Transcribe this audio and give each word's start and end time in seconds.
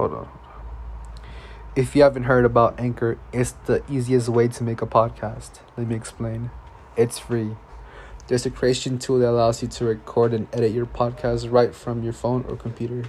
hold 0.00 0.14
on. 0.14 0.28
If 1.76 1.94
you 1.94 2.02
haven't 2.02 2.24
heard 2.24 2.46
about 2.46 2.80
Anchor, 2.80 3.18
it's 3.32 3.52
the 3.66 3.82
easiest 3.88 4.28
way 4.28 4.48
to 4.48 4.64
make 4.64 4.80
a 4.80 4.86
podcast. 4.86 5.60
Let 5.76 5.86
me 5.86 5.94
explain. 5.94 6.50
It's 6.96 7.18
free. 7.18 7.56
There's 8.26 8.46
a 8.46 8.50
creation 8.50 8.98
tool 8.98 9.18
that 9.18 9.28
allows 9.28 9.60
you 9.60 9.68
to 9.68 9.84
record 9.84 10.32
and 10.32 10.48
edit 10.54 10.72
your 10.72 10.86
podcast 10.86 11.52
right 11.52 11.74
from 11.74 12.02
your 12.02 12.12
phone 12.14 12.44
or 12.48 12.56
computer. 12.56 13.04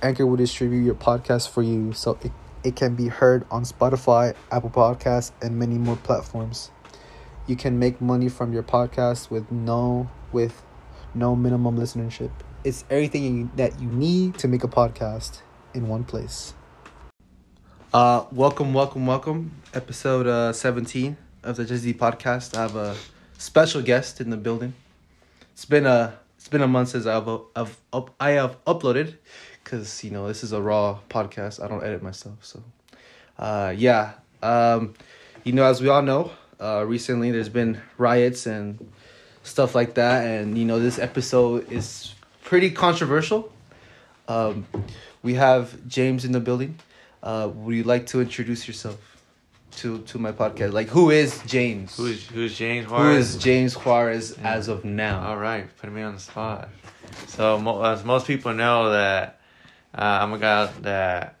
Anchor 0.00 0.26
will 0.26 0.36
distribute 0.36 0.82
your 0.82 0.94
podcast 0.94 1.50
for 1.50 1.62
you 1.62 1.92
so 1.92 2.18
it, 2.22 2.32
it 2.64 2.74
can 2.74 2.94
be 2.94 3.08
heard 3.08 3.44
on 3.50 3.64
Spotify, 3.64 4.34
Apple 4.50 4.70
Podcasts, 4.70 5.32
and 5.42 5.58
many 5.58 5.76
more 5.76 5.96
platforms. 5.96 6.70
You 7.46 7.56
can 7.56 7.78
make 7.78 8.00
money 8.00 8.28
from 8.30 8.52
your 8.52 8.62
podcast 8.62 9.30
with 9.30 9.52
no 9.52 10.08
with 10.32 10.64
no 11.14 11.36
minimum 11.36 11.76
listenership. 11.76 12.30
It's 12.64 12.84
everything 12.88 13.50
that 13.56 13.80
you 13.80 13.88
need 13.88 14.38
to 14.38 14.48
make 14.48 14.64
a 14.64 14.68
podcast 14.68 15.42
in 15.74 15.88
one 15.88 16.04
place. 16.04 16.54
Uh, 17.92 18.24
welcome, 18.32 18.72
welcome, 18.72 19.06
welcome. 19.06 19.50
Episode 19.74 20.26
uh, 20.26 20.52
17 20.52 21.16
of 21.42 21.56
the 21.56 21.64
Jizzy 21.64 21.94
podcast. 21.94 22.56
I 22.56 22.62
have 22.62 22.76
a 22.76 22.96
special 23.38 23.82
guest 23.82 24.20
in 24.20 24.30
the 24.30 24.36
building. 24.36 24.74
It's 25.52 25.64
been 25.64 25.86
a 25.86 26.18
it's 26.36 26.48
been 26.48 26.62
a 26.62 26.68
month 26.68 26.90
since 26.90 27.06
I've 27.06 27.28
I've 27.54 27.78
up 27.92 28.14
I 28.18 28.30
have 28.30 28.62
uploaded 28.64 29.16
because 29.62 30.02
you 30.02 30.10
know 30.10 30.26
this 30.26 30.42
is 30.42 30.52
a 30.52 30.60
raw 30.60 30.98
podcast. 31.08 31.62
I 31.62 31.68
don't 31.68 31.84
edit 31.84 32.02
myself, 32.02 32.38
so 32.40 32.62
uh, 33.38 33.74
yeah. 33.76 34.14
Um, 34.42 34.94
you 35.44 35.52
know, 35.52 35.64
as 35.64 35.80
we 35.80 35.88
all 35.88 36.02
know, 36.02 36.30
uh, 36.60 36.84
recently 36.86 37.30
there's 37.30 37.48
been 37.48 37.80
riots 37.98 38.46
and 38.46 38.90
stuff 39.42 39.74
like 39.74 39.94
that, 39.94 40.24
and 40.24 40.56
you 40.56 40.64
know 40.64 40.78
this 40.78 40.98
episode 40.98 41.70
is 41.70 42.14
pretty 42.42 42.70
controversial. 42.70 43.52
Um, 44.28 44.66
we 45.22 45.34
have 45.34 45.86
James 45.88 46.24
in 46.24 46.32
the 46.32 46.40
building. 46.40 46.78
Uh, 47.22 47.48
would 47.54 47.74
you 47.74 47.84
like 47.84 48.06
to 48.06 48.20
introduce 48.20 48.66
yourself 48.66 48.98
to 49.78 49.98
to 50.02 50.18
my 50.18 50.32
podcast? 50.32 50.72
Like, 50.72 50.88
who 50.88 51.10
is 51.10 51.40
James? 51.46 51.96
Who's 51.96 52.56
James 52.56 52.86
Who 52.86 52.92
Juarez? 52.92 53.34
is 53.36 53.42
James 53.42 53.74
Juarez 53.74 54.36
as 54.42 54.68
of 54.68 54.84
now? 54.84 55.26
All 55.28 55.36
right, 55.38 55.66
putting 55.78 55.94
me 55.94 56.02
on 56.02 56.14
the 56.14 56.20
spot. 56.20 56.68
So 57.28 57.58
mo- 57.58 57.82
as 57.84 58.04
most 58.04 58.26
people 58.26 58.52
know 58.54 58.90
that 58.90 59.40
uh, 59.94 60.18
I'm 60.22 60.32
a 60.32 60.38
guy 60.38 60.66
that 60.82 61.36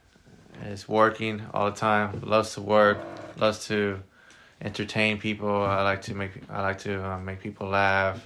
is 0.66 0.88
working 0.88 1.42
all 1.52 1.70
the 1.70 1.76
time, 1.76 2.20
loves 2.24 2.54
to 2.54 2.60
work, 2.60 2.98
loves 3.38 3.66
to 3.66 3.98
entertain 4.60 5.18
people. 5.18 5.50
I 5.62 5.82
like 5.82 6.02
to 6.02 6.14
make 6.14 6.30
I 6.48 6.62
like 6.62 6.78
to 6.80 7.04
uh, 7.04 7.18
make 7.18 7.40
people 7.40 7.68
laugh, 7.68 8.24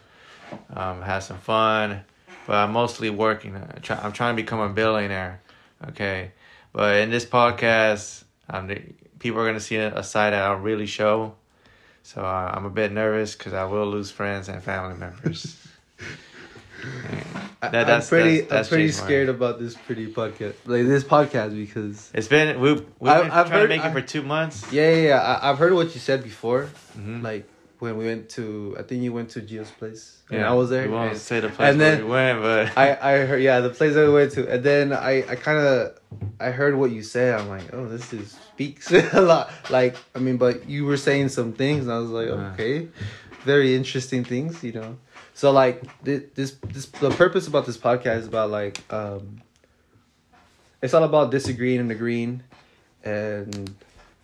um, 0.75 1.01
have 1.03 1.23
some 1.23 1.39
fun. 1.39 2.03
But 2.47 2.57
I'm 2.57 2.73
mostly 2.73 3.11
working. 3.11 3.57
I'm 3.57 4.12
trying 4.12 4.37
to 4.37 4.43
become 4.43 4.61
a 4.61 4.69
billionaire. 4.69 5.41
Okay, 5.89 6.33
but 6.73 6.97
in 6.97 7.11
this 7.11 7.25
podcast, 7.27 8.25
um, 8.49 8.67
the, 8.69 8.81
people 9.19 9.41
are 9.41 9.47
gonna 9.47 9.61
see 9.61 9.77
a, 9.77 9.95
a 9.99 10.03
side 10.03 10.33
that 10.33 10.43
I 10.43 10.53
don't 10.53 10.63
really 10.63 10.87
show. 10.87 11.35
So 12.03 12.23
uh, 12.25 12.53
I'm 12.55 12.65
a 12.65 12.71
bit 12.71 12.93
nervous 12.93 13.35
because 13.35 13.53
I 13.53 13.65
will 13.65 13.87
lose 13.87 14.11
friends 14.11 14.49
and 14.49 14.63
family 14.63 14.97
members. 14.97 15.57
That- 17.63 17.89
I'm 17.91 18.03
pretty. 18.03 18.43
that's- 18.43 18.49
that's 18.51 18.69
I'm 18.69 18.71
pretty 18.71 18.93
scared 18.93 19.29
about 19.29 19.59
this 19.59 19.75
pretty 19.75 20.13
podcast, 20.13 20.55
like 20.67 20.87
this 20.87 21.03
podcast, 21.03 21.57
because 21.57 22.11
It's 22.15 22.29
been 22.29 22.61
we've 22.61 22.85
we've 23.01 23.11
I- 23.13 23.23
been 23.23 23.31
I've 23.33 23.49
trying 23.49 23.61
heard- 23.61 23.67
to 23.69 23.77
make 23.77 23.85
I- 23.85 23.89
it 23.89 23.93
for 23.93 24.01
two 24.03 24.23
months. 24.23 24.71
yeah, 24.73 24.91
yeah, 24.95 25.03
yeah. 25.09 25.21
I, 25.21 25.51
I've 25.51 25.59
heard 25.59 25.73
what 25.73 25.93
you 25.95 26.01
said 26.01 26.23
before, 26.23 26.69
Mhm. 26.97 27.23
like 27.23 27.49
when 27.79 27.97
we 27.97 28.07
went 28.07 28.29
to. 28.31 28.77
I 28.79 28.83
think 28.83 29.03
you 29.03 29.13
went 29.13 29.31
to 29.31 29.41
Gio's 29.41 29.71
place, 29.71 30.23
and 30.31 30.41
Yeah, 30.41 30.51
I 30.51 30.55
was 30.55 30.71
there. 30.71 30.87
We 30.87 30.95
won't 30.95 31.13
and- 31.13 31.21
say 31.21 31.41
the 31.41 31.49
place 31.49 31.71
and 31.71 31.79
where 31.79 31.97
then 31.97 32.05
we 32.05 32.11
went, 32.11 32.43
but 32.43 32.77
I 32.85 32.97
I 33.01 33.27
heard 33.27 33.43
yeah 33.43 33.61
the 33.61 33.71
place 33.71 33.95
that 33.95 34.07
we 34.07 34.13
went 34.13 34.33
to, 34.33 34.49
and 34.53 34.63
then 34.65 34.93
I 34.93 35.25
I 35.29 35.35
kind 35.37 35.59
of 35.59 35.99
I 36.41 36.51
heard 36.51 36.75
what 36.77 36.91
you 36.91 37.03
said. 37.03 37.39
I'm 37.39 37.49
like, 37.49 37.73
oh, 37.73 37.87
this 37.87 38.13
is 38.13 38.33
speaks 38.33 38.91
a 39.13 39.21
lot. 39.21 39.51
Like 39.71 39.97
I 40.15 40.19
mean, 40.19 40.37
but 40.37 40.69
you 40.69 40.85
were 40.85 40.97
saying 40.97 41.29
some 41.31 41.53
things, 41.53 41.85
and 41.85 41.93
I 41.93 41.99
was 41.99 42.11
like, 42.11 42.29
okay, 42.29 42.89
very 43.45 43.75
interesting 43.77 44.25
things, 44.25 44.62
you 44.65 44.73
know. 44.73 44.97
So 45.34 45.50
like 45.53 45.83
this 46.03 46.23
this 46.34 46.50
this 46.69 46.87
the 46.87 47.11
purpose 47.11 47.47
about 47.47 47.67
this 47.67 47.77
podcast 47.79 48.19
is 48.21 48.27
about 48.27 48.50
like 48.50 48.81
um. 48.93 49.43
It's 50.83 50.93
all 50.95 51.05
about 51.05 51.31
disagreeing 51.31 51.81
and 51.81 51.91
agreeing, 51.91 52.43
and 53.03 53.75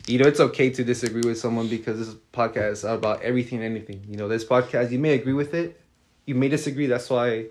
you 0.07 0.19
know 0.19 0.27
it's 0.27 0.41
okay 0.41 0.71
to 0.71 0.85
disagree 0.85 1.23
with 1.25 1.39
someone 1.39 1.69
because 1.69 1.99
this 1.99 2.15
podcast 2.33 2.73
is 2.73 2.85
about 2.85 3.23
everything 3.23 3.63
and 3.63 3.77
anything. 3.77 4.05
You 4.09 4.17
know, 4.17 4.29
this 4.29 4.45
podcast 4.45 4.91
you 4.91 4.99
may 4.99 5.15
agree 5.15 5.33
with 5.33 5.55
it, 5.55 5.81
you 6.27 6.35
may 6.35 6.49
disagree. 6.49 6.87
That's 6.87 7.09
why 7.11 7.47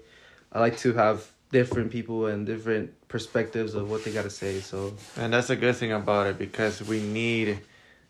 I 0.51 0.59
like 0.59 0.77
to 0.79 0.93
have 0.93 1.25
different 1.51 1.91
people 1.91 2.27
and 2.27 2.45
different 2.45 2.93
perspectives 3.07 3.73
of 3.73 3.89
what 3.89 4.03
they 4.03 4.11
got 4.11 4.23
to 4.23 4.29
say. 4.29 4.59
So 4.59 4.93
and 5.17 5.33
that's 5.33 5.49
a 5.49 5.55
good 5.55 5.75
thing 5.75 5.91
about 5.91 6.27
it 6.27 6.37
because 6.37 6.81
we 6.81 7.01
need 7.01 7.59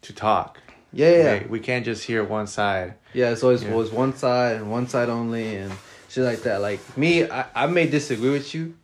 to 0.04 0.14
talk. 0.14 0.60
yeah, 0.94 1.10
yeah? 1.42 1.48
We 1.48 1.60
can't 1.60 1.86
just 1.86 2.04
hear 2.04 2.24
one 2.24 2.48
side. 2.48 2.96
yeah. 3.14 3.30
It's 3.32 3.44
always 3.44 3.64
Yeah. 3.64 3.74
was 3.74 3.92
one 3.92 4.16
side 4.16 4.58
and 4.58 4.72
one 4.72 4.88
side 4.88 5.10
only 5.10 5.56
and 5.56 5.72
shit 6.10 6.24
like 6.24 6.42
that. 6.44 6.62
Like 6.62 6.80
me, 6.98 7.30
I, 7.30 7.46
I 7.56 7.66
may 7.68 7.88
disagree 7.88 8.32
with 8.32 8.54
you, 8.56 8.76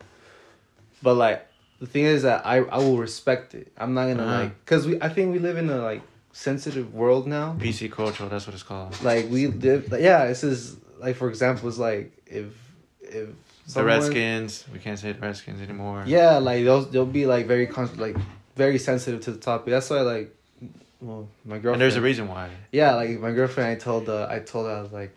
but 1.02 1.14
like 1.14 1.44
the 1.80 1.86
thing 1.86 2.04
is 2.04 2.22
that 2.22 2.46
I 2.46 2.56
I 2.58 2.78
will 2.78 2.98
respect 2.98 3.54
it. 3.54 3.72
I'm 3.76 3.94
not 3.94 4.08
gonna 4.08 4.24
Uh-huh. 4.24 4.40
like 4.42 4.64
because 4.64 4.86
we 4.86 5.00
I 5.00 5.08
think 5.08 5.32
we 5.32 5.38
live 5.38 5.56
in 5.56 5.70
a 5.70 5.78
like 5.78 6.02
sensitive 6.32 6.94
world 6.94 7.26
now. 7.26 7.56
PC 7.58 7.90
culture, 7.90 8.28
that's 8.28 8.46
what 8.46 8.54
it's 8.54 8.62
called. 8.62 9.00
Like 9.02 9.28
we 9.30 9.46
live, 9.48 9.90
like, 9.92 10.02
yeah. 10.02 10.26
This 10.26 10.44
is 10.44 10.76
like 10.98 11.16
for 11.16 11.28
example, 11.28 11.68
it's 11.68 11.78
like 11.78 12.12
if 12.26 12.46
if 13.02 13.28
the 13.74 13.84
Redskins, 13.84 14.64
we 14.72 14.78
can't 14.78 14.98
say 14.98 15.12
the 15.12 15.20
Redskins 15.20 15.60
anymore. 15.60 16.02
Yeah, 16.06 16.38
like 16.38 16.64
they'll 16.64 16.84
they'll 16.84 17.06
be 17.06 17.26
like 17.26 17.46
very 17.46 17.66
con- 17.66 17.96
like 17.96 18.16
very 18.56 18.78
sensitive 18.78 19.20
to 19.22 19.30
the 19.32 19.38
topic. 19.38 19.70
That's 19.70 19.88
why 19.90 20.00
like, 20.00 20.34
well, 21.00 21.28
my 21.44 21.56
girlfriend. 21.56 21.74
And 21.74 21.82
there's 21.82 21.96
a 21.96 22.00
reason 22.00 22.28
why. 22.28 22.50
Yeah, 22.72 22.94
like 22.94 23.10
my 23.20 23.32
girlfriend, 23.32 23.70
I 23.70 23.74
told 23.76 24.08
uh, 24.08 24.26
I 24.30 24.40
told 24.40 24.66
her 24.66 24.72
I 24.72 24.80
was 24.82 24.92
like, 24.92 25.16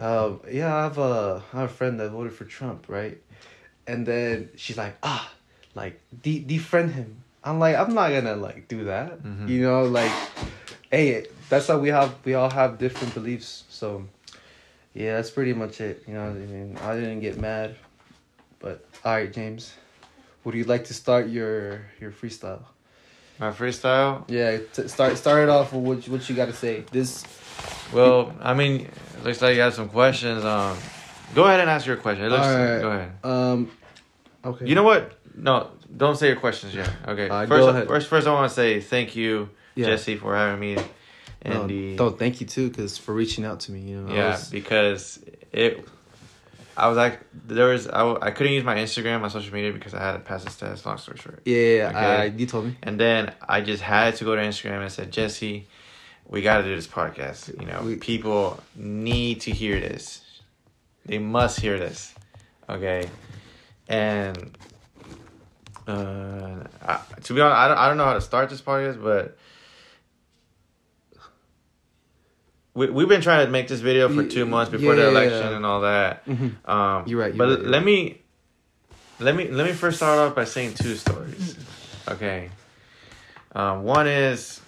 uh, 0.00 0.32
yeah, 0.50 0.74
I 0.74 0.82
have 0.84 0.98
a 0.98 1.42
I 1.52 1.60
have 1.60 1.70
a 1.70 1.72
friend 1.72 2.00
that 2.00 2.10
voted 2.10 2.32
for 2.32 2.44
Trump, 2.44 2.86
right? 2.88 3.18
And 3.86 4.06
then 4.06 4.50
she's 4.56 4.76
like, 4.78 4.96
ah, 5.02 5.30
like 5.74 6.00
de- 6.22 6.44
defriend 6.44 6.92
him. 6.92 7.16
I'm 7.44 7.58
like, 7.58 7.76
I'm 7.76 7.94
not 7.94 8.10
gonna 8.10 8.36
like 8.36 8.68
do 8.68 8.84
that. 8.84 9.22
Mhm. 9.22 9.48
You 9.48 9.62
know, 9.62 9.84
like, 9.84 10.12
hey, 10.90 11.26
that's 11.48 11.66
how 11.68 11.78
we 11.78 11.88
have 11.88 12.14
we 12.24 12.34
all 12.34 12.50
have 12.50 12.78
different 12.78 13.14
beliefs. 13.14 13.64
So, 13.68 14.04
yeah, 14.94 15.16
that's 15.16 15.30
pretty 15.30 15.52
much 15.52 15.80
it. 15.80 16.04
You 16.06 16.14
know, 16.14 16.24
I 16.28 16.32
mean, 16.32 16.78
I 16.82 16.94
didn't 16.94 17.20
get 17.20 17.38
mad, 17.40 17.74
but 18.60 18.84
all 19.04 19.14
right, 19.14 19.32
James, 19.32 19.72
would 20.44 20.54
you 20.54 20.64
like 20.64 20.84
to 20.86 20.94
start 20.94 21.28
your 21.28 21.82
your 22.00 22.12
freestyle? 22.12 22.62
My 23.40 23.50
freestyle. 23.50 24.22
Yeah, 24.28 24.58
t- 24.72 24.86
start 24.86 25.16
start 25.18 25.42
it 25.42 25.48
off 25.48 25.72
with 25.72 25.82
what 25.82 26.06
you, 26.06 26.12
what 26.12 26.28
you 26.28 26.36
got 26.36 26.46
to 26.46 26.52
say. 26.54 26.84
This 26.92 27.24
Well, 27.92 28.32
I 28.40 28.54
mean, 28.54 28.88
looks 29.24 29.42
like 29.42 29.56
you 29.56 29.62
have 29.62 29.74
some 29.74 29.88
questions. 29.88 30.44
Um, 30.44 30.76
go 31.34 31.42
ahead 31.44 31.58
and 31.60 31.68
ask 31.68 31.86
your 31.86 31.96
question. 31.96 32.26
It 32.26 32.30
looks, 32.30 32.46
Alright. 32.46 32.80
Go 32.82 32.90
ahead. 32.92 33.12
um, 33.24 33.70
okay. 34.44 34.66
You 34.68 34.76
know 34.76 34.84
what? 34.84 35.18
No, 35.34 35.70
don't 35.96 36.16
say 36.16 36.28
your 36.28 36.36
questions 36.36 36.74
yet. 36.74 36.90
Okay. 37.06 37.28
Uh, 37.28 37.46
first, 37.46 37.88
first, 37.88 38.08
first, 38.08 38.26
I 38.26 38.32
want 38.32 38.48
to 38.50 38.54
say 38.54 38.80
thank 38.80 39.16
you, 39.16 39.48
Yeah. 39.74 39.86
Jesse, 39.86 40.16
for 40.16 40.34
having 40.36 40.60
me. 40.60 40.76
And 41.44 41.54
no, 41.54 41.66
the 41.66 41.96
no, 41.96 42.10
thank 42.10 42.40
you 42.40 42.46
too, 42.46 42.70
cause 42.70 42.98
for 42.98 43.12
reaching 43.12 43.44
out 43.44 43.60
to 43.60 43.72
me. 43.72 43.80
You 43.80 44.02
know, 44.02 44.14
yeah, 44.14 44.30
was- 44.32 44.48
because 44.50 45.20
it. 45.52 45.88
I 46.76 46.88
was 46.88 46.96
like, 46.96 47.20
there 47.46 47.66
was 47.66 47.86
I, 47.88 48.14
I 48.14 48.30
couldn't 48.30 48.52
use 48.54 48.64
my 48.64 48.76
Instagram, 48.76 49.20
my 49.20 49.28
social 49.28 49.52
media 49.52 49.72
because 49.72 49.92
I 49.92 50.00
had 50.00 50.12
to 50.12 50.20
pass 50.20 50.44
this 50.44 50.56
test. 50.56 50.86
Long 50.86 50.96
story 50.98 51.18
short, 51.18 51.42
yeah, 51.44 51.56
yeah, 51.56 51.74
yeah, 51.76 51.88
Okay. 51.88 51.98
I, 51.98 52.24
you 52.26 52.46
told 52.46 52.64
me. 52.66 52.76
and 52.82 52.98
then 52.98 53.34
I 53.46 53.60
just 53.60 53.82
had 53.82 54.14
to 54.16 54.24
go 54.24 54.34
to 54.36 54.40
Instagram 54.40 54.80
and 54.80 54.90
said, 54.90 55.10
Jesse, 55.12 55.66
we 56.28 56.40
got 56.42 56.58
to 56.58 56.62
do 56.64 56.74
this 56.74 56.86
podcast. 56.86 57.58
You 57.60 57.66
know, 57.66 57.82
We- 57.84 57.96
people 57.96 58.58
need 58.76 59.40
to 59.42 59.50
hear 59.50 59.80
this. 59.80 60.22
They 61.04 61.18
must 61.18 61.58
hear 61.60 61.78
this. 61.78 62.14
Okay, 62.70 63.08
and 63.88 64.56
uh, 65.86 66.64
I, 66.82 67.00
to 67.22 67.34
be 67.34 67.40
honest, 67.40 67.56
I 67.56 67.68
don't, 67.68 67.78
I 67.78 67.88
don't 67.88 67.96
know 67.96 68.04
how 68.04 68.14
to 68.14 68.20
start 68.20 68.50
this 68.50 68.60
podcast, 68.60 69.02
but 69.02 69.36
we 72.74 72.88
we've 72.90 73.08
been 73.08 73.20
trying 73.20 73.44
to 73.46 73.50
make 73.52 73.68
this 73.68 73.80
video 73.80 74.08
for 74.08 74.24
two 74.26 74.46
months 74.46 74.70
before 74.70 74.94
the 74.94 75.02
Yeah. 75.02 75.08
election 75.08 75.52
and 75.52 75.66
all 75.66 75.82
that. 75.82 76.24
Mhm. 76.26 76.68
Um, 76.68 77.06
You're 77.06 77.20
right, 77.20 77.34
you're 77.34 77.46
but 77.46 77.48
right, 77.60 77.66
let 77.68 77.78
right. 77.78 77.84
me 77.84 78.18
let 79.20 79.34
me 79.36 79.48
let 79.48 79.66
me 79.66 79.72
first 79.72 79.98
start 79.98 80.18
off 80.18 80.34
by 80.34 80.44
saying 80.44 80.74
two 80.74 80.94
stories. 80.96 81.56
Okay. 82.08 82.50
Um, 83.54 83.82
one 83.82 84.06
is, 84.08 84.60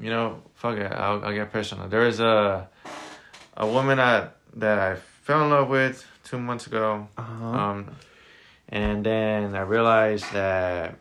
you 0.00 0.10
know, 0.10 0.40
fuck 0.54 0.76
it, 0.78 0.90
I'll, 0.92 1.24
I'll 1.24 1.34
get 1.34 1.50
personal. 1.52 1.88
There 1.88 2.06
is 2.06 2.20
a 2.20 2.68
a 3.56 3.66
woman 3.66 3.98
I, 3.98 4.28
that 4.56 4.78
I 4.78 4.94
fell 5.24 5.42
in 5.42 5.50
love 5.50 5.68
with 5.68 6.06
two 6.24 6.38
months 6.38 6.66
ago. 6.68 7.08
Uh-huh. 7.18 7.44
Um, 7.44 7.90
and 8.68 9.04
then 9.04 9.54
I 9.54 9.62
realized 9.62 10.32
that 10.32 10.96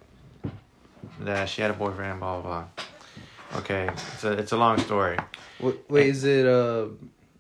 that 1.22 1.50
she 1.50 1.62
had 1.62 1.72
a 1.72 1.74
boyfriend. 1.74 2.20
Blah 2.20 2.42
blah 2.42 2.42
blah. 2.42 3.60
Okay, 3.60 3.90
it's 3.90 4.24
a 4.24 4.32
it's 4.34 4.52
a 4.52 4.58
long 4.58 4.80
story. 4.80 5.18
wait, 5.60 5.76
wait, 5.90 6.08
is 6.08 6.24
it 6.24 6.46
uh, 6.46 6.88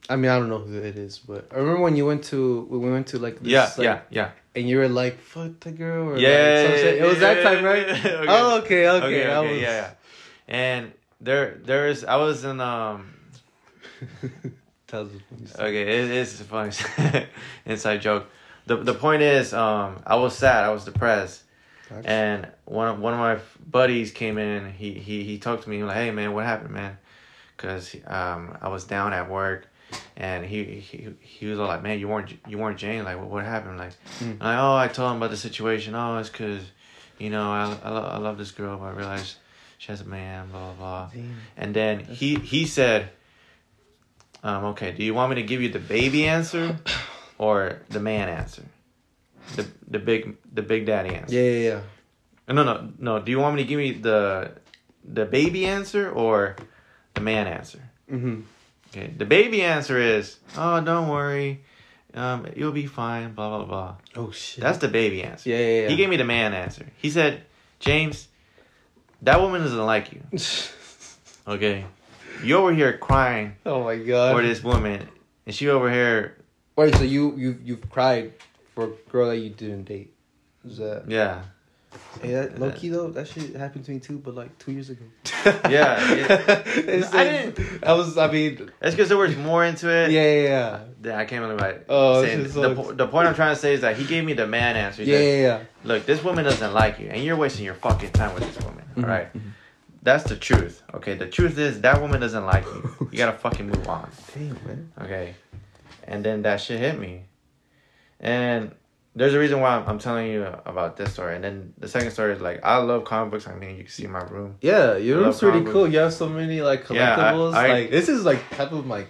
I 0.09 0.15
mean, 0.15 0.29
I 0.29 0.37
don't 0.37 0.49
know 0.49 0.59
who 0.59 0.77
it 0.77 0.97
is, 0.97 1.17
but 1.19 1.47
I 1.51 1.57
remember 1.57 1.81
when 1.81 1.95
you 1.95 2.05
went 2.05 2.23
to 2.25 2.65
when 2.69 2.81
we 2.81 2.91
went 2.91 3.07
to 3.07 3.19
like 3.19 3.39
this, 3.39 3.51
yeah, 3.51 3.71
like, 3.77 3.85
yeah, 3.85 3.99
yeah. 4.09 4.31
and 4.55 4.69
you 4.69 4.77
were 4.77 4.89
like, 4.89 5.19
"Fuck 5.19 5.59
the 5.61 5.71
girl," 5.71 6.09
or 6.09 6.17
Yeah, 6.17 6.29
like, 6.29 6.29
yeah, 6.29 6.75
yeah, 6.75 7.03
it 7.03 7.07
was 7.07 7.19
that 7.19 7.43
time, 7.43 7.63
right? 7.63 7.89
okay. 7.89 8.25
Oh, 8.27 8.59
okay, 8.59 8.87
okay, 8.87 9.05
okay, 9.07 9.27
okay, 9.27 9.53
was... 9.53 9.61
yeah, 9.61 9.81
yeah. 9.81 9.91
And 10.47 10.93
there, 11.19 11.59
there's, 11.63 12.03
I 12.03 12.17
was 12.17 12.45
in, 12.45 12.61
um, 12.61 13.15
Tells 14.87 15.09
us 15.09 15.21
when 15.29 15.41
you 15.41 15.47
okay, 15.57 15.81
it 15.81 16.11
is 16.11 16.41
a 16.41 16.43
funny 16.43 16.71
inside 17.65 18.01
joke. 18.01 18.29
The 18.67 18.77
the 18.77 18.93
point 18.93 19.21
is, 19.21 19.53
um, 19.53 19.97
I 20.05 20.15
was 20.15 20.35
sad, 20.35 20.63
I 20.63 20.69
was 20.69 20.85
depressed, 20.85 21.43
and 22.05 22.47
one 22.65 22.87
of, 22.87 22.99
one 22.99 23.13
of 23.13 23.19
my 23.19 23.37
buddies 23.69 24.11
came 24.11 24.37
in. 24.37 24.71
He 24.73 24.93
he 24.93 25.23
he 25.23 25.37
talked 25.37 25.63
to 25.63 25.69
me 25.69 25.77
he 25.77 25.83
was 25.83 25.89
like, 25.89 25.97
"Hey 25.97 26.11
man, 26.11 26.33
what 26.33 26.45
happened, 26.45 26.73
man?" 26.73 26.97
Because 27.55 27.95
um, 28.07 28.57
I 28.61 28.69
was 28.69 28.83
down 28.85 29.13
at 29.13 29.29
work, 29.29 29.67
and 30.17 30.43
he 30.45 30.63
he 30.63 31.09
he 31.19 31.45
was 31.45 31.59
all 31.59 31.67
like, 31.67 31.83
"Man, 31.83 31.99
you 31.99 32.07
weren't 32.07 32.33
you 32.47 32.57
weren't 32.57 32.77
Jane. 32.79 33.03
Like, 33.03 33.17
what, 33.19 33.27
what 33.29 33.45
happened?" 33.45 33.77
Like, 33.77 33.93
Mm. 34.19 34.37
I 34.41 34.57
oh, 34.57 34.75
I 34.75 34.87
told 34.87 35.11
him 35.11 35.17
about 35.17 35.29
the 35.29 35.37
situation. 35.37 35.93
Oh, 35.93 36.17
it's 36.17 36.29
because, 36.29 36.63
you 37.19 37.29
know, 37.29 37.51
I 37.51 37.77
I, 37.83 37.89
lo- 37.91 38.09
I 38.13 38.17
love 38.17 38.37
this 38.39 38.51
girl, 38.51 38.77
but 38.77 38.85
I 38.85 38.91
realized 38.91 39.35
she 39.77 39.91
has 39.91 40.01
a 40.01 40.05
man. 40.05 40.49
Blah 40.49 40.59
blah 40.59 40.73
blah. 40.73 41.09
Damn. 41.13 41.35
And 41.55 41.73
then 41.75 41.99
he 41.99 42.35
he 42.35 42.65
said, 42.65 43.09
um, 44.43 44.65
"Okay, 44.73 44.91
do 44.91 45.03
you 45.03 45.13
want 45.13 45.29
me 45.29 45.35
to 45.35 45.43
give 45.43 45.61
you 45.61 45.69
the 45.69 45.79
baby 45.79 46.27
answer, 46.27 46.77
or 47.37 47.81
the 47.89 47.99
man 47.99 48.29
answer, 48.29 48.63
the 49.55 49.65
the 49.87 49.99
big 49.99 50.37
the 50.53 50.61
big 50.61 50.85
daddy 50.85 51.15
answer?" 51.15 51.35
Yeah, 51.35 51.41
yeah, 51.41 51.69
yeah. 51.69 52.53
No, 52.53 52.63
no, 52.63 52.91
no. 52.99 53.19
Do 53.19 53.31
you 53.31 53.39
want 53.39 53.55
me 53.55 53.63
to 53.63 53.67
give 53.67 53.79
me 53.79 53.91
the 53.91 54.51
the 55.03 55.25
baby 55.25 55.65
answer 55.65 56.09
or 56.11 56.55
the 57.13 57.21
man 57.21 57.47
answer? 57.47 57.79
Mm-hmm. 58.11 58.41
Okay, 58.89 59.07
the 59.17 59.25
baby 59.25 59.61
answer 59.63 59.97
is, 59.99 60.37
"Oh, 60.55 60.79
don't 60.81 61.09
worry, 61.09 61.63
um, 62.13 62.47
you'll 62.55 62.71
be 62.71 62.85
fine." 62.85 63.33
Blah 63.33 63.57
blah 63.57 63.65
blah. 63.65 63.95
Oh 64.15 64.31
shit. 64.31 64.61
That's 64.63 64.77
the 64.77 64.87
baby 64.87 65.23
answer. 65.23 65.49
yeah, 65.49 65.57
yeah, 65.57 65.81
yeah. 65.81 65.89
He 65.89 65.95
gave 65.95 66.09
me 66.09 66.17
the 66.17 66.23
man 66.25 66.53
answer. 66.53 66.85
He 66.97 67.09
said, 67.09 67.43
"James, 67.79 68.27
that 69.21 69.41
woman 69.41 69.61
doesn't 69.61 69.85
like 69.85 70.13
you. 70.13 70.21
Okay, 71.47 71.85
you 72.43 72.57
over 72.57 72.73
here 72.73 72.97
crying 72.97 73.55
oh 73.67 73.83
my 73.83 73.97
god. 73.97 74.35
for 74.35 74.41
this 74.41 74.63
woman, 74.63 75.07
and 75.45 75.53
she 75.53 75.69
over 75.69 75.91
here, 75.91 76.35
Wait, 76.75 76.95
so 76.95 77.03
you 77.03 77.35
you 77.37 77.57
you've 77.63 77.89
cried 77.89 78.33
for 78.73 78.85
a 78.85 79.11
girl 79.11 79.29
that 79.29 79.37
you 79.37 79.49
didn't 79.49 79.83
date? 79.85 80.13
Is 80.67 80.77
that? 80.77 81.03
yeah, 81.07 81.43
Hey, 82.21 82.31
that 82.33 82.59
low 82.59 82.71
key 82.71 82.89
though, 82.89 83.09
that 83.11 83.27
shit 83.27 83.55
happened 83.55 83.85
to 83.85 83.91
me 83.91 83.99
too, 83.99 84.17
but 84.17 84.35
like 84.35 84.57
two 84.57 84.71
years 84.73 84.89
ago. 84.89 85.05
Yeah, 85.45 85.69
yeah. 85.69 86.63
it's, 86.65 87.13
I 87.13 87.23
it's- 87.23 87.79
I 87.83 87.93
was. 87.93 88.17
I 88.17 88.31
mean, 88.31 88.71
It's 88.81 88.95
because 88.95 89.09
there 89.09 89.17
was 89.17 89.35
more 89.37 89.63
into 89.63 89.89
it. 89.89 90.09
yeah, 90.11 90.41
yeah. 90.41 90.79
Yeah, 91.03 91.17
I 91.19 91.25
can't 91.25 91.43
believe 91.45 91.61
I. 91.61 91.79
Oh, 91.87 92.23
saying- 92.23 92.45
shit 92.45 92.53
the, 92.53 92.61
sucks. 92.75 92.75
po- 92.75 92.91
the 92.93 93.07
point 93.07 93.27
I'm 93.27 93.35
trying 93.35 93.53
to 93.55 93.61
say 93.61 93.73
is 93.73 93.81
that 93.81 93.95
he 93.95 94.05
gave 94.05 94.25
me 94.25 94.33
the 94.33 94.47
man 94.47 94.75
answer. 94.75 95.03
He 95.03 95.11
Yeah, 95.11 95.17
said, 95.17 95.23
yeah, 95.23 95.47
yeah. 95.59 95.63
Look, 95.83 96.05
this 96.07 96.23
woman 96.23 96.43
doesn't 96.45 96.73
like 96.73 96.99
you, 96.99 97.07
and 97.09 97.23
you're 97.23 97.35
wasting 97.37 97.63
your 97.63 97.75
fucking 97.75 98.11
time 98.11 98.33
with 98.33 98.43
this 98.51 98.63
woman. 98.65 98.83
Mhm, 98.97 99.03
All 99.03 99.09
right? 99.09 99.27
That's 100.01 100.23
the 100.23 100.35
truth. 100.35 100.81
Okay, 100.95 101.13
the 101.15 101.27
truth 101.27 101.57
is 101.59 101.81
that 101.81 102.01
woman 102.01 102.19
doesn't 102.21 102.45
like 102.45 102.65
you. 102.65 103.07
You 103.11 103.17
gotta 103.19 103.37
fucking 103.45 103.67
move 103.67 103.87
on. 103.87 104.09
Damn, 104.33 104.49
man. 104.65 104.91
Okay, 105.01 105.35
and 106.07 106.23
then 106.23 106.41
that 106.43 106.61
shit 106.61 106.79
hit 106.79 106.99
me, 106.99 107.23
and 108.19 108.73
there's 109.15 109.33
a 109.33 109.39
reason 109.39 109.61
why 109.61 109.75
I'm, 109.77 109.87
I'm 109.87 109.99
telling 109.99 110.27
you 110.27 110.43
about 110.65 110.97
this 110.97 111.13
story. 111.13 111.35
And 111.35 111.43
then 111.43 111.73
the 111.77 111.87
second 111.87 112.11
story 112.11 112.33
is 112.33 112.41
like 112.41 112.59
I 112.63 112.77
love 112.77 113.05
comic 113.05 113.31
books. 113.31 113.47
I 113.47 113.55
mean, 113.55 113.77
you 113.77 113.83
can 113.83 113.91
see 113.91 114.07
my 114.07 114.23
room. 114.23 114.55
Yeah, 114.61 114.97
your 114.97 115.19
room's 115.19 115.39
pretty 115.39 115.63
cool. 115.63 115.87
You 115.87 115.99
have 115.99 116.13
so 116.13 116.27
many 116.27 116.61
like 116.61 116.89
Yeah, 116.89 117.15
I- 117.15 117.17
collectibles. 117.33 117.53
I- 117.53 117.67
like 117.69 117.91
this 117.91 118.09
is 118.09 118.25
like 118.25 118.49
type 118.51 118.71
of 118.71 118.87
like. 118.87 119.07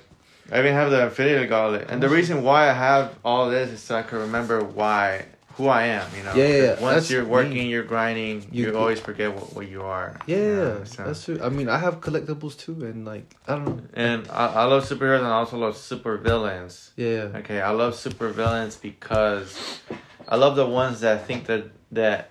I 0.52 0.60
even 0.60 0.74
have 0.74 0.92
the 0.92 1.02
Infinity 1.04 1.48
Gauntlet, 1.48 1.90
and 1.90 2.04
the 2.04 2.08
reason 2.10 2.44
why 2.44 2.70
I 2.70 2.74
have 2.74 3.18
all 3.26 3.50
this 3.50 3.72
is 3.72 3.82
so 3.82 3.96
I 3.96 4.04
can 4.04 4.20
remember 4.20 4.64
why 4.64 5.26
who 5.56 5.68
I 5.68 5.84
am. 5.88 6.08
You 6.18 6.24
know. 6.24 6.34
Yeah, 6.36 6.48
yeah, 6.48 6.70
Once 6.82 6.96
That's 6.96 7.12
you're 7.12 7.26
working, 7.26 7.54
me. 7.54 7.68
you're 7.70 7.84
grinding. 7.84 8.48
You, 8.52 8.68
You- 8.72 8.78
always 8.78 9.00
forget 9.00 9.34
what, 9.34 9.54
what 9.56 9.68
you 9.70 9.82
are. 9.84 10.18
Yeah, 10.28 10.36
you 10.38 10.46
know, 10.56 10.84
so- 10.86 11.04
that's 11.06 11.24
true. 11.26 11.40
I 11.42 11.50
mean, 11.50 11.70
I 11.70 11.78
have 11.78 12.02
collectibles 12.02 12.58
too, 12.58 12.86
and 12.86 13.06
like 13.06 13.36
I 13.48 13.56
don't 13.56 13.66
know. 13.66 13.82
And 13.94 14.28
I, 14.30 14.46
I 14.48 14.64
love 14.66 14.84
superheroes 14.84 15.20
and 15.20 15.28
I 15.28 15.32
also 15.44 15.58
love 15.58 15.76
super 15.78 16.18
villains. 16.18 16.92
Yeah, 16.96 17.30
Okay, 17.42 17.62
I 17.62 17.72
love 17.72 17.96
super 17.96 18.30
villains 18.30 18.76
because 18.76 19.80
I 20.28 20.36
love 20.36 20.56
the 20.56 20.66
ones 20.68 21.02
that 21.02 21.26
think 21.28 21.46
that 21.48 21.66
that 21.92 22.30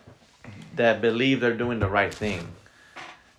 that 0.76 1.00
believe 1.00 1.40
they're 1.40 1.56
doing 1.56 1.78
the 1.78 1.88
right 1.88 2.12
thing. 2.12 2.46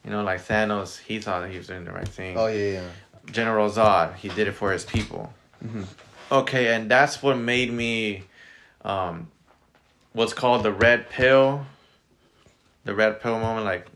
You 0.04 0.12
know, 0.12 0.24
like 0.24 0.42
Thanos, 0.48 1.00
he 1.00 1.20
thought 1.20 1.50
he 1.50 1.58
was 1.58 1.68
doing 1.68 1.84
the 1.86 1.92
right 1.92 2.08
thing. 2.08 2.38
Oh 2.38 2.48
yeah, 2.48 2.72
yeah. 2.80 2.88
General 3.32 3.70
Zod, 3.70 4.16
he 4.16 4.30
did 4.30 4.48
it 4.48 4.54
for 4.54 4.72
his 4.72 4.86
people. 4.86 5.34
Mhm. 5.66 5.86
Okay, 6.32 6.74
and 6.76 6.90
that's 6.90 7.22
what 7.24 7.38
made 7.38 7.72
me, 7.74 8.24
um, 8.84 9.28
what's 10.16 10.34
called 10.34 10.64
the 10.64 10.72
red 10.72 11.10
pill. 11.10 11.66
The 12.86 12.94
red 12.96 13.20
pill 13.22 13.40
moment, 13.40 13.66
like, 13.66 13.88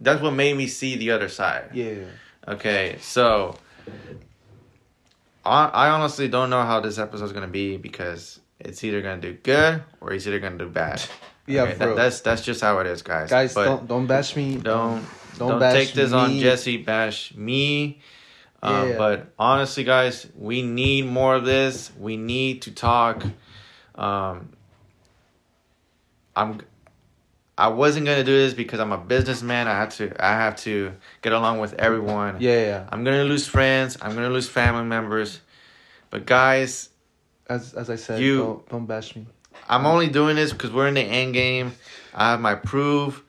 that's 0.00 0.20
what 0.22 0.32
made 0.32 0.56
me 0.56 0.66
see 0.66 0.96
the 0.96 1.10
other 1.10 1.28
side. 1.28 1.70
Yeah. 1.74 2.04
Okay, 2.48 2.96
so 3.00 3.56
I 5.44 5.66
I 5.66 5.88
honestly 5.90 6.28
don't 6.28 6.50
know 6.50 6.62
how 6.62 6.80
this 6.80 6.98
episode's 6.98 7.32
gonna 7.32 7.48
be 7.48 7.76
because 7.76 8.40
it's 8.58 8.82
either 8.84 9.00
gonna 9.02 9.20
do 9.20 9.34
good 9.34 9.82
or 10.00 10.12
it's 10.12 10.26
either 10.26 10.38
gonna 10.40 10.58
do 10.58 10.68
bad. 10.68 11.02
Yeah, 11.46 11.62
Okay, 11.62 11.74
that- 11.74 11.96
that's 11.96 12.20
that's 12.20 12.42
just 12.42 12.60
how 12.60 12.78
it 12.78 12.86
is, 12.86 13.02
guys. 13.02 13.30
Guys, 13.30 13.54
But 13.54 13.64
don't 13.64 13.88
don't 13.88 14.06
bash 14.06 14.36
me. 14.36 14.56
don't 14.56 15.04
don't 15.38 15.48
don't, 15.50 15.58
bash 15.58 15.72
take 15.74 15.92
this 15.94 16.12
on. 16.12 16.38
Jesse. 16.38 16.76
Bash 16.76 17.34
me. 17.34 18.00
Um, 18.62 18.90
Yeah. 18.90 18.98
But 18.98 19.32
honestly, 19.38 19.84
guys, 19.84 20.26
we 20.36 20.60
need 20.62 21.06
more 21.06 21.34
of 21.34 21.44
this. 21.44 21.90
We 21.98 22.16
need 22.18 22.62
to 22.62 22.70
talk. 22.72 23.24
Um, 23.94 24.50
I'm. 26.36 26.60
I 27.58 27.68
wasn't 27.68 28.06
gonna 28.06 28.24
do 28.24 28.32
this 28.34 28.54
because 28.54 28.80
I'm 28.80 28.92
a 28.92 28.98
businessman. 28.98 29.68
I 29.68 29.72
have 29.72 29.94
to. 29.96 30.12
I 30.24 30.30
have 30.32 30.56
to 30.62 30.92
get 31.22 31.32
along 31.32 31.60
with 31.60 31.74
everyone. 31.74 32.36
Yeah, 32.40 32.64
yeah. 32.64 32.88
I'm 32.90 33.04
gonna 33.04 33.24
lose 33.24 33.46
friends. 33.46 33.98
I'm 34.00 34.14
gonna 34.14 34.30
lose 34.30 34.48
family 34.48 34.84
members. 34.84 35.40
But 36.10 36.26
guys, 36.26 36.88
As 37.48 37.74
as 37.74 37.90
I 37.90 37.96
said, 37.96 38.20
You- 38.20 38.38
don't 38.38 38.68
don't 38.68 38.86
bash 38.86 39.14
me. 39.14 39.26
I'm 39.68 39.84
only 39.86 40.08
doing 40.08 40.36
this 40.36 40.52
because 40.52 40.70
we're 40.70 40.88
in 40.88 40.94
the 40.94 41.02
end 41.02 41.34
game. 41.34 41.72
I 42.14 42.30
have 42.30 42.40
my 42.40 42.54
proof. 42.54 43.22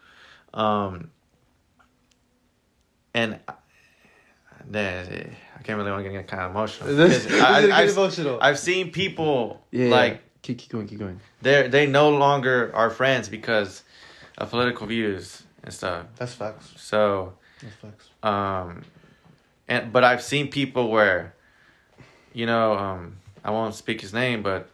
Um, 0.54 1.12
and 3.14 3.40
then 4.68 5.36
I 5.58 5.62
can't 5.64 5.78
really 5.78 5.92
want 5.92 6.04
to 6.06 6.12
get 6.12 6.28
kind 6.28 6.44
of 6.44 6.52
emotional. 6.52 6.90
This, 6.96 7.26
I, 7.26 7.60
is 7.60 7.66
getting 7.68 7.72
I, 7.72 7.84
emotional. 7.84 8.40
I've 8.42 8.60
seen 8.60 8.92
people 8.92 9.62
yeah, 9.72 9.90
like. 9.90 10.22
Keep 10.42 10.58
keep 10.58 10.70
going, 10.70 10.88
keep 10.88 11.00
going. 11.00 11.20
they 11.42 11.68
they 11.68 11.86
no 11.86 12.10
longer 12.10 12.72
are 12.74 12.90
friends 12.90 13.30
because 13.30 13.84
of 14.38 14.50
political 14.50 14.88
views 14.88 15.44
and 15.64 15.74
stuff. 15.74 16.06
That's 16.18 16.34
facts. 16.34 16.74
So 16.78 17.34
That's 17.62 17.76
facts. 17.76 18.10
um, 18.24 18.84
and 19.68 19.94
but 19.94 20.04
I've 20.04 20.22
seen 20.24 20.50
people 20.50 20.90
where, 20.90 21.34
you 22.34 22.46
know, 22.46 22.74
um, 22.78 23.18
I 23.44 23.52
won't 23.52 23.76
speak 23.76 24.02
his 24.02 24.14
name, 24.14 24.42
but 24.44 24.70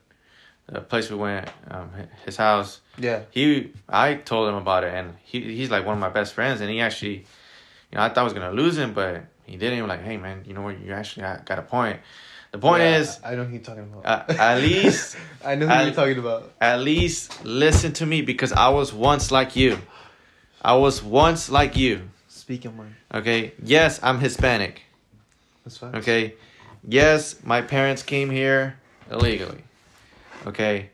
the 0.68 0.82
place 0.82 1.10
we 1.10 1.18
went, 1.18 1.50
um, 1.70 1.90
his 2.26 2.36
house. 2.38 2.82
Yeah. 2.98 3.22
He, 3.32 3.72
I 3.88 4.16
told 4.16 4.50
him 4.50 4.56
about 4.56 4.84
it, 4.84 4.94
and 4.94 5.16
he 5.24 5.42
he's 5.56 5.70
like 5.72 5.86
one 5.86 5.94
of 5.94 6.00
my 6.00 6.10
best 6.10 6.34
friends, 6.34 6.62
and 6.62 6.70
he 6.70 6.82
actually, 6.82 7.26
you 7.92 7.96
know, 7.98 8.02
I 8.02 8.10
thought 8.10 8.20
I 8.20 8.24
was 8.24 8.34
gonna 8.34 8.52
lose 8.52 8.78
him, 8.78 8.94
but 8.94 9.24
he 9.46 9.56
didn't. 9.58 9.76
He 9.76 9.82
was 9.82 9.90
like, 9.90 10.04
hey 10.04 10.18
man, 10.18 10.44
you 10.46 10.54
know 10.54 10.62
what? 10.62 10.80
You 10.80 10.94
actually 10.94 11.24
got 11.24 11.46
got 11.46 11.60
a 11.60 11.62
point. 11.62 12.00
The 12.52 12.60
point 12.60 12.82
Yeah, 12.82 12.98
is, 12.98 13.20
I 13.24 13.36
know 13.36 13.44
who 13.44 13.54
you're 13.54 13.62
talking 13.62 13.84
about. 13.84 14.06
uh, 14.30 14.34
at 14.34 14.62
least, 14.62 15.18
I 15.46 15.56
know 15.56 15.68
who 15.68 15.74
I- 15.74 15.84
you're 15.86 15.94
talking 15.94 16.18
about. 16.20 16.52
at 16.62 16.80
least 16.80 17.44
listen 17.46 17.94
to 17.94 18.06
me 18.06 18.22
because 18.22 18.52
I 18.54 18.70
was 18.70 18.94
once 18.94 19.32
like 19.32 19.56
you. 19.56 19.78
I 20.62 20.76
was 20.76 21.04
once 21.04 21.50
like 21.50 21.76
you. 21.76 22.10
Speak 22.28 22.64
your 22.64 22.74
mind. 22.74 22.96
Okay. 23.14 23.54
Yes, 23.62 24.00
I'm 24.02 24.20
Hispanic. 24.20 24.82
That's 25.64 25.78
facts. 25.78 25.98
Okay. 25.98 26.36
Yes, 26.88 27.36
my 27.44 27.62
parents 27.62 28.02
came 28.04 28.30
here 28.30 28.78
illegally. 29.12 29.64
Okay. 30.46 30.90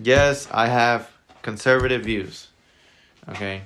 Yes, 0.00 0.48
I 0.50 0.66
have 0.68 1.10
conservative 1.42 2.04
views. 2.04 2.48
Okay. 3.28 3.62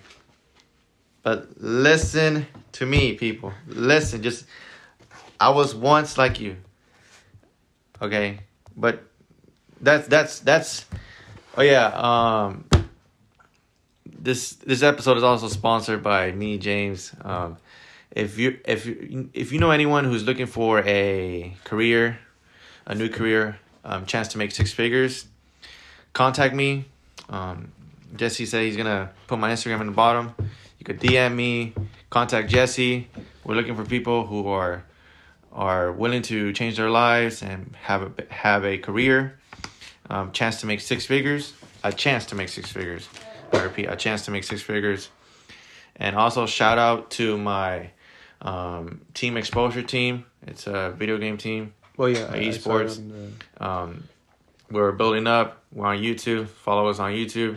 But 1.22 1.48
listen 1.60 2.46
to 2.72 2.86
me, 2.86 3.14
people. 3.14 3.52
Listen, 3.68 4.22
just 4.22 4.46
I 5.38 5.50
was 5.50 5.74
once 5.74 6.18
like 6.18 6.40
you. 6.40 6.56
Okay? 8.00 8.40
But 8.76 9.02
that's 9.80 10.08
that's 10.08 10.40
that's 10.40 10.86
oh 11.56 11.62
yeah, 11.62 11.86
um 11.94 12.64
this 14.04 14.52
this 14.52 14.82
episode 14.82 15.16
is 15.16 15.22
also 15.22 15.48
sponsored 15.48 16.02
by 16.02 16.32
me, 16.32 16.58
James. 16.58 17.12
Um 17.22 17.56
if 18.10 18.38
you 18.38 18.58
if 18.64 18.86
you 18.86 19.30
if 19.32 19.52
you 19.52 19.58
know 19.58 19.70
anyone 19.70 20.04
who's 20.04 20.24
looking 20.24 20.46
for 20.46 20.80
a 20.80 21.54
career, 21.64 22.18
a 22.86 22.94
new 22.94 23.08
career, 23.08 23.58
um, 23.84 24.04
chance 24.06 24.28
to 24.28 24.38
make 24.38 24.52
six 24.52 24.72
figures, 24.72 25.26
contact 26.12 26.54
me. 26.54 26.86
Um, 27.28 27.72
Jesse 28.16 28.46
said 28.46 28.64
he's 28.64 28.76
gonna 28.76 29.10
put 29.28 29.38
my 29.38 29.52
Instagram 29.52 29.80
in 29.80 29.86
the 29.86 29.92
bottom. 29.92 30.34
You 30.78 30.84
could 30.84 31.00
DM 31.00 31.34
me, 31.34 31.74
contact 32.08 32.48
Jesse. 32.48 33.08
We're 33.44 33.54
looking 33.54 33.76
for 33.76 33.84
people 33.84 34.26
who 34.26 34.48
are 34.48 34.84
are 35.52 35.90
willing 35.92 36.22
to 36.22 36.52
change 36.52 36.76
their 36.76 36.90
lives 36.90 37.42
and 37.42 37.74
have 37.82 38.02
a 38.02 38.32
have 38.32 38.64
a 38.64 38.78
career, 38.78 39.38
um, 40.08 40.32
chance 40.32 40.60
to 40.60 40.66
make 40.66 40.80
six 40.80 41.06
figures, 41.06 41.52
a 41.84 41.92
chance 41.92 42.26
to 42.26 42.34
make 42.34 42.48
six 42.48 42.70
figures. 42.70 43.08
I 43.52 43.62
repeat, 43.62 43.86
a 43.86 43.96
chance 43.96 44.24
to 44.26 44.30
make 44.30 44.44
six 44.44 44.62
figures. 44.62 45.08
And 45.96 46.16
also 46.16 46.46
shout 46.46 46.78
out 46.78 47.10
to 47.12 47.36
my 47.36 47.90
um, 48.40 49.00
team 49.12 49.36
exposure 49.36 49.82
team. 49.82 50.24
It's 50.46 50.66
a 50.66 50.94
video 50.96 51.18
game 51.18 51.36
team. 51.36 51.74
Well, 51.96 52.08
yeah, 52.08 52.28
I- 52.32 52.36
I 52.36 52.40
esports. 52.44 52.98
it 52.98 53.62
Um, 53.62 54.04
we're 54.70 54.92
building 54.92 55.26
up. 55.26 55.62
We're 55.72 55.88
on 55.88 55.98
YouTube. 55.98 56.46
Follow 56.48 56.88
us 56.88 56.98
on 57.00 57.12
YouTube. 57.12 57.56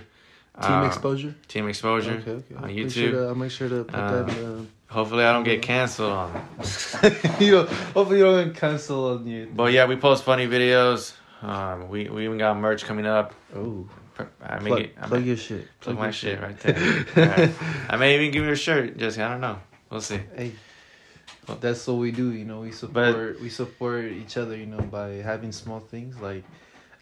Team 0.62 0.72
Uh, 0.72 0.86
exposure. 0.88 1.34
Team 1.48 1.68
exposure 1.70 2.16
Okay, 2.22 2.32
okay. 2.32 2.56
on 2.56 2.64
I'll 2.66 2.70
YouTube. 2.70 2.92
sure 2.92 3.12
to, 3.12 3.28
I'll 3.28 3.36
make 3.36 3.52
sure 3.52 3.70
to 3.70 3.84
put 3.86 3.96
Uh, 3.96 4.24
that. 4.24 4.66
Hopefully, 4.94 5.24
I 5.24 5.34
don't 5.34 5.44
get 5.44 5.62
canceled 5.64 6.12
on. 6.12 6.48
you 7.40 7.52
know, 7.52 7.66
hopefully 7.96 8.20
you 8.20 8.24
don't 8.26 8.46
get 8.48 8.56
cancel 8.56 9.06
on 9.18 9.26
you. 9.26 9.50
But 9.54 9.74
yeah, 9.74 9.86
we 9.88 9.96
post 9.96 10.24
funny 10.24 10.48
videos. 10.48 11.14
Um, 11.42 11.90
we 11.90 12.08
we 12.10 12.26
even 12.26 12.38
got 12.38 12.56
merch 12.58 12.86
coming 12.86 13.08
up. 13.08 13.34
Oh, 13.56 13.88
I 14.42 14.60
may 14.60 14.68
plug, 14.70 14.80
get, 14.82 14.94
I 15.02 15.08
plug 15.08 15.22
may, 15.22 15.28
your 15.28 15.38
shit. 15.38 15.68
plug 15.82 15.96
your 15.96 16.06
my 16.06 16.12
shit 16.12 16.40
right 16.40 16.60
there. 16.60 17.06
Alright. 17.18 17.52
I 17.90 17.98
may 17.98 18.16
even 18.16 18.30
give 18.32 18.44
you 18.44 18.52
a 18.52 18.56
shirt. 18.56 18.96
Jesse. 18.98 19.22
I 19.22 19.32
don't 19.32 19.42
know. 19.42 19.58
We'll 19.90 20.00
see. 20.02 20.20
Hey, 20.36 20.52
that's 21.60 21.86
what 21.88 21.98
we 21.98 22.12
do. 22.12 22.32
You 22.32 22.46
know, 22.46 22.62
we 22.62 22.72
support 22.72 23.42
we 23.42 23.50
support 23.50 24.06
each 24.06 24.38
other. 24.38 24.56
You 24.56 24.68
know, 24.68 24.82
by 24.82 25.10
having 25.26 25.52
small 25.52 25.80
things 25.80 26.20
like. 26.22 26.44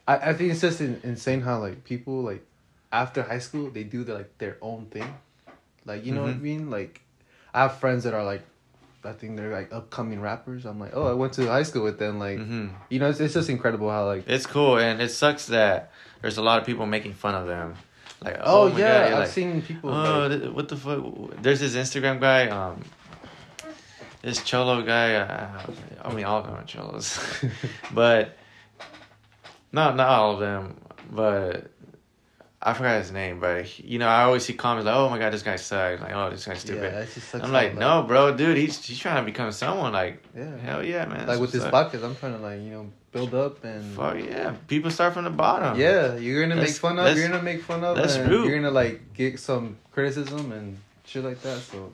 I, 0.08 0.32
I 0.32 0.34
think 0.34 0.52
it's 0.52 0.62
just 0.62 0.80
in, 0.82 1.00
insane 1.04 1.42
how 1.42 1.60
like 1.60 1.84
people 1.84 2.22
like 2.24 2.44
after 2.92 3.22
high 3.22 3.40
school 3.40 3.70
they 3.70 3.84
do 3.84 4.04
the, 4.04 4.14
like 4.16 4.38
their 4.40 4.58
own 4.62 4.86
thing, 4.88 5.14
like 5.86 6.06
you 6.06 6.14
know 6.14 6.24
what 6.24 6.32
I 6.32 6.34
Mhm. 6.34 6.42
mean. 6.42 6.70
Like, 6.72 7.02
I 7.54 7.64
have 7.64 7.78
friends 7.80 8.04
that 8.06 8.14
are 8.14 8.24
like, 8.24 8.44
I 9.04 9.14
think 9.14 9.36
they're 9.38 9.52
like 9.52 9.74
upcoming 9.74 10.22
rappers. 10.22 10.66
I'm 10.66 10.80
like, 10.80 10.92
oh, 10.94 11.08
I 11.08 11.14
went 11.14 11.34
to 11.34 11.48
high 11.48 11.64
school 11.64 11.84
with 11.84 11.98
them. 12.00 12.20
Like, 12.20 12.38
hmm 12.38 12.68
you 12.90 13.00
know, 13.00 13.10
it's, 13.10 13.20
it's 13.20 13.34
just 13.34 13.50
incredible 13.50 13.90
how 13.90 14.06
like. 14.06 14.28
It's 14.28 14.46
cool, 14.46 14.78
and 14.78 15.02
it 15.02 15.10
sucks 15.10 15.48
that 15.48 15.92
there's 16.22 16.38
a 16.38 16.42
lot 16.42 16.60
of 16.60 16.66
people 16.66 16.86
making 16.86 17.14
fun 17.14 17.36
of 17.36 17.48
them. 17.48 17.76
Like, 18.24 18.38
Oh, 18.42 18.72
oh, 18.72 18.78
yeah, 18.78 19.10
God, 19.10 19.14
I've 19.14 19.20
like, 19.20 19.30
seen 19.30 19.62
people. 19.64 19.90
Oh, 19.90 20.28
like, 20.28 20.40
th- 20.42 20.54
what 20.54 20.70
the 20.70 20.76
fuck? 20.78 21.42
There's 21.42 21.60
this 21.60 21.76
Instagram 21.76 22.20
guy. 22.20 22.48
Um, 22.50 22.84
this 24.22 24.44
cholo 24.44 24.84
guy. 24.84 25.16
Uh, 25.16 25.62
I 26.04 26.14
mean, 26.14 26.26
all 26.26 26.40
of 26.42 26.46
them 26.46 26.56
are 26.56 26.64
cholos, 26.64 27.20
but 27.92 28.38
not 29.72 29.96
not 29.96 30.10
all 30.10 30.34
of 30.34 30.40
them. 30.40 30.78
But 31.12 31.72
I 32.64 32.74
forgot 32.74 33.00
his 33.02 33.12
name. 33.12 33.40
But 33.40 33.66
he- 33.66 33.88
you 33.94 34.00
know, 34.00 34.08
I 34.08 34.24
always 34.24 34.46
see 34.46 34.54
comments 34.54 34.86
like, 34.86 34.96
"Oh 34.96 35.10
my 35.10 35.18
god, 35.18 35.34
this 35.34 35.42
guy 35.44 35.56
sucks." 35.56 36.02
Like, 36.02 36.14
"Oh, 36.14 36.30
this 36.30 36.46
guy's 36.46 36.60
stupid." 36.60 37.08
just 37.14 37.34
I'm 37.36 37.52
like, 37.52 37.76
"No, 37.76 38.04
bro, 38.04 38.36
dude. 38.36 38.58
He's 38.58 38.84
he's 38.86 39.00
trying 39.00 39.18
to 39.18 39.24
become 39.26 39.52
someone. 39.52 39.94
Like, 39.94 40.24
Yeah. 40.38 40.58
hell 40.58 40.84
yeah, 40.86 41.06
man. 41.06 41.28
Like 41.28 41.40
with 41.40 41.52
this 41.52 41.64
what's 41.64 41.96
podcast, 41.96 42.04
I'm 42.04 42.16
trying 42.16 42.34
to 42.34 42.40
like 42.40 42.62
you 42.62 42.70
know 42.72 42.92
build 43.12 43.34
up 43.34 43.64
and. 43.64 43.96
Fuck 43.96 44.18
yeah, 44.20 44.54
people 44.68 44.92
start 44.92 45.14
from 45.14 45.24
the 45.24 45.30
bottom. 45.32 45.80
Yeah, 45.80 46.16
you're 46.18 46.42
gonna 46.48 46.62
make 46.62 46.70
fun 46.76 47.00
of. 47.00 47.18
You're 47.18 47.28
gonna 47.30 47.42
make 47.42 47.64
fun 47.64 47.84
of. 47.84 47.96
that's 47.98 48.16
and 48.16 48.30
rude. 48.30 48.46
You're 48.48 48.56
gonna 48.62 48.72
like 48.72 49.14
get 49.14 49.40
some 49.40 49.78
criticism 49.92 50.52
and 50.52 50.78
shit 51.06 51.24
like 51.24 51.42
that. 51.42 51.60
So 51.60 51.92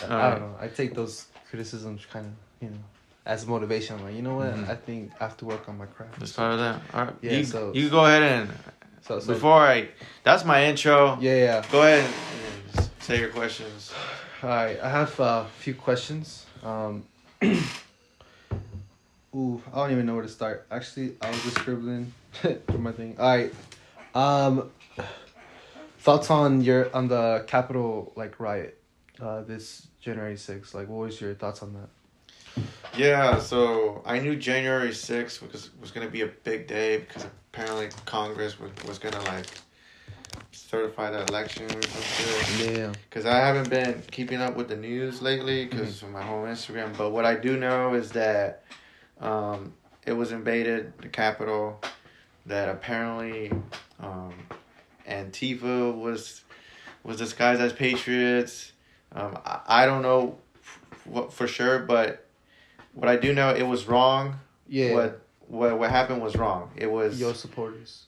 I- 0.00 0.06
I 0.06 0.10
Alright. 0.10 0.40
don't 0.40 0.50
know. 0.52 0.56
I 0.58 0.68
take 0.68 0.94
those 0.94 1.26
criticisms 1.50 2.06
kind 2.10 2.26
of 2.26 2.32
you 2.62 2.70
know 2.70 2.78
as 3.26 3.46
motivation. 3.46 3.96
I'm 3.98 4.04
like, 4.06 4.14
you 4.16 4.22
know 4.22 4.36
what? 4.36 4.54
Mhm. 4.56 4.68
I 4.70 4.74
think 4.74 5.12
I 5.20 5.24
have 5.24 5.36
to 5.36 5.44
work 5.44 5.68
on 5.68 5.76
my 5.76 5.86
craft. 5.86 6.18
That's 6.18 6.32
part 6.32 6.54
of 6.54 6.58
that. 6.60 6.80
All 6.94 7.04
right, 7.04 7.14
Yeah, 7.20 7.32
you, 7.32 7.44
so- 7.44 7.72
you 7.74 7.90
go 7.90 8.06
ahead 8.06 8.22
and 8.22 8.50
So, 9.02 9.18
so 9.18 9.34
before 9.34 9.60
I. 9.60 9.88
That's 10.22 10.44
my 10.44 10.64
intro. 10.64 11.18
yeah, 11.20 11.36
yeah. 11.36 11.64
Go 11.70 11.82
ahead 11.82 12.08
and 12.76 12.90
say 13.00 13.18
your 13.18 13.30
questions. 13.30 13.92
All 14.42 14.48
right, 14.48 14.78
I 14.80 14.88
have 14.88 15.18
a 15.20 15.46
few 15.58 15.74
questions. 15.74 16.46
Um, 16.62 17.04
ooh, 17.42 17.60
I 19.72 19.74
don't 19.74 19.92
even 19.92 20.06
know 20.06 20.14
where 20.14 20.22
to 20.22 20.28
start. 20.28 20.66
Actually, 20.70 21.14
I 21.20 21.30
was 21.30 21.42
just 21.42 21.56
scribbling 21.56 22.12
for 22.32 22.78
my 22.78 22.92
thing. 22.92 23.16
All 23.18 23.36
right, 23.36 23.52
um, 24.14 24.70
thoughts 25.98 26.30
on 26.30 26.60
your 26.62 26.94
on 26.94 27.08
the 27.08 27.44
Capitol 27.48 28.12
like 28.16 28.38
riot, 28.38 28.78
uh, 29.20 29.42
this 29.42 29.88
January 30.00 30.36
sixth. 30.36 30.74
Like, 30.74 30.88
what 30.88 31.06
was 31.06 31.20
your 31.20 31.34
thoughts 31.34 31.62
on 31.62 31.74
that? 31.74 31.88
Yeah, 32.96 33.38
so 33.38 34.02
I 34.04 34.18
knew 34.18 34.36
January 34.36 34.90
6th 34.90 35.40
was, 35.50 35.70
was 35.80 35.90
going 35.90 36.06
to 36.06 36.12
be 36.12 36.20
a 36.22 36.26
big 36.26 36.66
day 36.66 36.98
because 36.98 37.24
apparently 37.24 37.88
Congress 38.04 38.60
was, 38.60 38.70
was 38.86 38.98
going 38.98 39.14
to 39.14 39.20
like 39.22 39.46
certify 40.50 41.10
the 41.10 41.22
election 41.24 41.64
or 41.64 41.82
something. 41.82 42.74
Yeah. 42.74 42.92
Because 43.08 43.24
I 43.24 43.36
haven't 43.38 43.70
been 43.70 44.02
keeping 44.10 44.40
up 44.42 44.56
with 44.56 44.68
the 44.68 44.76
news 44.76 45.22
lately 45.22 45.64
because 45.64 45.96
Mm-hmm. 45.96 46.06
of 46.06 46.12
my 46.12 46.22
whole 46.22 46.44
Instagram. 46.44 46.96
But 46.96 47.10
what 47.10 47.24
I 47.24 47.34
do 47.34 47.56
know 47.56 47.94
is 47.94 48.10
that 48.12 48.64
um, 49.20 49.72
it 50.04 50.12
was 50.12 50.32
invaded, 50.32 50.92
the 50.98 51.08
Capitol, 51.08 51.80
that 52.46 52.68
apparently 52.68 53.52
um, 54.00 54.34
Antifa 55.08 55.96
was 55.96 56.42
was 57.04 57.16
disguised 57.16 57.60
as 57.60 57.72
patriots. 57.72 58.72
Um, 59.12 59.38
I, 59.44 59.60
I 59.66 59.86
don't 59.86 60.02
know 60.02 60.38
what 61.04 61.32
for 61.32 61.46
sure, 61.46 61.80
but 61.80 62.26
what 62.94 63.08
I 63.08 63.16
do 63.16 63.32
know, 63.34 63.54
it 63.54 63.62
was 63.62 63.86
wrong. 63.86 64.38
Yeah. 64.68 64.94
What 64.94 65.22
what 65.48 65.78
what 65.78 65.90
happened 65.90 66.22
was 66.22 66.36
wrong. 66.36 66.70
It 66.76 66.90
was. 66.90 67.20
Your 67.20 67.34
supporters. 67.34 68.06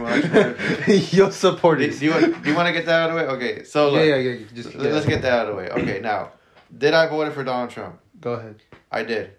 Your 1.12 1.30
supporters. 1.30 1.98
do 1.98 2.06
you 2.06 2.10
want, 2.12 2.42
do 2.42 2.50
you 2.50 2.56
want 2.56 2.66
to 2.68 2.72
get 2.72 2.86
that 2.86 3.02
out 3.02 3.10
of 3.10 3.16
the 3.16 3.22
way? 3.22 3.28
Okay, 3.36 3.64
so 3.64 3.90
look, 3.90 4.00
yeah, 4.00 4.16
yeah, 4.16 4.30
yeah. 4.32 4.46
Just 4.54 4.74
Let- 4.74 4.92
Let's 4.92 5.06
get 5.06 5.22
that 5.22 5.32
out 5.32 5.48
of 5.48 5.56
the 5.56 5.56
way. 5.56 5.68
Okay, 5.68 6.00
now, 6.00 6.32
did 6.76 6.94
I 6.94 7.06
vote 7.08 7.32
for 7.34 7.44
Donald 7.44 7.70
Trump? 7.70 7.98
Go 8.20 8.32
ahead. 8.34 8.56
I 8.90 9.02
did. 9.02 9.32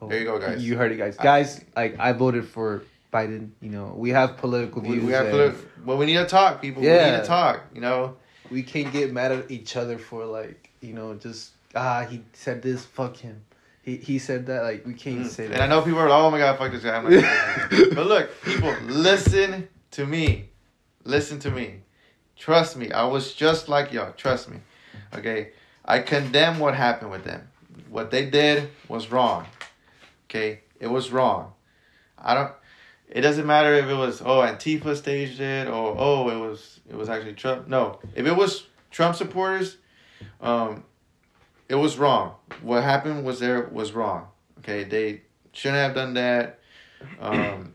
Oh, 0.00 0.08
There 0.08 0.18
you 0.18 0.24
go, 0.24 0.38
guys. 0.38 0.64
You 0.64 0.76
heard 0.76 0.92
it, 0.92 0.96
guys. 0.96 1.16
Guys, 1.16 1.64
like 1.76 1.98
I 1.98 2.12
voted 2.12 2.48
for 2.48 2.82
Biden. 3.12 3.50
You 3.60 3.70
know, 3.70 3.94
we 3.96 4.10
have 4.10 4.36
political 4.38 4.82
views. 4.82 5.04
we 5.04 5.12
have 5.12 5.26
and 5.26 5.54
to, 5.54 5.68
well, 5.84 5.96
we 5.96 6.06
need 6.06 6.14
to 6.14 6.26
talk, 6.26 6.60
people. 6.60 6.82
We 6.82 6.88
need 6.88 6.96
to 6.96 7.24
talk. 7.24 7.62
You 7.74 7.80
know, 7.80 8.16
we 8.50 8.62
can't 8.62 8.92
get 8.92 9.12
mad 9.12 9.32
at 9.32 9.50
each 9.50 9.76
other 9.76 9.98
for 9.98 10.24
like 10.24 10.70
you 10.80 10.92
know 10.94 11.14
just 11.14 11.52
ah 11.74 12.04
he 12.08 12.22
said 12.32 12.62
this 12.62 12.84
fuck 12.84 13.16
him. 13.16 13.42
He 13.84 13.96
he 13.98 14.18
said 14.18 14.46
that 14.46 14.62
like 14.62 14.86
we 14.86 14.94
can't 14.94 15.26
say 15.26 15.46
that. 15.46 15.54
and 15.54 15.62
I 15.62 15.66
know 15.66 15.82
people 15.82 15.98
are 16.00 16.08
like, 16.08 16.18
"Oh 16.18 16.30
my 16.30 16.38
god, 16.38 16.58
fuck 16.58 16.72
this 16.72 16.82
guy." 16.82 16.96
I'm 16.96 17.04
like, 17.04 17.94
but 17.94 18.06
look, 18.06 18.42
people, 18.42 18.74
listen 18.86 19.68
to 19.92 20.06
me. 20.06 20.48
Listen 21.04 21.38
to 21.40 21.50
me. 21.50 21.82
Trust 22.34 22.78
me. 22.78 22.90
I 22.90 23.04
was 23.04 23.34
just 23.34 23.68
like 23.68 23.92
y'all. 23.92 24.12
Trust 24.12 24.48
me. 24.48 24.56
Okay, 25.14 25.50
I 25.84 25.98
condemn 25.98 26.58
what 26.58 26.74
happened 26.74 27.10
with 27.10 27.24
them. 27.24 27.46
What 27.90 28.10
they 28.10 28.24
did 28.30 28.70
was 28.88 29.12
wrong. 29.12 29.46
Okay, 30.30 30.60
it 30.80 30.86
was 30.86 31.12
wrong. 31.12 31.52
I 32.16 32.32
don't. 32.34 32.52
It 33.10 33.20
doesn't 33.20 33.46
matter 33.46 33.74
if 33.74 33.84
it 33.84 33.94
was 33.94 34.22
oh 34.22 34.40
Antifa 34.40 34.96
staged 34.96 35.40
it 35.40 35.68
or 35.68 35.94
oh 35.98 36.30
it 36.30 36.38
was 36.38 36.80
it 36.88 36.96
was 36.96 37.10
actually 37.10 37.34
Trump. 37.34 37.68
No, 37.68 37.98
if 38.14 38.26
it 38.26 38.34
was 38.34 38.66
Trump 38.90 39.14
supporters, 39.14 39.76
um, 40.40 40.84
it 41.68 41.74
was 41.76 41.98
wrong. 41.98 42.34
What 42.62 42.82
happened 42.82 43.24
was 43.24 43.40
there 43.40 43.62
was 43.72 43.92
wrong. 43.92 44.28
Okay, 44.58 44.84
they 44.84 45.22
shouldn't 45.52 45.80
have 45.80 45.94
done 45.94 46.14
that. 46.14 46.58
Um, 47.20 47.74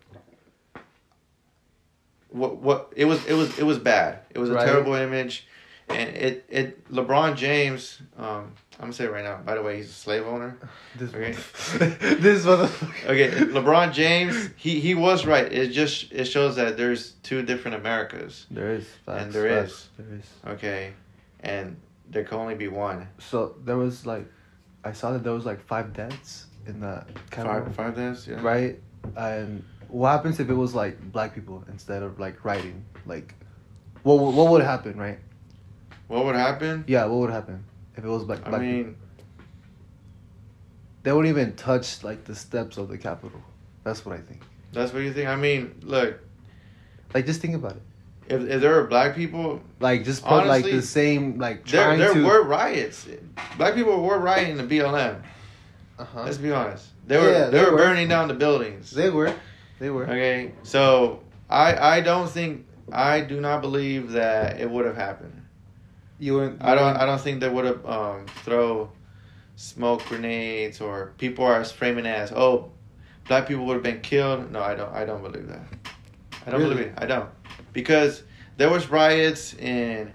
what 2.29 2.57
what 2.57 2.93
it 2.95 3.05
was 3.05 3.25
it 3.25 3.33
was 3.33 3.57
it 3.57 3.63
was 3.63 3.79
bad. 3.79 4.19
It 4.31 4.39
was 4.39 4.49
a 4.49 4.53
Right. 4.53 4.65
terrible 4.65 4.93
image, 4.93 5.47
and 5.87 6.09
it 6.15 6.45
it 6.49 6.91
LeBron 6.91 7.35
James. 7.35 8.01
Um, 8.17 8.53
I'm 8.77 8.85
gonna 8.85 8.93
say 8.93 9.05
it 9.05 9.11
right 9.11 9.23
now. 9.23 9.37
By 9.37 9.55
the 9.55 9.61
way, 9.61 9.77
he's 9.77 9.89
a 9.89 9.93
slave 9.93 10.25
owner. 10.25 10.57
This 10.95 11.13
Okay. 11.13 11.31
this 12.15 12.45
motherfucker. 12.45 13.05
Okay, 13.05 13.29
LeBron 13.31 13.93
James. 13.93 14.49
He 14.55 14.79
he 14.79 14.95
was 14.95 15.25
right. 15.25 15.51
It 15.51 15.69
just 15.69 16.11
it 16.11 16.25
shows 16.25 16.55
that 16.57 16.77
there's 16.77 17.11
two 17.23 17.41
different 17.43 17.75
Americas. 17.77 18.45
There 18.51 18.73
is 18.73 18.87
facts, 19.05 19.23
And 19.23 19.33
there 19.33 19.49
facts, 19.61 19.71
is. 19.71 19.89
there 19.97 20.15
is. 20.17 20.55
Okay, 20.57 20.93
and 21.41 21.77
there 22.09 22.23
can 22.23 22.37
only 22.37 22.55
be 22.55 22.67
one. 22.67 23.07
So 23.19 23.55
there 23.63 23.77
was 23.77 24.05
like, 24.05 24.25
I 24.83 24.91
saw 24.93 25.11
that 25.11 25.23
there 25.23 25.33
was 25.33 25.45
like 25.45 25.61
five 25.65 25.93
deaths 25.93 26.47
in 26.65 26.79
the 26.79 27.05
Five 27.31 27.75
five 27.75 27.95
days. 27.95 28.27
Yeah. 28.27 28.41
right? 28.41 28.79
And 29.15 29.63
what 29.87 30.09
happens 30.11 30.39
if 30.39 30.49
it 30.49 30.53
was 30.53 30.73
like 30.75 30.99
black 31.11 31.33
people 31.35 31.63
instead 31.69 32.03
of 32.03 32.19
like 32.19 32.43
writing? 32.45 32.83
Like, 33.05 33.33
what 34.03 34.19
would- 34.19 34.35
what 34.35 34.49
would 34.51 34.61
happen, 34.63 34.97
right? 34.97 35.19
What 36.07 36.25
would 36.25 36.35
happen? 36.35 36.83
Yeah, 36.87 37.05
what 37.05 37.19
would 37.19 37.29
happen 37.29 37.63
if 37.95 38.03
it 38.03 38.07
was 38.07 38.23
black? 38.23 38.39
I 38.45 38.49
black 38.49 38.61
people? 38.61 38.83
mean, 38.85 38.95
they 41.03 41.11
wouldn't 41.13 41.29
even 41.37 41.55
touch 41.55 42.03
like 42.03 42.25
the 42.25 42.35
steps 42.35 42.77
of 42.77 42.89
the 42.89 42.97
Capitol. 42.97 43.41
That's 43.83 44.05
what 44.05 44.15
I 44.17 44.21
think. 44.21 44.41
that's 44.73 44.93
what 44.93 44.99
you 45.03 45.13
think. 45.13 45.27
I 45.29 45.35
mean, 45.35 45.75
look, 45.81 46.19
Like, 47.13 47.25
just 47.25 47.41
think 47.41 47.55
about 47.55 47.71
it. 47.77 47.81
If 48.29 48.41
if 48.47 48.61
there 48.61 48.75
were 48.75 48.87
black 48.87 49.15
people, 49.15 49.61
Like, 49.79 50.03
just 50.05 50.23
put 50.23 50.45
like 50.47 50.63
the 50.65 50.81
same 50.81 51.37
like 51.39 51.65
there 51.67 51.97
there 51.97 52.13
to. 52.13 52.23
were 52.25 52.43
riots. 52.43 53.07
Black 53.57 53.75
people 53.75 54.01
were 54.01 54.19
rioting 54.19 54.57
the 54.57 54.63
BLM. 54.63 55.21
uh-huh. 55.97 56.23
Let's 56.23 56.37
be 56.37 56.51
honest. 56.51 56.85
They 57.07 57.17
were 57.17 57.31
Yeah, 57.31 57.45
they, 57.45 57.57
they 57.57 57.65
were, 57.65 57.71
were. 57.71 57.77
burning 57.77 58.07
down 58.07 58.27
the 58.27 58.33
buildings. 58.35 58.91
They 58.91 59.09
were, 59.09 59.33
they 59.79 59.89
were. 59.89 60.03
Okay, 60.03 60.51
so 60.63 61.21
I 61.49 61.97
I 61.97 62.01
don't 62.01 62.29
think 62.29 62.65
I 62.91 63.21
do 63.21 63.41
not 63.41 63.61
believe 63.61 64.11
that 64.11 64.59
it 64.59 64.69
would 64.69 64.85
have 64.85 64.95
happened. 64.95 65.33
You 66.19 66.35
weren't. 66.35 66.63
I 66.63 66.75
don't 66.75 66.97
I 66.97 67.05
don't 67.05 67.19
think 67.21 67.39
they 67.39 67.49
would 67.49 67.65
have 67.65 67.85
um 67.85 68.25
throw 68.45 68.91
smoke 69.55 70.05
grenades 70.05 70.79
or 70.81 71.13
people 71.17 71.43
are 71.45 71.63
framing 71.65 72.05
as 72.05 72.31
oh 72.31 72.71
black 73.27 73.45
people 73.47 73.65
would 73.65 73.73
have 73.73 73.83
been 73.83 73.99
killed 73.99 74.49
no 74.53 74.61
i 74.61 74.73
don't 74.73 74.93
i 74.95 75.03
don't 75.03 75.21
believe 75.21 75.47
that 75.49 75.59
i 76.45 76.49
don't 76.49 76.61
Really? 76.61 76.75
believe 76.75 76.87
it 76.87 76.93
i 76.97 77.05
don't 77.05 77.29
because 77.73 78.23
there 78.57 78.69
was 78.69 78.89
riots 78.89 79.53
in 79.55 80.13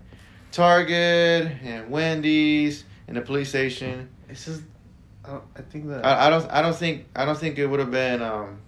target 0.53 1.51
and 1.65 1.91
wendy's 1.91 2.85
and 3.09 3.17
the 3.17 3.21
police 3.21 3.49
station 3.49 4.09
It's 4.29 4.45
just, 4.45 4.63
I, 5.25 5.31
don't, 5.33 5.45
I 5.57 5.63
think 5.63 5.89
that. 5.89 6.05
I, 6.07 6.27
I 6.27 6.31
don't 6.31 6.51
I 6.51 6.63
don't 6.63 6.77
think 6.77 7.07
I 7.17 7.25
don't 7.25 7.39
think 7.39 7.59
it 7.59 7.67
would 7.67 7.81
have 7.81 7.91
been 7.91 8.23
um 8.23 8.59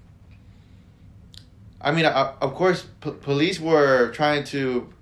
I 1.80 1.92
mean 1.92 2.06
I, 2.06 2.34
of 2.40 2.54
course 2.54 2.86
p- 3.00 3.10
police 3.12 3.60
were 3.60 4.10
trying 4.12 4.44
to 4.44 4.92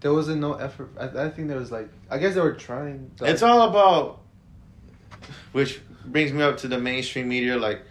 there 0.00 0.12
wasn't 0.12 0.40
no 0.40 0.54
effort. 0.54 0.90
I, 0.98 1.06
I 1.24 1.28
think 1.28 1.48
there 1.48 1.58
was 1.58 1.72
like, 1.72 1.88
I 2.08 2.18
guess 2.18 2.34
they 2.34 2.40
were 2.40 2.52
trying. 2.54 3.10
like- 3.20 3.30
it's 3.30 3.42
all 3.42 3.68
about 3.68 4.20
which 5.52 5.80
brings 6.04 6.32
me 6.32 6.42
up 6.42 6.56
to 6.58 6.68
the 6.68 6.78
mainstream 6.78 7.28
media 7.28 7.56
like 7.56 7.82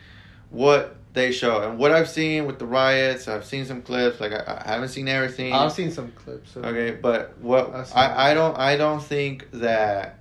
what 0.50 0.97
they 1.18 1.32
show. 1.32 1.62
And 1.62 1.78
what 1.78 1.92
I've 1.92 2.08
seen 2.10 2.46
with 2.46 2.60
the 2.60 2.66
riots 2.66 3.28
I've 3.28 3.46
seen 3.46 3.66
some 3.66 3.82
clips 3.82 4.20
like 4.22 4.32
I, 4.32 4.64
I 4.66 4.72
haven't 4.74 4.90
seen 4.90 5.08
everything. 5.08 5.52
I've 5.54 5.72
seen 5.72 5.92
some 5.92 6.12
clips. 6.12 6.56
Of 6.56 6.66
okay 6.66 6.92
but 6.92 7.38
what 7.40 7.74
I, 7.96 8.32
I 8.32 8.34
don't 8.34 8.58
I 8.58 8.78
don't 8.78 9.04
think 9.04 9.50
that 9.54 10.20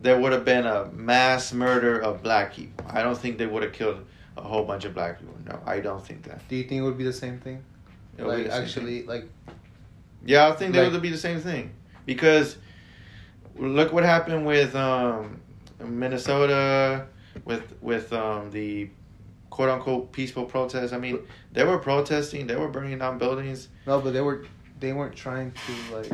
there 0.00 0.18
would 0.18 0.32
have 0.32 0.44
been 0.44 0.66
a 0.66 0.86
mass 0.86 1.52
murder 1.52 1.98
of 1.98 2.22
black 2.22 2.52
people. 2.54 2.84
I 2.90 3.02
don't 3.02 3.16
think 3.16 3.38
they 3.38 3.46
would 3.46 3.62
have 3.62 3.72
killed 3.72 4.04
a 4.36 4.42
whole 4.42 4.64
bunch 4.64 4.84
of 4.84 4.94
black 4.94 5.20
people. 5.20 5.34
No 5.46 5.60
I 5.64 5.80
don't 5.80 6.04
think 6.04 6.24
that. 6.24 6.46
Do 6.48 6.56
you 6.56 6.64
think 6.64 6.80
it 6.80 6.82
would 6.82 6.98
be 6.98 7.04
the 7.04 7.12
same 7.12 7.38
thing? 7.38 7.64
It 8.18 8.24
like 8.24 8.50
same 8.50 8.62
actually, 8.62 9.02
like 9.04 9.30
Yeah, 10.24 10.48
I 10.48 10.52
think 10.52 10.74
they 10.74 10.82
Like- 10.82 10.92
would 10.92 11.02
be 11.02 11.10
the 11.10 11.18
same 11.18 11.40
thing. 11.40 11.70
Because 12.04 12.56
look 13.56 13.92
what 13.92 14.02
happened 14.04 14.44
with 14.44 14.74
um, 14.74 15.40
Minnesota 15.78 17.06
with 17.44 17.62
with 17.80 18.12
um, 18.12 18.50
the 18.50 18.90
quote 19.52 19.68
unquote 19.68 20.10
peaceful 20.12 20.46
protests. 20.46 20.94
I 20.94 20.98
mean, 20.98 21.18
they 21.52 21.62
were 21.62 21.76
protesting, 21.78 22.46
they 22.46 22.56
were 22.56 22.68
burning 22.68 22.98
down 22.98 23.18
buildings. 23.18 23.68
no, 23.86 24.00
but 24.00 24.14
they 24.14 24.22
were 24.22 24.46
they 24.80 24.94
weren't 24.94 25.14
trying 25.14 25.52
to 25.52 25.72
like. 25.94 26.10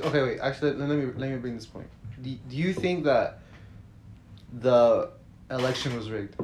Okay, 0.00 0.22
wait. 0.22 0.38
Actually, 0.38 0.74
let 0.74 0.88
me 0.88 1.06
let 1.16 1.28
me 1.30 1.36
bring 1.38 1.56
this 1.56 1.66
point. 1.66 1.88
Do, 2.22 2.32
do 2.48 2.56
you 2.56 2.72
think 2.72 3.02
that 3.04 3.40
the 4.60 5.10
election 5.50 5.96
was 5.96 6.08
rigged? 6.08 6.36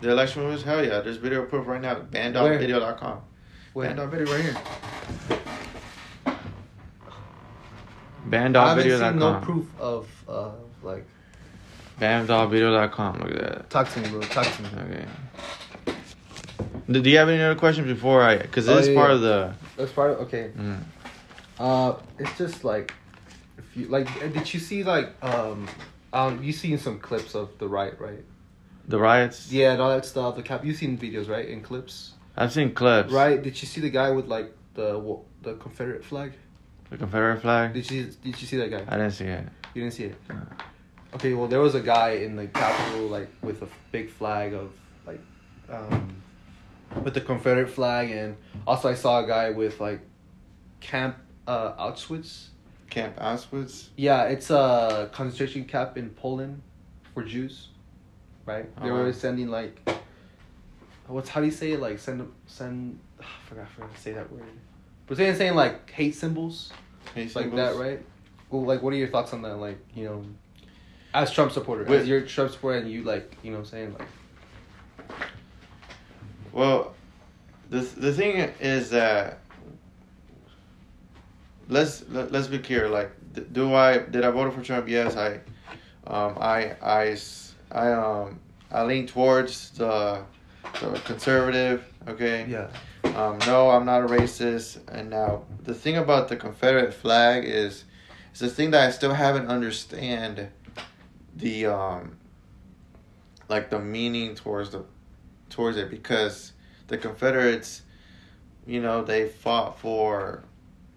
The 0.00 0.10
election 0.10 0.46
was 0.46 0.62
hell 0.62 0.84
yeah. 0.84 1.00
There's 1.00 1.16
video 1.16 1.44
proof 1.44 1.66
right 1.66 1.80
now. 1.80 1.96
Banned.video.com. 1.96 3.20
Wait, 3.74 3.96
Banned.video 3.96 4.32
right 4.32 4.44
here. 4.44 4.56
I 6.24 6.36
haven't 8.68 8.84
seen 8.84 9.18
no 9.18 9.32
Banned.video.com. 9.32 9.42
proof 9.42 9.66
of 9.80 10.08
uh 10.28 10.50
like. 10.84 11.04
Banned.video.com. 12.02 13.18
Look 13.20 13.30
at 13.30 13.38
that. 13.40 13.70
Talk 13.70 13.88
to 13.92 14.00
me, 14.00 14.08
bro. 14.08 14.20
Talk 14.22 14.44
to 14.56 14.62
me. 14.62 14.68
Okay. 14.76 15.04
Do 16.90 17.00
do 17.00 17.08
you 17.08 17.16
have 17.18 17.28
any 17.28 17.40
other 17.40 17.54
questions 17.54 17.86
before 17.86 18.22
I? 18.22 18.38
Because 18.38 18.68
Oh, 18.68 18.74
this 18.74 18.88
is 18.88 18.88
yeah, 18.88 18.98
part 18.98 19.10
yeah. 19.10 19.14
of 19.14 19.20
the. 19.20 19.54
That's 19.76 19.92
part 19.92 20.10
of 20.10 20.18
okay. 20.26 20.50
Mm. 20.58 20.80
Uh, 21.60 21.94
it's 22.18 22.36
just 22.36 22.64
like, 22.64 22.92
if 23.56 23.76
you 23.76 23.86
like, 23.86 24.08
uh, 24.20 24.26
did 24.26 24.52
you 24.52 24.58
see 24.58 24.82
like 24.82 25.10
um, 25.22 25.68
um, 26.12 26.42
you 26.42 26.52
seen 26.52 26.76
some 26.76 26.98
clips 26.98 27.36
of 27.36 27.56
the 27.58 27.68
riot, 27.68 27.98
right? 28.00 28.24
The 28.88 28.98
riots. 28.98 29.52
Yeah, 29.52 29.70
and 29.72 29.80
all 29.80 29.90
that 29.90 30.04
stuff. 30.04 30.34
The 30.34 30.42
cap, 30.42 30.64
you 30.64 30.74
seen 30.74 30.98
videos, 30.98 31.28
right? 31.28 31.46
In 31.48 31.62
clips, 31.62 32.14
I've 32.36 32.52
seen 32.52 32.74
clips. 32.74 33.12
right? 33.12 33.40
Did 33.40 33.62
you 33.62 33.68
see 33.68 33.80
the 33.80 33.90
guy 33.90 34.10
with 34.10 34.26
like 34.26 34.52
the 34.74 35.00
the 35.42 35.54
Confederate 35.54 36.04
flag? 36.04 36.32
The 36.90 36.98
Confederate 36.98 37.40
flag. 37.42 37.74
Did 37.74 37.88
you 37.92 38.06
did 38.24 38.40
you 38.40 38.46
see 38.48 38.56
that 38.56 38.72
guy? 38.72 38.82
I 38.88 38.96
didn't 38.96 39.12
see 39.12 39.26
it. 39.26 39.44
You 39.74 39.82
didn't 39.82 39.94
see 39.94 40.04
it. 40.06 40.16
No. 40.28 40.34
Okay, 41.14 41.34
well, 41.34 41.46
there 41.48 41.60
was 41.60 41.74
a 41.74 41.80
guy 41.80 42.10
in 42.12 42.36
the 42.36 42.46
Capitol 42.46 43.08
like 43.08 43.28
with 43.42 43.62
a 43.62 43.68
big 43.90 44.10
flag 44.10 44.54
of 44.54 44.72
like, 45.06 45.20
um, 45.68 46.14
with 47.04 47.14
the 47.14 47.20
Confederate 47.20 47.68
flag, 47.68 48.10
and 48.10 48.36
also 48.66 48.88
I 48.88 48.94
saw 48.94 49.22
a 49.22 49.26
guy 49.26 49.50
with 49.50 49.80
like, 49.80 50.00
Camp 50.80 51.16
uh, 51.46 51.72
Auschwitz. 51.74 52.46
Camp 52.90 53.16
Auschwitz. 53.16 53.88
Yeah, 53.96 54.24
it's 54.24 54.50
a 54.50 55.08
concentration 55.12 55.64
camp 55.64 55.96
in 55.96 56.10
Poland 56.10 56.60
for 57.14 57.22
Jews, 57.22 57.68
right? 58.46 58.74
They 58.82 58.90
Oh, 58.90 58.94
were 58.94 59.04
wow. 59.06 59.12
sending 59.12 59.48
like, 59.48 59.80
what's 61.06 61.28
how 61.28 61.40
do 61.40 61.46
you 61.46 61.52
say 61.52 61.72
it? 61.72 61.80
Like 61.80 61.98
send 61.98 62.30
send. 62.46 62.98
I 63.20 63.24
forgot, 63.48 63.64
I 63.64 63.66
forgot 63.66 63.94
to 63.94 64.00
say 64.00 64.12
that 64.12 64.30
word. 64.32 64.42
But 65.06 65.16
saying 65.18 65.36
saying 65.36 65.54
like 65.54 65.90
hate 65.90 66.14
symbols 66.14 66.72
Hey, 67.14 67.28
like 67.34 67.54
that, 67.54 67.76
right? 67.76 68.00
Well, 68.50 68.64
like, 68.64 68.82
what 68.82 68.92
are 68.92 68.96
your 68.96 69.08
thoughts 69.08 69.32
on 69.32 69.42
that? 69.42 69.56
Like, 69.56 69.78
you 69.94 70.04
know, 70.04 70.24
as 71.14 71.32
Trump 71.32 71.52
supporter, 71.52 71.84
With- 71.84 72.02
as 72.02 72.08
you're 72.08 72.22
Trump 72.22 72.50
supporter, 72.52 72.78
and 72.78 72.90
you 72.90 73.02
like, 73.02 73.36
you 73.42 73.50
know, 73.50 73.58
what 73.58 73.64
I'm 73.64 73.70
saying 73.70 73.96
like, 73.98 74.08
Well, 76.52 76.94
the 77.70 77.80
the 77.80 78.12
thing 78.12 78.36
is 78.60 78.90
that 78.90 79.38
let's 81.68 82.04
let, 82.10 82.32
let's 82.32 82.46
be 82.46 82.58
clear. 82.58 82.88
Like, 82.88 83.10
do 83.52 83.74
I 83.74 83.98
did 83.98 84.24
I 84.24 84.30
vote 84.30 84.52
for 84.54 84.62
Trump? 84.62 84.88
Yes, 84.88 85.16
I, 85.16 85.40
um, 86.06 86.36
I 86.40 86.76
I 86.82 87.16
I 87.70 87.92
um 87.92 88.40
I 88.70 88.84
lean 88.84 89.06
towards 89.06 89.70
the 89.70 90.22
the 90.80 91.00
conservative. 91.04 91.84
Okay. 92.08 92.46
yeah, 92.48 92.68
Um, 93.16 93.38
no, 93.46 93.70
I'm 93.70 93.84
not 93.84 94.02
a 94.02 94.06
racist. 94.06 94.78
And 94.88 95.10
now 95.10 95.44
the 95.62 95.72
thing 95.74 95.96
about 95.98 96.28
the 96.28 96.36
Confederate 96.36 96.92
flag 96.92 97.44
is, 97.44 97.84
is 98.34 98.40
the 98.40 98.48
thing 98.48 98.72
that 98.72 98.88
I 98.88 98.90
still 98.90 99.14
haven't 99.14 99.46
understand, 99.46 100.48
the 101.36 101.66
um, 101.66 102.16
like 103.48 103.70
the 103.70 103.78
meaning 103.78 104.34
towards 104.34 104.70
the, 104.70 104.84
towards 105.50 105.76
it 105.76 105.90
because 105.90 106.52
the 106.88 106.98
Confederates, 106.98 107.82
you 108.66 108.80
know, 108.80 109.02
they 109.02 109.28
fought 109.28 109.78
for 109.78 110.42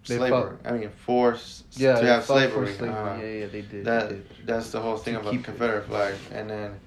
They 0.06 0.16
slavery. 0.16 0.30
fought- 0.30 0.58
I 0.64 0.72
mean, 0.72 0.90
for 0.90 1.36
yeah, 1.72 1.94
to 2.00 2.06
have 2.06 2.24
for 2.24 2.32
slavery. 2.34 2.76
Uh, 2.78 3.16
yeah, 3.16 3.22
yeah, 3.24 3.46
they 3.46 3.62
did. 3.62 3.84
that 3.84 4.08
they 4.10 4.14
did. 4.16 4.26
that's 4.46 4.70
the 4.70 4.80
whole 4.80 4.96
thing 4.96 5.14
To 5.14 5.20
about 5.20 5.32
keep 5.32 5.40
it. 5.40 5.44
Confederate 5.44 5.86
flag. 5.86 6.14
And 6.32 6.48
then 6.50 6.80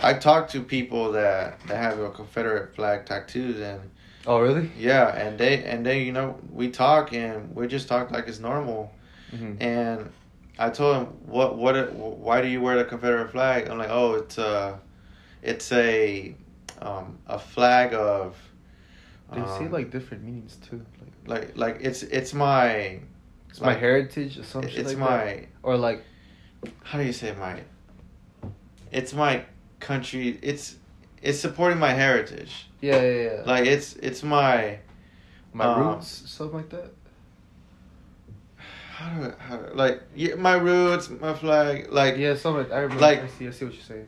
I 0.00 0.14
talked 0.14 0.50
to 0.52 0.62
people 0.62 1.12
that 1.12 1.60
that 1.68 1.76
have 1.76 1.98
a 2.00 2.10
Confederate 2.10 2.74
flag 2.74 3.06
tattoos, 3.06 3.60
and 3.60 3.80
Oh, 4.26 4.40
really? 4.40 4.70
yeah, 4.78 5.14
and 5.14 5.38
they 5.38 5.62
and 5.64 5.84
they 5.84 6.02
you 6.02 6.12
know 6.12 6.38
we 6.50 6.70
talk 6.70 7.12
and 7.12 7.54
we 7.54 7.66
just 7.68 7.88
talk 7.88 8.10
like 8.10 8.26
it's 8.28 8.40
normal. 8.40 8.90
Mm-hmm. 9.32 9.62
And 9.62 10.10
I 10.58 10.70
told 10.70 10.96
him 10.96 11.06
what 11.26 11.56
what 11.56 11.76
it, 11.76 11.92
why 11.92 12.40
do 12.40 12.48
you 12.48 12.60
wear 12.60 12.76
the 12.76 12.84
Confederate 12.84 13.30
flag? 13.30 13.68
I'm 13.68 13.78
like, 13.78 13.90
oh, 13.90 14.14
it's 14.14 14.38
a 14.38 14.80
it's 15.42 15.72
a 15.72 16.34
um, 16.80 17.18
a 17.26 17.38
flag 17.38 17.94
of. 17.94 18.36
They 19.32 19.40
say 19.40 19.64
um, 19.64 19.72
like 19.72 19.90
different 19.90 20.22
meanings 20.22 20.56
too. 20.56 20.84
Like, 21.26 21.28
like 21.46 21.56
like 21.56 21.78
it's 21.80 22.02
it's 22.02 22.34
my 22.34 23.00
it's 23.50 23.60
my 23.60 23.74
heritage 23.74 24.38
or 24.38 24.44
something. 24.44 24.70
it's 24.72 24.90
like 24.90 24.98
my 24.98 25.24
that. 25.24 25.46
or 25.62 25.76
like 25.76 26.04
how 26.82 26.98
do 26.98 27.04
you 27.04 27.12
say 27.12 27.34
my 27.38 27.60
it's 28.92 29.12
my 29.12 29.44
country 29.80 30.38
it's 30.40 30.76
it's 31.20 31.38
supporting 31.40 31.78
my 31.78 31.90
heritage 31.90 32.68
yeah, 32.80 33.00
yeah, 33.00 33.22
yeah. 33.22 33.42
like 33.44 33.66
it's 33.66 33.94
it's 33.96 34.22
my 34.22 34.78
my 35.54 35.64
um, 35.64 35.86
roots, 35.86 36.24
something 36.26 36.58
like 36.58 36.68
that. 36.70 36.90
How 38.96 39.08
do, 39.18 39.24
I- 39.26 39.42
how 39.42 39.56
do 39.56 39.74
like 39.74 40.02
yeah, 40.14 40.34
my 40.36 40.54
roots 40.54 41.10
my 41.10 41.34
flag 41.34 41.90
like 41.90 42.16
Yeah. 42.16 42.36
Like, 42.44 42.70
I 42.72 42.78
remember. 42.80 43.00
like- 43.02 43.22
I 43.22 43.26
see. 43.28 43.48
I 43.48 43.50
see 43.50 43.64
what 43.64 43.74
you're 43.74 43.82
saying. 43.82 44.06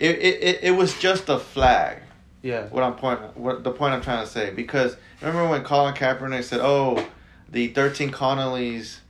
it, 0.00 0.10
it, 0.18 0.42
it, 0.42 0.58
it 0.64 0.70
was 0.70 0.98
just 0.98 1.28
a 1.28 1.38
flag 1.38 1.98
Yeah. 2.42 2.66
what 2.74 2.82
i'm 2.82 2.94
point 2.94 3.20
what 3.36 3.62
the 3.62 3.70
point 3.70 3.92
i'm 3.94 4.00
trying 4.02 4.24
to 4.24 4.30
say 4.30 4.50
because 4.50 4.96
remember 5.20 5.48
when 5.50 5.62
colin 5.62 5.94
kaepernick 5.94 6.44
said 6.44 6.60
oh 6.62 7.04
the 7.50 7.68
13 7.68 8.10
colonies 8.10 9.00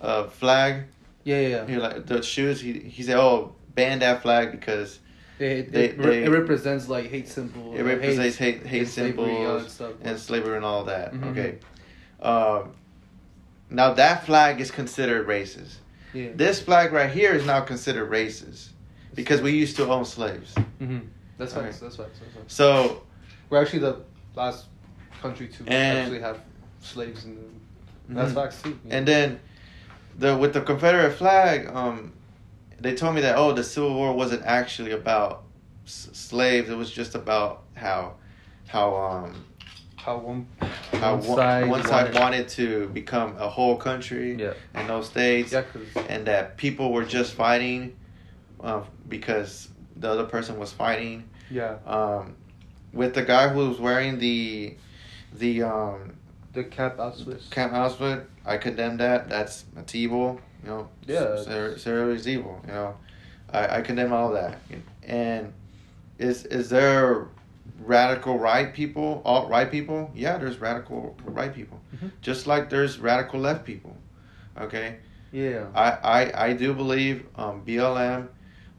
uh, 0.00 0.24
flag 0.28 0.84
Yeah, 1.24 1.40
yeah. 1.40 1.48
yeah. 1.48 1.66
he 1.66 1.76
like 1.76 2.06
the 2.06 2.22
shoes 2.22 2.60
he, 2.60 2.72
he 2.80 3.02
said 3.02 3.16
oh 3.16 3.54
ban 3.74 3.98
that 4.00 4.22
flag 4.22 4.50
because 4.52 4.98
It, 5.38 5.72
They- 5.72 5.84
it, 5.90 5.98
they- 6.02 6.24
it 6.24 6.30
represents 6.30 6.88
like 6.88 7.06
hate 7.10 7.28
symbols. 7.28 7.78
it 7.78 7.82
represents 7.82 8.36
hate 8.36 8.64
hate 8.66 8.88
and 8.98 9.18
all 9.18 9.60
symbols 9.60 9.72
stuff. 9.72 9.92
and 10.02 10.18
slavery 10.18 10.56
and 10.56 10.64
all 10.64 10.84
that. 10.84 11.12
Mhm. 11.12 11.30
Okay. 11.30 11.50
Um, 12.22 12.72
now 13.74 13.94
that 13.94 14.24
flag 14.26 14.60
is 14.60 14.70
considered 14.70 15.26
racist. 15.26 15.74
yeah. 16.12 16.30
This 16.34 16.60
flag 16.60 16.92
right 16.92 17.10
here 17.10 17.32
is 17.32 17.44
now 17.46 17.60
considered 17.60 18.10
racist 18.10 18.68
because 19.14 19.40
we 19.42 19.52
used 19.52 19.76
to 19.76 19.86
own 19.90 20.04
slaves. 20.04 20.54
hmm 20.78 20.98
That's 21.38 21.52
facts. 21.54 21.78
That's 21.80 21.96
facts. 21.96 22.18
That's 22.20 22.34
facts. 22.34 22.54
So 22.54 23.02
We're 23.50 23.60
actually 23.62 23.80
the 23.80 23.96
last 24.34 24.66
country 25.20 25.48
to 25.48 25.68
actually 25.72 26.20
have 26.20 26.38
slaves 26.80 27.24
in 27.24 27.34
the. 27.36 27.42
That's 28.14 28.32
Mhm. 28.32 28.34
facts 28.34 28.62
too. 28.62 28.78
yeah. 28.84 28.96
and 28.96 29.08
then 29.08 29.40
the 30.18 30.36
with 30.36 30.52
the 30.52 30.60
Confederate 30.60 31.12
flag, 31.12 31.68
um, 31.68 32.12
they 32.80 32.94
told 32.94 33.14
me 33.14 33.20
that 33.22 33.36
oh 33.36 33.52
the 33.52 33.64
Civil 33.64 33.94
War 33.94 34.12
wasn't 34.12 34.42
actually 34.44 34.92
about 34.92 35.44
s- 35.86 36.08
slaves. 36.12 36.68
It 36.68 36.76
was 36.76 36.90
just 36.90 37.14
about 37.14 37.62
how 37.74 38.14
how 38.68 38.94
um 38.96 39.44
how 39.96 40.18
one 40.18 40.46
how 41.04 41.14
one 41.16 41.22
side 41.36 41.68
one 41.68 41.82
side 41.84 42.04
wanted- 42.14 42.20
wanted 42.20 42.48
to 42.48 42.88
become 42.88 43.36
a 43.38 43.48
whole 43.48 43.76
country 43.76 44.34
Yeah. 44.34 44.54
and 44.74 44.88
no 44.88 45.02
states. 45.02 45.52
Yeah, 45.52 45.62
and 46.08 46.26
that 46.26 46.56
people 46.56 46.92
were 46.92 47.04
just 47.04 47.34
fighting 47.34 47.96
uh, 48.60 48.82
because 49.08 49.68
the 49.96 50.08
other 50.10 50.24
person 50.24 50.58
was 50.58 50.72
fighting. 50.72 51.24
Yeah. 51.50 51.76
Um, 51.86 52.34
with 52.92 53.14
the 53.14 53.22
guy 53.22 53.48
who 53.48 53.68
was 53.68 53.78
wearing 53.78 54.18
the 54.18 54.76
the 55.36 55.62
um, 55.64 56.14
The 56.52 56.64
cap. 56.64 56.96
Camp 57.50 57.72
Auschwitz, 57.72 58.24
I 58.46 58.56
condemn 58.58 58.96
that. 58.98 59.28
That's 59.28 59.64
evil. 59.94 60.40
You 60.62 60.68
know. 60.70 60.88
Yeah. 61.06 61.36
Syria 61.76 62.14
is 62.14 62.26
evil. 62.28 62.60
You 62.66 62.72
know, 62.72 62.96
I, 63.52 63.78
I 63.78 63.80
condemn 63.82 64.12
all 64.12 64.32
that. 64.32 64.58
And 65.02 65.52
is 66.18 66.44
is 66.46 66.70
there 66.70 67.26
radical 67.80 68.38
right 68.38 68.72
people, 68.72 69.22
alt 69.24 69.48
right 69.50 69.70
people? 69.70 70.10
Yeah, 70.14 70.38
there's 70.38 70.58
radical 70.58 71.16
right 71.24 71.52
people. 71.54 71.80
Mhm. 71.96 72.10
Just 72.20 72.46
like 72.46 72.70
there's 72.70 72.98
radical 72.98 73.40
left 73.40 73.64
people. 73.64 73.96
Okay. 74.60 74.96
Yeah. 75.32 75.66
I 75.74 75.90
I, 75.90 76.46
I 76.48 76.52
do 76.52 76.74
believe 76.74 77.26
um, 77.36 77.62
BLM. 77.66 78.28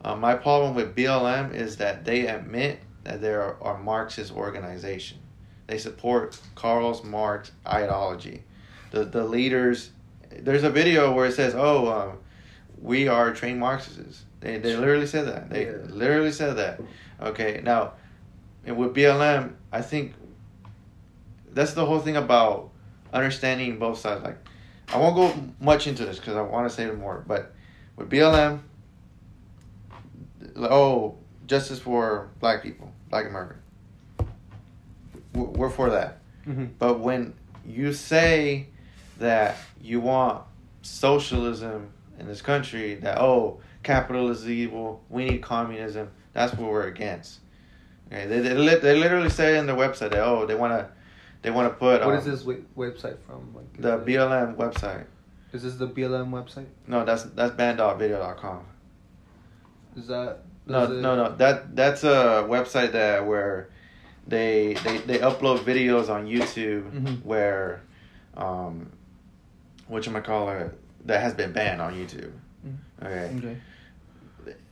Uh, 0.03 0.15
my 0.15 0.35
problem 0.35 0.75
with 0.75 0.95
BLM 0.95 1.53
is 1.53 1.77
that 1.77 2.05
they 2.05 2.27
admit 2.27 2.79
that 3.03 3.21
they 3.21 3.33
are 3.33 3.57
a 3.61 3.77
Marxist 3.77 4.31
organization. 4.33 5.17
They 5.67 5.77
support 5.79 6.39
Karl 6.55 7.01
Marx 7.03 7.51
ideology. 7.67 8.43
The 8.91 9.03
the 9.05 9.23
leaders. 9.23 9.91
There's 10.29 10.63
a 10.63 10.69
video 10.69 11.13
where 11.13 11.25
it 11.27 11.33
says, 11.33 11.53
"Oh, 11.55 11.87
um, 11.91 12.17
we 12.81 13.07
are 13.07 13.33
trained 13.33 13.59
Marxists." 13.59 14.25
They 14.41 14.57
they 14.59 14.75
literally 14.75 15.07
said 15.07 15.27
that. 15.27 15.49
They 15.49 15.65
Yeah. 15.65 15.77
literally 15.89 16.31
said 16.31 16.57
that. 16.57 16.79
Okay, 17.21 17.61
now, 17.63 17.93
and 18.65 18.77
with 18.77 18.93
BLM, 18.93 19.53
I 19.71 19.81
think 19.81 20.13
that's 21.53 21.73
the 21.73 21.85
whole 21.85 21.99
thing 21.99 22.17
about 22.17 22.71
understanding 23.13 23.77
both 23.79 23.99
sides. 23.99 24.23
Like, 24.23 24.37
I 24.89 24.97
won't 24.97 25.15
go 25.15 25.33
much 25.59 25.87
into 25.87 26.05
this 26.05 26.19
because 26.19 26.35
I 26.35 26.41
want 26.41 26.69
to 26.69 26.75
say 26.75 26.89
more, 26.91 27.23
but 27.27 27.53
with 27.95 28.09
BLM, 28.09 28.59
oh, 30.57 31.17
justice 31.47 31.79
for 31.79 32.29
black 32.39 32.63
people, 32.63 32.91
black 33.09 33.25
America. 33.27 33.55
We're 35.33 35.69
for 35.69 35.89
that. 35.89 36.19
Mm-hmm. 36.47 36.65
But 36.79 36.99
when 36.99 37.33
you 37.65 37.93
say 37.93 38.67
that 39.17 39.57
you 39.81 39.99
want 39.99 40.43
socialism 40.81 41.91
in 42.19 42.27
this 42.27 42.41
country, 42.41 42.95
that 42.95 43.19
oh, 43.19 43.59
capitalism 43.83 44.45
is 44.45 44.49
evil, 44.49 45.03
we 45.09 45.25
need 45.25 45.41
communism, 45.41 46.09
that's 46.33 46.53
what 46.53 46.71
we're 46.71 46.87
against. 46.87 47.39
Okay, 48.11 48.27
they 48.27 48.39
they, 48.39 48.75
they 48.79 48.95
literally 48.99 49.29
say 49.29 49.57
in 49.57 49.65
their 49.65 49.75
website 49.75 50.11
that 50.11 50.19
oh, 50.23 50.45
they 50.45 50.55
want 50.55 50.73
to 50.73 50.87
they 51.41 51.51
want 51.51 51.71
to 51.71 51.75
put 51.77 52.01
What 52.01 52.13
um, 52.13 52.17
is 52.19 52.25
this 52.25 52.43
we- 52.43 52.63
website 52.77 53.17
from? 53.25 53.53
Like, 53.55 53.81
the 53.81 53.97
BLM 53.99 54.55
website. 54.55 55.05
Is 55.53 55.63
this 55.63 55.75
the 55.75 55.87
BLM 55.87 56.29
website? 56.31 56.65
No, 56.87 57.05
that's 57.05 57.23
that's 57.23 57.53
banned.video.com. 57.55 58.65
Is 59.95 60.07
that? 60.07 60.39
No, 60.67 60.83
is 60.83 60.89
it- 60.91 61.01
no, 61.01 61.15
no. 61.15 61.35
That 61.35 61.75
that's 61.75 62.03
a 62.03 62.45
website 62.49 62.91
that 62.93 63.25
where 63.25 63.69
they 64.27 64.73
they, 64.83 64.97
they 64.99 65.17
upload 65.19 65.59
videos 65.59 66.09
on 66.09 66.25
YouTube 66.27 66.91
Mhm. 66.91 67.23
where 67.25 67.81
um 68.35 68.91
what 69.87 70.05
you 70.05 70.11
call 70.21 70.49
it 70.49 70.77
that 71.05 71.21
has 71.21 71.33
been 71.35 71.51
banned 71.53 71.81
on 71.81 71.93
YouTube. 71.93 72.31
Mhm. 72.65 72.75
Okay. 73.03 73.35
Okay. 73.37 73.57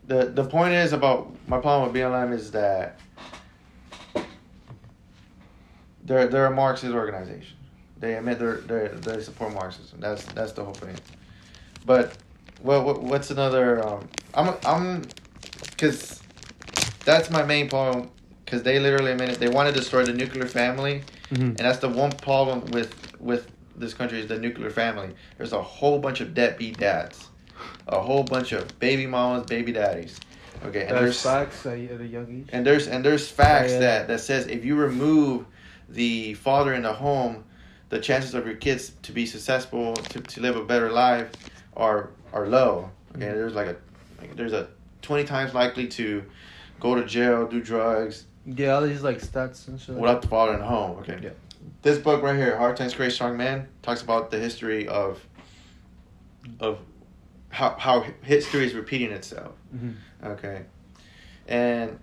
The 0.08 0.26
the 0.26 0.44
point 0.44 0.74
is 0.74 0.92
about 0.94 1.32
my 1.48 1.60
problem 1.60 1.92
with 1.92 2.02
BLM 2.02 2.34
is 2.34 2.52
that 2.52 3.00
they're 6.04 6.28
they're 6.28 6.46
a 6.48 6.52
Marxist 6.56 6.94
organization. 6.94 7.58
They 8.00 8.16
admit 8.16 8.40
they're, 8.40 8.58
they 8.58 8.88
they 8.90 9.22
support 9.22 9.54
Marxism. 9.54 10.00
That's 10.00 10.26
that's 10.34 10.52
the 10.52 10.64
whole 10.64 10.74
thing. 10.74 10.96
But 11.86 12.18
what, 12.62 12.84
what 12.86 13.02
what's 13.04 13.32
another? 13.32 13.86
Um, 13.86 14.08
I'm 14.34 14.56
I'm 14.66 15.04
because 15.72 16.22
that's 17.06 17.30
my 17.30 17.44
main 17.44 17.70
problem. 17.70 18.10
Because 18.46 18.62
they 18.62 18.78
literally 18.78 19.12
admitted 19.14 19.38
they 19.38 19.48
want 19.48 19.74
to 19.74 19.74
destroy 19.74 20.04
the 20.04 20.14
nuclear 20.14 20.46
family, 20.46 21.02
Mm-hmm. 21.32 21.42
and 21.44 21.58
that's 21.58 21.80
the 21.80 21.90
one 21.90 22.12
problem 22.12 22.64
with 22.72 22.94
with 23.20 23.50
this 23.76 23.94
country 23.94 24.20
is 24.20 24.28
the 24.28 24.38
nuclear 24.38 24.70
family. 24.70 25.10
There's 25.38 25.54
a 25.54 25.62
whole 25.62 25.98
bunch 25.98 26.20
of 26.22 26.34
deadbeat 26.36 26.78
dads, 26.78 27.30
a 27.88 28.00
whole 28.00 28.24
bunch 28.24 28.52
of 28.52 28.78
baby 28.80 29.06
mamas, 29.06 29.46
baby 29.46 29.72
daddies. 29.72 30.20
Okay, 30.66 30.82
and 30.82 30.92
There's 30.92 31.02
there's 31.02 31.22
facts 31.22 31.66
at 31.66 31.74
a 32.02 32.08
young 32.08 32.28
age. 32.30 32.50
and 32.54 32.66
there's 32.66 32.88
and 32.88 33.04
there's 33.04 33.28
facts 33.30 33.72
Yeah, 33.72 33.76
yeah. 33.76 33.80
that 33.80 34.08
that 34.08 34.20
says 34.22 34.48
if 34.48 34.64
you 34.64 34.76
remove 34.76 35.46
the 35.90 36.34
father 36.36 36.74
in 36.74 36.84
the 36.84 36.94
home, 36.94 37.44
the 37.90 38.00
chances 38.00 38.34
of 38.34 38.46
your 38.46 38.56
kids 38.56 38.94
to 39.04 39.12
be 39.12 39.26
successful 39.26 39.94
to, 39.94 40.22
to 40.22 40.42
live 40.42 40.56
a 40.56 40.64
better 40.64 40.90
life 40.92 41.30
are 41.76 42.12
are 42.32 42.48
low. 42.48 42.90
Okay, 43.16 43.26
Mhm. 43.26 43.34
there's 43.34 43.54
like 43.56 43.68
a 43.68 43.76
like 44.22 44.36
there's 44.38 44.54
a 44.54 44.68
twenty 45.02 45.26
times 45.26 45.54
likely 45.54 45.88
to 45.90 46.24
go 46.80 46.96
to 46.96 47.04
jail, 47.06 47.46
do 47.48 47.62
drugs 47.62 48.26
yeah, 48.46 48.72
all 48.76 48.82
these 48.82 49.02
like 49.04 49.20
stats 49.22 49.68
and 49.70 49.80
shit. 49.80 49.96
without 49.96 50.22
the 50.22 50.28
father 50.28 50.54
in 50.54 50.60
the 50.60 50.66
home. 50.66 50.98
Okay. 51.00 51.18
Yeah. 51.22 51.30
This 51.82 51.98
book 51.98 52.22
right 52.22 52.36
here, 52.36 52.58
Hard 52.58 52.76
Times 52.76 52.94
Create 52.94 53.12
Strong 53.14 53.38
Men, 53.38 53.68
talks 53.82 54.02
about 54.02 54.32
the 54.32 54.38
history 54.40 54.88
of 54.88 55.20
of 56.60 56.80
how 57.54 57.76
how 57.78 58.04
history 58.24 58.66
is 58.66 58.74
repeating 58.74 59.12
itself. 59.12 59.54
hmm 59.72 59.92
Okay. 60.26 60.64
And 61.48 62.00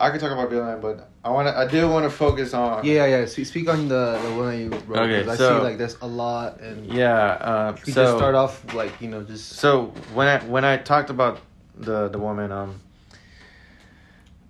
I 0.00 0.10
could 0.10 0.20
talk 0.20 0.30
about 0.32 0.48
BLM, 0.50 0.80
but 0.80 1.10
I 1.24 1.30
want 1.30 1.48
to. 1.48 1.58
I 1.58 1.66
do 1.66 1.88
want 1.88 2.04
to 2.04 2.10
focus 2.10 2.54
on. 2.54 2.84
Yeah, 2.86 3.04
yeah. 3.06 3.26
Speak, 3.26 3.46
speak 3.46 3.68
on 3.68 3.88
the 3.88 4.18
the 4.22 4.30
one 4.34 4.46
that 4.50 4.56
you 4.58 4.70
wrote. 4.86 5.00
Okay, 5.10 5.24
'cause 5.24 5.34
I 5.34 5.36
so- 5.36 5.58
see 5.58 5.64
like 5.64 5.76
there's 5.78 5.96
a 6.00 6.06
lot, 6.06 6.60
and 6.60 6.86
Yeah. 6.86 7.16
Uh, 7.50 7.76
we 7.84 7.92
so 7.92 8.04
just 8.04 8.16
start 8.16 8.34
off 8.36 8.72
like 8.74 8.92
you 9.02 9.08
know 9.08 9.22
just 9.24 9.56
so 9.56 9.92
when 10.14 10.28
I 10.28 10.38
when 10.44 10.64
I 10.64 10.76
talked 10.76 11.10
about 11.10 11.40
the 11.76 12.08
the 12.08 12.18
woman, 12.18 12.52
um, 12.52 12.80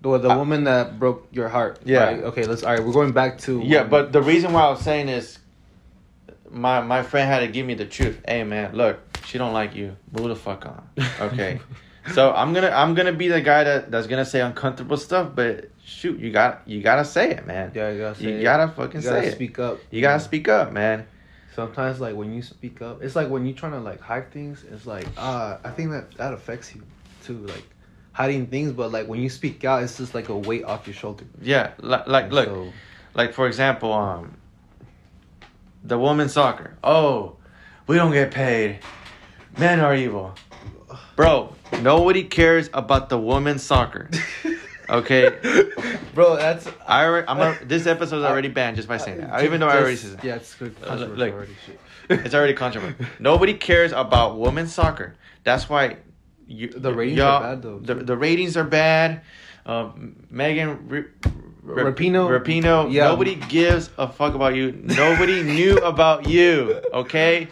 the 0.01 0.17
the 0.19 0.29
I- 0.29 0.35
woman 0.37 0.63
that 0.65 0.99
broke 0.99 1.27
your 1.31 1.49
heart. 1.49 1.79
Yeah. 1.83 2.03
right? 2.05 2.23
Okay. 2.25 2.43
Let's. 2.45 2.63
All 2.63 2.71
right. 2.73 2.83
We're 2.85 2.93
going 2.93 3.11
back 3.11 3.39
to. 3.39 3.59
yeah, 3.65 3.81
when- 3.81 3.89
but 3.89 4.13
the 4.13 4.21
reason 4.21 4.53
why 4.53 4.61
I 4.61 4.69
was 4.69 4.81
saying 4.81 5.09
is, 5.09 5.39
my 6.51 6.81
my 6.81 7.01
friend 7.01 7.27
had 7.27 7.39
to 7.39 7.47
give 7.47 7.65
me 7.65 7.73
the 7.73 7.85
truth. 7.85 8.21
Hey 8.27 8.43
man, 8.43 8.75
look, 8.75 8.99
she 9.29 9.37
don't 9.37 9.53
like 9.53 9.75
you. 9.75 9.95
Move 10.11 10.29
the 10.29 10.35
fuck 10.35 10.65
on. 10.65 10.89
Okay. 11.21 11.59
so 12.13 12.33
I'm 12.33 12.51
gonna 12.53 12.71
I'm 12.71 12.95
gonna 12.95 13.13
be 13.13 13.27
the 13.27 13.41
guy 13.41 13.63
that 13.63 13.91
that's 13.91 14.07
gonna 14.07 14.25
say 14.25 14.41
uncomfortable 14.41 14.97
stuff, 14.97 15.31
but 15.35 15.69
shoot, 15.85 16.19
you 16.19 16.31
got 16.31 16.67
you 16.67 16.81
gotta 16.81 17.05
say 17.05 17.29
it, 17.31 17.45
man. 17.45 17.71
Yeah, 17.75 17.91
you 17.91 17.99
gotta 17.99 18.15
say. 18.19 18.25
It. 18.25 18.29
You 18.31 18.37
it. 18.39 18.43
gotta 18.43 18.71
fucking 18.71 19.01
You 19.01 19.07
gotta 19.09 19.21
say 19.21 19.27
it. 19.27 19.35
speak 19.35 19.59
up. 19.59 19.79
You 19.91 20.01
gotta 20.01 20.19
speak 20.19 20.47
up, 20.47 20.71
man. 20.73 21.05
Sometimes, 21.55 21.99
like 21.99 22.15
when 22.15 22.33
you 22.33 22.41
speak 22.41 22.81
up, 22.81 23.03
it's 23.03 23.15
like 23.15 23.29
when 23.29 23.45
you're 23.45 23.55
trying 23.55 23.73
to 23.73 23.79
like 23.79 23.99
hide 24.01 24.31
things. 24.31 24.63
It's 24.71 24.87
like, 24.87 25.05
ah, 25.17 25.59
I 25.63 25.69
think 25.69 25.91
that 25.91 26.11
that 26.17 26.33
affects 26.33 26.73
you 26.73 26.81
too, 27.23 27.37
like 27.45 27.63
hiding 28.13 28.47
things. 28.47 28.71
But 28.71 28.91
like 28.91 29.07
when 29.07 29.19
you 29.21 29.29
speak 29.29 29.63
out, 29.63 29.83
it's 29.83 29.97
just 29.97 30.15
like 30.15 30.29
a 30.29 30.37
weight 30.37 30.63
off 30.63 30.87
your 30.87 30.95
shoulder. 30.95 31.25
Yeah, 31.41 31.73
like, 31.79 32.07
like 32.07 32.25
And 32.25 32.33
look, 32.33 32.45
so- 32.47 32.73
like 33.13 33.33
for 33.33 33.45
example, 33.45 33.93
um, 33.93 34.37
the 35.83 35.99
women's 35.99 36.33
soccer. 36.33 36.77
Oh, 36.83 37.35
we 37.87 37.95
don't 37.95 38.11
get 38.11 38.31
paid. 38.31 38.79
Men 39.59 39.79
are 39.81 39.93
evil, 39.95 40.33
bro. 41.15 41.53
Nobody 41.81 42.23
cares 42.23 42.69
about 42.73 43.09
the 43.09 43.17
women's 43.19 43.63
soccer. 43.63 44.09
Okay, 44.91 45.29
bro, 46.15 46.35
that's 46.35 46.67
I 46.87 47.05
already, 47.05 47.27
I'm 47.27 47.39
a, 47.39 47.63
this 47.63 47.85
episode's 47.85 48.25
already 48.25 48.47
banned 48.47 48.75
just 48.75 48.87
by 48.87 48.97
saying 48.97 49.19
that. 49.21 49.43
Even 49.43 49.59
though 49.59 49.67
I 49.67 49.77
already 49.77 49.97
said 49.97 50.17
that. 50.17 50.23
Yeah, 50.23 50.35
it's 50.37 50.55
good. 50.55 50.75
Uh, 50.81 50.87
controversial 50.87 51.15
look, 51.27 51.33
already. 51.35 51.55
Shit. 51.67 51.79
It's 52.25 52.33
already 52.33 52.53
controversial. 52.55 53.05
Nobody 53.19 53.53
cares 53.53 53.91
about 53.91 54.39
women's 54.39 54.73
soccer. 54.73 55.13
That's 55.43 55.69
why 55.69 55.97
you, 56.47 56.69
The 56.69 56.91
ratings 56.91 57.19
y'all- 57.19 57.43
are 57.43 57.55
bad, 57.55 57.61
though, 57.61 57.77
The, 57.77 57.93
the 58.03 58.17
ratings 58.17 58.57
are 58.57 58.63
bad. 58.63 59.21
Um, 59.67 60.15
Megan 60.31 60.69
R- 60.89 61.05
R- 61.67 61.91
Rapinoe? 61.93 62.39
Rapinoe. 62.41 62.91
Yeah. 62.91 63.09
Nobody 63.09 63.35
gives 63.35 63.91
a 63.99 64.07
fuck 64.07 64.33
about 64.33 64.55
you. 64.55 64.71
Nobody 64.71 65.43
knew 65.43 65.77
about 65.77 66.27
you. 66.27 66.81
Okay. 66.93 67.47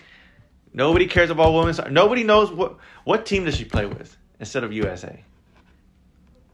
Nobody 0.73 1.08
cares 1.08 1.30
about 1.30 1.53
women's. 1.53 1.80
Nobody 1.89 2.23
knows 2.23 2.51
what 2.51 2.77
what 3.03 3.25
team 3.25 3.45
does 3.45 3.56
she 3.56 3.65
play 3.65 3.86
with 3.86 4.15
instead 4.39 4.63
of 4.63 4.71
USA. 4.73 5.23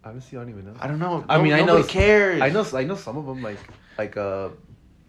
Honestly, 0.06 0.38
I 0.38 0.42
don't 0.42 0.50
even 0.50 0.66
know. 0.66 0.74
I 0.80 0.88
don't 0.88 1.00
know. 1.00 1.26
I 1.30 1.38
No- 1.38 1.44
mean, 1.44 1.54
I 1.54 1.60
know. 1.60 1.66
nobody 1.78 1.88
cares. 1.88 2.42
I 2.42 2.50
know. 2.50 2.66
I 2.74 2.84
know 2.84 2.96
some 2.96 3.18
of 3.18 3.26
them. 3.26 3.42
Like, 3.42 3.58
like 3.98 4.18
uh, 4.18 4.50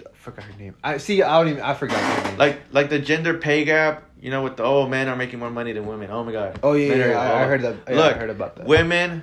I 0.00 0.14
forgot 0.14 0.44
her 0.44 0.58
name. 0.58 0.76
I 0.84 0.98
see. 0.98 1.22
I 1.22 1.38
don't 1.38 1.50
even. 1.50 1.62
I 1.62 1.74
forgot 1.74 1.98
her 1.98 2.28
name. 2.30 2.38
Like 2.38 2.60
like 2.70 2.90
the 2.90 2.98
gender 2.98 3.34
pay 3.38 3.64
gap. 3.64 4.04
You 4.20 4.30
know, 4.30 4.42
with 4.42 4.56
the 4.56 4.62
oh 4.64 4.88
men 4.88 5.08
are 5.08 5.16
making 5.16 5.38
more 5.38 5.50
money 5.50 5.72
than 5.72 5.86
women. 5.86 6.10
Oh 6.10 6.24
my 6.24 6.32
god. 6.32 6.60
Oh 6.62 6.72
yeah, 6.72 6.94
yeah, 6.94 7.08
yeah, 7.10 7.20
I, 7.20 7.42
I 7.42 7.46
heard 7.46 7.62
that. 7.62 7.76
Yeah, 7.88 7.96
Look, 7.96 8.16
I 8.16 8.18
heard 8.18 8.30
about 8.30 8.56
that. 8.56 8.66
Women 8.66 9.22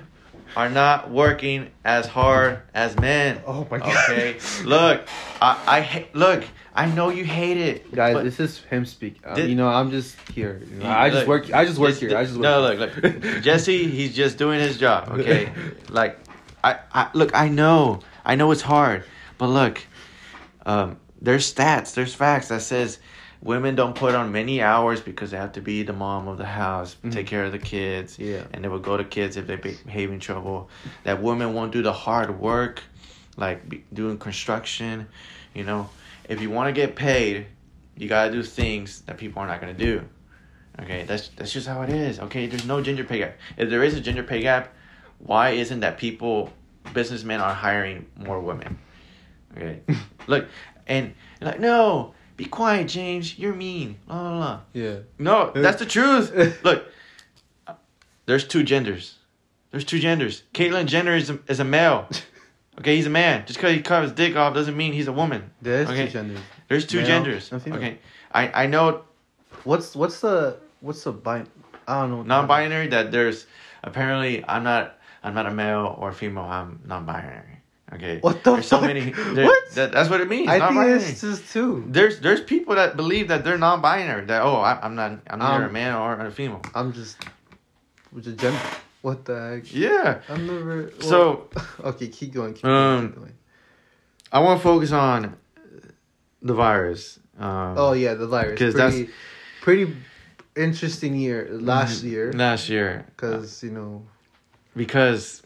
are 0.56 0.68
not 0.68 1.10
working 1.10 1.70
as 1.84 2.06
hard 2.06 2.60
as 2.74 2.94
men. 2.98 3.40
Oh 3.46 3.66
my 3.70 3.78
god. 3.78 3.96
Okay. 4.10 4.38
look, 4.64 5.06
I 5.40 5.58
I 5.66 6.06
look. 6.12 6.44
I 6.74 6.86
know 6.86 7.10
you 7.10 7.24
hate 7.24 7.58
it, 7.58 7.94
Guys, 7.94 8.22
this 8.24 8.40
is 8.40 8.58
him 8.64 8.86
speak. 8.86 9.20
Um, 9.24 9.38
you 9.38 9.54
know, 9.54 9.68
I'm 9.68 9.90
just 9.90 10.16
here. 10.30 10.62
You 10.70 10.76
know, 10.78 10.88
I 10.88 11.10
just 11.10 11.26
look, 11.26 11.28
work. 11.28 11.52
I 11.54 11.64
just 11.66 11.78
work 11.78 11.90
this- 11.90 12.00
here. 12.00 12.16
I 12.16 12.22
just 12.24 12.34
work. 12.34 12.42
no, 12.42 12.68
here. 12.70 12.78
look, 12.80 12.96
look, 12.96 13.42
Jesse, 13.42 13.88
he's 13.88 14.14
just 14.14 14.38
doing 14.38 14.58
his 14.60 14.78
job. 14.78 15.08
Okay, 15.10 15.52
like, 15.90 16.18
I, 16.64 16.78
I 16.92 17.10
look, 17.12 17.34
I 17.34 17.48
know, 17.48 18.00
I 18.24 18.36
know 18.36 18.50
it's 18.52 18.62
hard, 18.62 19.04
but 19.36 19.48
look, 19.48 19.82
um, 20.64 20.96
there's 21.20 21.52
stats, 21.52 21.94
there's 21.94 22.14
facts 22.14 22.48
that 22.48 22.62
says 22.62 22.98
women 23.42 23.74
don't 23.74 23.94
put 23.94 24.14
on 24.14 24.32
many 24.32 24.62
hours 24.62 25.00
because 25.00 25.30
they 25.32 25.36
have 25.36 25.52
to 25.52 25.60
be 25.60 25.82
the 25.82 25.92
mom 25.92 26.26
of 26.28 26.38
the 26.38 26.46
house, 26.46 26.96
take 27.10 27.26
care 27.26 27.44
of 27.44 27.52
the 27.52 27.58
kids, 27.58 28.18
Yeah. 28.18 28.44
and 28.52 28.64
they 28.64 28.68
will 28.68 28.78
go 28.78 28.96
to 28.96 29.04
kids 29.04 29.36
if 29.36 29.46
they 29.46 29.56
behave 29.56 30.10
in 30.10 30.20
trouble. 30.20 30.70
That 31.04 31.20
women 31.20 31.52
won't 31.52 31.72
do 31.72 31.82
the 31.82 31.92
hard 31.92 32.38
work, 32.40 32.82
like 33.36 33.84
doing 33.92 34.16
construction. 34.16 35.08
You 35.54 35.64
know, 35.64 35.90
if 36.32 36.40
you 36.40 36.50
want 36.50 36.68
to 36.68 36.72
get 36.72 36.96
paid, 36.96 37.46
you 37.96 38.08
gotta 38.08 38.32
do 38.32 38.42
things 38.42 39.02
that 39.02 39.18
people 39.18 39.42
are 39.42 39.46
not 39.46 39.60
gonna 39.60 39.74
do. 39.74 40.02
Okay, 40.80 41.04
that's 41.04 41.28
that's 41.36 41.52
just 41.52 41.68
how 41.68 41.82
it 41.82 41.90
is. 41.90 42.18
Okay, 42.18 42.46
there's 42.46 42.66
no 42.66 42.80
gender 42.80 43.04
pay 43.04 43.18
gap. 43.18 43.36
If 43.58 43.68
there 43.68 43.84
is 43.84 43.94
a 43.94 44.00
gender 44.00 44.22
pay 44.22 44.40
gap, 44.40 44.72
why 45.18 45.50
isn't 45.50 45.80
that 45.80 45.98
people, 45.98 46.50
businessmen 46.94 47.40
are 47.40 47.52
hiring 47.52 48.06
more 48.16 48.40
women? 48.40 48.78
Okay, 49.54 49.80
look, 50.26 50.48
and 50.86 51.14
like 51.42 51.60
no, 51.60 52.14
be 52.36 52.46
quiet, 52.46 52.88
James. 52.88 53.38
You're 53.38 53.54
mean. 53.54 53.98
Blah 54.06 54.20
blah 54.20 54.38
blah. 54.38 54.60
Yeah. 54.72 54.96
No, 55.18 55.52
that's 55.54 55.78
the 55.78 55.86
truth. 55.86 56.32
Look, 56.64 56.86
there's 58.24 58.46
two 58.46 58.62
genders. 58.62 59.18
There's 59.70 59.84
two 59.84 59.98
genders. 59.98 60.42
Caitlyn 60.54 60.86
Jenner 60.86 61.14
is 61.14 61.30
a, 61.30 61.38
is 61.48 61.60
a 61.60 61.64
male. 61.64 62.08
Okay, 62.82 62.96
he's 62.96 63.06
a 63.06 63.10
man. 63.10 63.44
Just 63.46 63.58
because 63.60 63.74
he 63.74 63.80
cut 63.80 64.02
his 64.02 64.10
dick 64.12 64.34
off 64.34 64.54
doesn't 64.54 64.76
mean 64.76 64.92
he's 64.92 65.06
a 65.06 65.12
woman. 65.12 65.50
There's 65.62 65.88
Okay. 65.88 66.06
two 66.06 66.12
genders. 66.12 66.40
There's 66.68 66.84
two 66.86 66.98
Male 66.98 67.06
genders. 67.06 67.52
Okay, 67.52 67.98
I 68.32 68.64
I 68.64 68.66
know 68.66 69.02
What's 69.64 69.94
what's 69.94 70.18
the 70.20 70.56
what's 70.80 71.04
the 71.04 71.12
bi? 71.12 71.44
I 71.86 72.00
don't 72.00 72.10
know. 72.10 72.22
non-binary 72.22 72.88
that 72.88 73.12
there's 73.12 73.46
apparently 73.84 74.44
I'm 74.48 74.64
not 74.64 74.98
I'm 75.22 75.34
not 75.34 75.46
a 75.46 75.52
male 75.52 75.94
or 75.98 76.10
female. 76.12 76.42
I'm 76.44 76.80
non-binary. 76.84 77.58
Okay. 77.94 78.18
What 78.20 78.42
the 78.42 78.54
There's 78.54 78.66
so 78.66 78.78
fuck? 78.78 78.86
many. 78.88 79.10
there- 79.36 79.44
What? 79.44 79.70
That, 79.74 79.92
that's 79.92 80.10
what 80.10 80.20
it 80.20 80.28
means. 80.28 80.48
I 80.48 80.58
think 80.58 80.74
non-binary. 80.74 81.02
it's 81.04 81.20
just 81.20 81.52
two. 81.52 81.84
There's 81.86 82.18
there's 82.18 82.40
people 82.40 82.74
that 82.74 82.96
believe 82.96 83.28
that 83.28 83.44
they're 83.44 83.58
non-binary. 83.58 84.24
That 84.26 84.42
oh 84.42 84.56
I, 84.56 84.80
I'm 84.82 84.96
not 84.96 85.20
I'm 85.30 85.38
neither 85.38 85.64
Um, 85.64 85.70
a 85.70 85.72
man 85.72 85.94
or 85.94 86.18
a 86.26 86.30
female. 86.32 86.62
I'm 86.74 86.92
just 86.92 87.16
the 88.12 88.32
gender. 88.32 88.58
What 89.02 89.24
the 89.24 89.38
heck? 89.62 89.74
Yeah. 89.74 90.20
I'm 90.28 90.46
never. 90.46 90.92
well- 91.00 91.00
So 91.00 91.48
okay, 91.84 92.08
keep 92.08 92.32
going. 92.32 92.54
Keep 92.54 92.64
Um, 92.64 92.72
going. 92.98 93.06
Keep 93.08 93.16
going. 93.18 93.34
I 94.32 94.38
want 94.40 94.60
to 94.60 94.62
focus 94.64 94.92
on 94.92 95.36
the 96.40 96.54
virus. 96.54 97.18
Um, 97.38 97.74
Oh 97.76 97.92
yeah, 97.92 98.14
the 98.14 98.26
virus. 98.26 98.52
Because 98.52 98.74
that's 98.74 98.96
pretty 99.60 99.94
interesting 100.56 101.14
year 101.16 101.48
last 101.50 102.02
year 102.02 102.30
Last 102.32 102.68
year, 102.68 103.06
because 103.16 103.62
you 103.62 103.70
know 103.70 104.06
because 104.76 105.42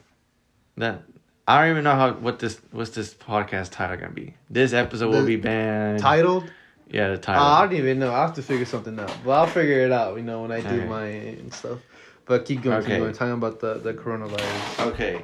that 0.77 1.03
I 1.49 1.63
don't 1.63 1.71
even 1.71 1.85
know 1.85 1.95
how 1.95 2.13
what 2.15 2.39
this 2.39 2.61
what's 2.73 2.91
this 2.91 3.15
podcast 3.15 3.71
title 3.73 3.97
gonna 3.97 4.13
be. 4.13 4.35
This 4.51 4.73
episode 4.73 5.11
will 5.11 5.25
be 5.27 5.37
banned. 5.37 6.01
titled. 6.01 6.51
Yeah, 6.91 7.09
the 7.09 7.15
Uh, 7.15 7.19
title. 7.19 7.43
I 7.45 7.65
don't 7.67 7.75
even 7.75 7.99
know. 7.99 8.13
I 8.13 8.21
have 8.21 8.35
to 8.35 8.43
figure 8.43 8.65
something 8.67 8.99
out, 8.99 9.13
but 9.25 9.31
I'll 9.33 9.47
figure 9.47 9.81
it 9.81 9.91
out. 9.93 10.17
You 10.17 10.23
know 10.23 10.43
when 10.43 10.53
I 10.53 10.61
do 10.61 10.69
Okay. 10.69 10.87
my 10.87 11.07
and 11.07 11.53
stuff. 11.53 11.79
But 12.27 12.45
keep 12.45 12.63
going. 12.63 12.79
Okay. 12.79 12.89
Keep 12.89 12.99
going. 12.99 13.13
Talking 13.15 13.35
about 13.35 13.61
the 13.61 13.75
the 13.75 13.95
coronavirus. 13.95 14.87
Okay. 14.89 15.23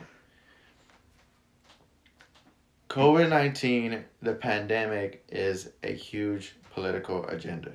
COVID 2.88 3.30
19, 3.30 4.04
the 4.20 4.34
pandemic, 4.34 5.24
is 5.30 5.70
a 5.82 5.92
huge 5.92 6.54
political 6.74 7.24
agenda. 7.26 7.72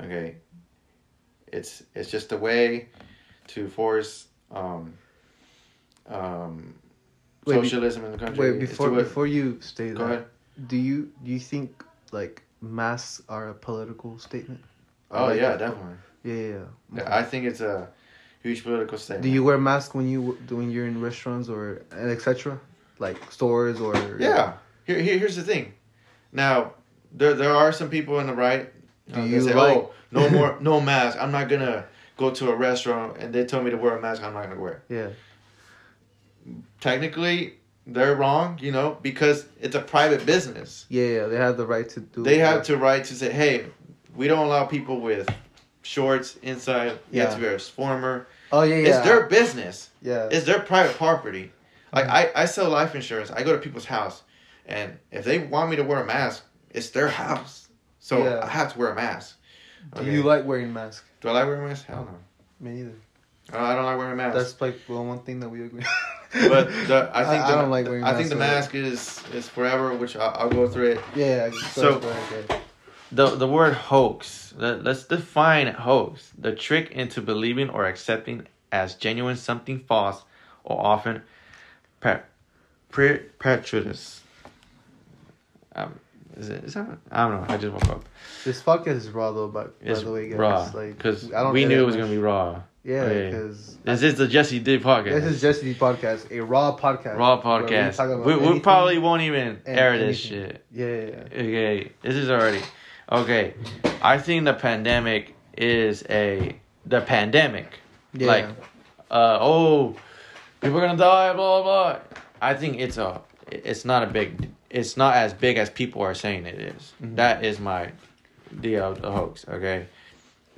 Okay. 0.00 0.36
It's 1.48 1.82
it's 1.94 2.10
just 2.10 2.32
a 2.32 2.36
way 2.36 2.88
to 3.48 3.68
force 3.68 4.28
um, 4.52 4.94
um, 6.08 6.74
Wait, 7.46 7.60
be- 7.60 7.68
socialism 7.68 8.04
in 8.04 8.12
the 8.12 8.18
country. 8.18 8.52
Wait 8.52 8.60
before 8.60 8.90
before 8.90 9.26
you 9.26 9.58
stay 9.60 9.90
Go 9.90 10.04
ahead. 10.04 10.26
do 10.68 10.76
you 10.76 11.10
do 11.24 11.30
you 11.32 11.40
think 11.40 11.84
like 12.12 12.42
masks 12.60 13.22
are 13.28 13.48
a 13.48 13.54
political 13.54 14.18
statement? 14.18 14.60
Oh, 15.10 15.26
Like 15.26 15.40
yeah, 15.40 15.56
definitely. 15.56 15.96
Yeah, 16.24 16.34
yeah. 16.34 16.58
yeah. 16.94 17.16
I 17.18 17.22
think 17.22 17.44
it's 17.44 17.60
a 17.60 17.88
huge 18.46 18.62
political 18.62 18.98
statement. 18.98 19.22
Do 19.24 19.28
you 19.28 19.42
wear 19.42 19.58
masks 19.58 19.94
when 19.94 20.08
you 20.08 20.38
when 20.48 20.70
you're 20.70 20.86
in 20.86 21.00
restaurants 21.00 21.48
or 21.48 21.82
and 21.90 22.10
etc. 22.10 22.60
Like 22.98 23.16
stores 23.30 23.80
or 23.80 23.94
Yeah. 24.18 24.54
Here, 24.84 25.00
here, 25.00 25.18
here's 25.18 25.36
the 25.36 25.42
thing. 25.42 25.74
Now, 26.32 26.74
there 27.12 27.34
there 27.34 27.54
are 27.54 27.72
some 27.72 27.90
people 27.90 28.16
on 28.16 28.26
the 28.26 28.34
right. 28.34 28.72
Do 29.12 29.20
uh, 29.20 29.24
you 29.24 29.40
say, 29.40 29.54
like- 29.54 29.76
"Oh, 29.76 29.90
no 30.10 30.28
more, 30.36 30.56
no 30.60 30.80
mask. 30.80 31.18
I'm 31.20 31.32
not 31.32 31.48
gonna 31.48 31.84
go 32.16 32.30
to 32.30 32.50
a 32.50 32.56
restaurant 32.56 33.18
and 33.18 33.34
they 33.34 33.44
tell 33.44 33.62
me 33.62 33.70
to 33.70 33.76
wear 33.76 33.96
a 33.98 34.00
mask. 34.00 34.22
I'm 34.22 34.34
not 34.34 34.44
gonna 34.48 34.60
wear. 34.60 34.82
it." 34.88 34.94
Yeah. 34.94 35.08
Technically, 36.80 37.54
they're 37.86 38.14
wrong. 38.14 38.58
You 38.62 38.72
know, 38.72 38.98
because 39.02 39.46
it's 39.60 39.74
a 39.74 39.82
private 39.82 40.24
business. 40.24 40.86
Yeah, 40.88 41.06
yeah. 41.06 41.26
They 41.26 41.36
have 41.36 41.56
the 41.56 41.66
right 41.66 41.88
to 41.90 42.00
do. 42.00 42.22
They 42.22 42.38
have 42.38 42.62
to 42.64 42.76
right 42.76 43.04
to 43.04 43.14
say, 43.14 43.30
"Hey, 43.32 43.66
we 44.14 44.28
don't 44.28 44.46
allow 44.46 44.64
people 44.64 45.00
with 45.00 45.28
shorts 45.82 46.36
inside. 46.42 46.98
You 47.10 47.20
have 47.22 47.36
to 47.36 47.40
wear 47.40 47.54
a 47.54 47.58
former. 47.58 48.26
Oh 48.52 48.62
yeah, 48.62 48.76
yeah. 48.76 48.88
It's 48.88 48.98
their 49.06 49.26
business. 49.26 49.90
yeah. 50.02 50.28
It's 50.30 50.46
their 50.46 50.60
private 50.60 50.96
property. 50.96 51.52
Like 51.92 52.06
Mm-hmm. 52.06 52.36
I, 52.38 52.42
I 52.42 52.44
sell 52.46 52.68
life 52.70 52.94
insurance. 52.94 53.30
I 53.30 53.42
go 53.42 53.52
to 53.52 53.58
people's 53.58 53.84
house, 53.86 54.22
and 54.66 54.98
if 55.10 55.24
they 55.24 55.38
want 55.38 55.70
me 55.70 55.76
to 55.76 55.82
wear 55.84 56.02
a 56.02 56.06
mask, 56.06 56.44
it's 56.70 56.90
their 56.90 57.08
house. 57.08 57.68
So 57.98 58.22
Yeah. 58.24 58.40
I 58.42 58.46
have 58.48 58.72
to 58.72 58.78
wear 58.78 58.90
a 58.90 58.94
mask. 58.94 59.36
Do 59.94 60.00
Okay. 60.02 60.12
you 60.12 60.22
like 60.22 60.44
wearing 60.44 60.72
masks? 60.72 61.04
Do 61.20 61.28
I 61.28 61.32
like 61.32 61.46
wearing 61.46 61.64
a 61.64 61.68
mask? 61.68 61.86
Hell 61.86 62.04
no. 62.04 62.18
Me 62.68 62.76
neither. 62.76 62.94
Uh, 63.52 63.58
I 63.58 63.74
don't 63.76 63.84
like 63.84 63.96
wearing 63.98 64.12
a 64.12 64.16
mask. 64.16 64.34
That's 64.36 64.60
like 64.60 64.76
well, 64.88 65.04
one 65.04 65.20
thing 65.20 65.40
that 65.40 65.48
we 65.48 65.64
agree. 65.64 65.84
but 66.32 66.68
the, 66.88 67.10
I 67.14 67.24
think 67.30 67.42
I, 67.44 67.50
the, 67.50 67.56
I 67.56 67.60
don't 67.60 67.70
like 67.70 67.86
wearing. 67.86 68.02
I 68.04 68.14
think 68.14 68.28
the 68.28 68.34
masks 68.36 68.74
mask 68.74 68.74
is 68.74 69.22
is 69.34 69.48
forever, 69.48 69.94
which 69.94 70.16
I, 70.16 70.26
I'll 70.26 70.50
go 70.50 70.68
through 70.68 70.92
it. 70.92 71.00
Yeah. 71.14 71.46
yeah 71.46 71.50
So- 71.70 72.00
go 73.14 73.24
ahead, 73.24 73.30
go 73.30 73.30
ahead. 73.30 73.32
The 73.32 73.46
the 73.46 73.52
word 73.52 73.74
hoax. 73.74 74.54
Let, 74.56 74.84
let's 74.84 75.04
define 75.04 75.68
hoax. 75.68 76.32
The 76.38 76.52
trick 76.52 76.90
into 76.90 77.20
believing 77.20 77.70
or 77.70 77.86
accepting 77.86 78.46
as 78.72 78.94
genuine 78.94 79.36
something 79.36 79.80
false 79.80 80.22
or 80.64 80.84
often 80.84 81.22
per, 82.00 82.24
pre, 82.90 83.18
prejudice. 83.38 84.22
Um, 85.74 85.98
is 86.36 86.48
it? 86.48 86.64
Is 86.64 86.74
that? 86.74 86.86
I 87.10 87.28
don't 87.28 87.40
know. 87.40 87.54
I 87.54 87.56
just 87.56 87.72
woke 87.72 87.88
up. 87.88 88.04
This 88.44 88.62
podcast 88.62 88.96
is 88.96 89.10
raw 89.10 89.32
though, 89.32 89.48
but 89.48 89.78
by 89.80 89.90
It's 89.90 90.02
the 90.02 90.12
way, 90.12 90.28
guys, 90.28 90.38
raw 90.38 90.70
like 90.74 90.96
because 90.96 91.30
we 91.52 91.64
knew 91.64 91.82
it 91.82 91.86
was 91.86 91.94
much. 91.94 92.04
gonna 92.04 92.14
be 92.14 92.18
raw. 92.18 92.62
Yeah, 92.84 93.08
because 93.08 93.76
This 93.82 94.02
is 94.02 94.14
the 94.14 94.28
Jesse 94.28 94.60
D 94.60 94.78
podcast. 94.78 95.20
this 95.20 95.24
is 95.24 95.40
Jesse 95.40 95.72
D 95.72 95.78
podcast, 95.78 96.30
a 96.30 96.38
raw 96.40 96.76
podcast. 96.76 97.16
raw 97.16 97.36
we 97.36 97.42
podcast. 97.42 98.24
We, 98.24 98.36
we, 98.36 98.40
anything 98.42 98.60
probably 98.60 98.98
won't 98.98 99.22
even 99.22 99.60
air 99.66 99.98
this 99.98 100.18
shit. 100.18 100.64
Yeah, 100.70 100.86
yeah, 100.86 101.02
yeah. 101.04 101.22
Okay, 101.32 101.92
this 102.02 102.14
is 102.14 102.30
already 102.30 102.62
okay. 103.10 103.54
I 104.02 104.18
think 104.18 104.44
the 104.44 104.54
pandemic 104.54 105.34
is 105.56 106.04
a 106.10 106.56
the 106.84 107.00
pandemic. 107.00 107.68
Yeah. 108.12 108.26
Like, 108.28 108.46
uh, 109.10 109.38
oh, 109.40 109.96
people 110.60 110.78
are 110.78 110.86
gonna 110.86 110.98
die. 110.98 111.32
Blah 111.32 111.62
blah. 111.62 111.92
blah. 111.92 112.00
I 112.40 112.54
think 112.54 112.80
it's 112.80 112.98
a. 112.98 113.20
It's 113.50 113.84
not 113.84 114.02
a 114.02 114.06
big. 114.06 114.48
It's 114.70 114.96
not 114.96 115.14
as 115.14 115.32
big 115.32 115.56
as 115.58 115.70
people 115.70 116.02
are 116.02 116.14
saying 116.14 116.46
it 116.46 116.58
is. 116.60 116.92
Mhm. 117.02 117.16
That 117.16 117.44
is 117.44 117.58
my 117.60 117.92
deal 118.60 118.84
of 118.92 119.00
the 119.02 119.10
hoax. 119.10 119.46
Okay, 119.48 119.86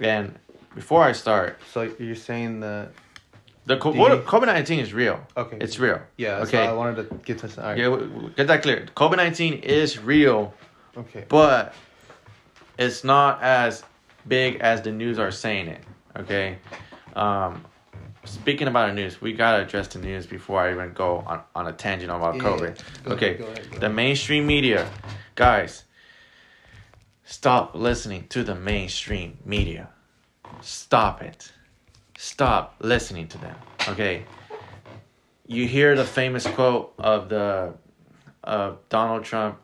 and 0.00 0.34
before 0.74 1.02
I 1.02 1.12
start, 1.12 1.58
So 1.72 1.82
you're 1.98 2.14
saying 2.16 2.60
that? 2.60 2.90
the 3.66 3.76
COVID 3.76 4.46
nineteen 4.46 4.80
is 4.80 4.94
real. 4.94 5.20
Okay. 5.36 5.58
It's 5.60 5.78
real. 5.78 6.00
Yeah. 6.16 6.38
Okay. 6.44 6.66
I 6.66 6.72
wanted 6.72 7.08
to 7.08 7.14
get. 7.24 7.44
All 7.58 7.64
right. 7.64 7.78
Yeah, 7.78 7.96
get 8.36 8.46
that 8.46 8.62
clear. 8.62 8.86
COVID 8.96 9.16
nineteen 9.16 9.54
is 9.54 9.98
real, 9.98 10.54
Okay. 10.96 11.24
but 11.28 11.74
it's 12.78 13.04
not 13.04 13.42
as 13.42 13.82
big 14.26 14.56
as 14.60 14.80
the 14.82 14.92
news 14.92 15.18
are 15.18 15.30
saying 15.30 15.68
it. 15.68 15.82
Okay. 16.16 16.58
Um, 17.14 17.64
speaking 18.24 18.68
about 18.68 18.88
the 18.88 18.94
news, 18.94 19.20
we 19.20 19.32
gotta 19.32 19.62
address 19.64 19.88
the 19.88 19.98
news 19.98 20.26
before 20.26 20.60
I 20.60 20.72
even 20.72 20.92
go 20.92 21.18
on, 21.26 21.42
on 21.54 21.66
a 21.66 21.72
tangent 21.72 22.10
about 22.10 22.36
Yeah, 22.36 22.42
COVID. 22.42 22.80
Okay. 23.08 23.34
ahead, 23.38 23.58
ahead, 23.58 23.80
The 23.80 23.88
mainstream 23.88 24.46
media, 24.46 24.88
guys, 25.34 25.84
stop 27.24 27.74
listening 27.74 28.26
to 28.28 28.44
the 28.44 28.54
mainstream 28.54 29.38
media. 29.44 29.88
Stop 30.60 31.22
it. 31.22 31.52
Stop 32.16 32.76
listening 32.80 33.28
to 33.28 33.38
them. 33.38 33.56
Okay. 33.88 34.24
You 35.46 35.66
hear 35.66 35.96
the 35.96 36.04
famous 36.04 36.46
quote 36.46 36.92
of 36.98 37.28
the 37.28 37.74
of 38.44 38.78
Donald 38.88 39.24
Trump, 39.24 39.58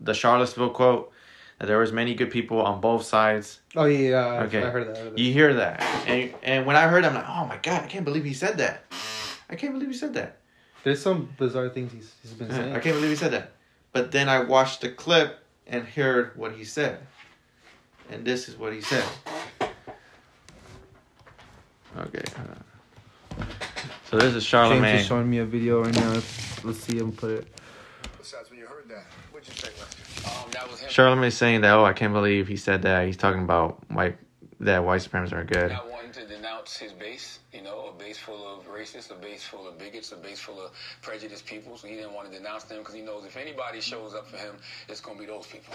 the 0.00 0.14
Charlottesville 0.14 0.70
quote, 0.70 1.12
there 1.58 1.78
was 1.78 1.92
many 1.92 2.14
good 2.14 2.30
people 2.30 2.60
on 2.60 2.80
both 2.80 3.04
sides. 3.04 3.60
Oh 3.74 3.86
yeah, 3.86 3.98
yeah. 3.98 4.42
Okay. 4.44 4.62
I 4.62 4.70
heard 4.70 4.88
that. 4.88 4.96
I 4.96 5.00
heard 5.00 5.12
that. 5.14 5.18
You 5.18 5.32
hear 5.32 5.54
that, 5.54 5.82
and 6.06 6.34
and 6.42 6.66
when 6.66 6.76
I 6.76 6.88
heard, 6.88 7.04
it, 7.04 7.08
I'm 7.08 7.14
like, 7.14 7.28
oh 7.28 7.46
my 7.46 7.56
god, 7.58 7.84
I 7.84 7.86
can't 7.86 8.04
believe 8.04 8.24
he 8.24 8.34
said 8.34 8.58
that. 8.58 8.84
I 9.48 9.54
can't 9.54 9.72
believe 9.72 9.88
he 9.88 9.96
said 9.96 10.14
that. 10.14 10.38
There's 10.82 11.02
some 11.02 11.28
bizarre 11.36 11.68
things 11.68 11.92
he's, 11.92 12.14
he's 12.22 12.32
been 12.32 12.50
saying. 12.50 12.74
I 12.74 12.78
can't 12.78 12.94
believe 12.94 13.10
he 13.10 13.16
said 13.16 13.32
that. 13.32 13.52
But 13.92 14.12
then 14.12 14.28
I 14.28 14.40
watched 14.40 14.82
the 14.82 14.90
clip 14.90 15.40
and 15.66 15.84
heard 15.84 16.36
what 16.36 16.52
he 16.52 16.64
said. 16.64 16.98
And 18.10 18.24
this 18.24 18.48
is 18.48 18.56
what 18.56 18.72
he 18.72 18.80
said. 18.80 19.04
Okay. 21.98 22.22
hold 22.36 22.50
on. 22.50 22.64
So 24.10 24.18
this 24.18 24.34
is 24.34 24.46
James 24.46 25.00
is 25.00 25.06
showing 25.06 25.28
me 25.28 25.38
a 25.38 25.44
video 25.44 25.82
right 25.82 25.94
now. 25.96 26.12
Let's, 26.12 26.64
let's 26.64 26.78
see 26.80 26.98
him 26.98 27.10
put 27.10 27.30
it. 27.32 27.60
Besides, 28.18 28.50
when 28.50 28.60
you 28.60 28.66
heard 28.66 28.88
that, 28.88 29.06
what'd 29.32 29.48
you 29.48 29.54
think, 29.54 29.74
Lester? 30.70 30.86
That 30.86 30.88
was 30.88 30.96
him. 30.96 31.04
Charlamagne 31.04 31.32
saying 31.32 31.60
that. 31.62 31.74
Oh, 31.74 31.84
I 31.84 31.92
can't 31.92 32.12
believe 32.12 32.48
he 32.48 32.56
said 32.56 32.82
that. 32.82 33.06
He's 33.06 33.16
talking 33.16 33.42
about 33.42 33.78
white 33.90 34.18
that 34.60 34.84
white 34.84 35.02
supremacists 35.02 35.32
are 35.32 35.44
good. 35.44 35.70
Not 35.70 35.90
wanting 35.90 36.12
to 36.12 36.26
denounce 36.26 36.78
his 36.78 36.92
base, 36.92 37.40
you 37.52 37.62
know, 37.62 37.92
a 37.94 37.98
base 37.98 38.18
full 38.18 38.46
of 38.46 38.66
racists, 38.66 39.10
a 39.10 39.14
base 39.14 39.44
full 39.44 39.68
of 39.68 39.78
bigots, 39.78 40.12
a 40.12 40.16
base 40.16 40.40
full 40.40 40.60
of 40.60 40.70
prejudiced 41.02 41.46
people. 41.46 41.76
So 41.76 41.86
he 41.86 41.96
didn't 41.96 42.14
want 42.14 42.30
to 42.30 42.36
denounce 42.36 42.64
them 42.64 42.78
because 42.78 42.94
he 42.94 43.02
knows 43.02 43.24
if 43.26 43.36
anybody 43.36 43.80
shows 43.80 44.14
up 44.14 44.26
for 44.26 44.38
him, 44.38 44.56
it's 44.88 45.00
going 45.00 45.18
to 45.18 45.22
be 45.22 45.26
those 45.26 45.46
people. 45.46 45.74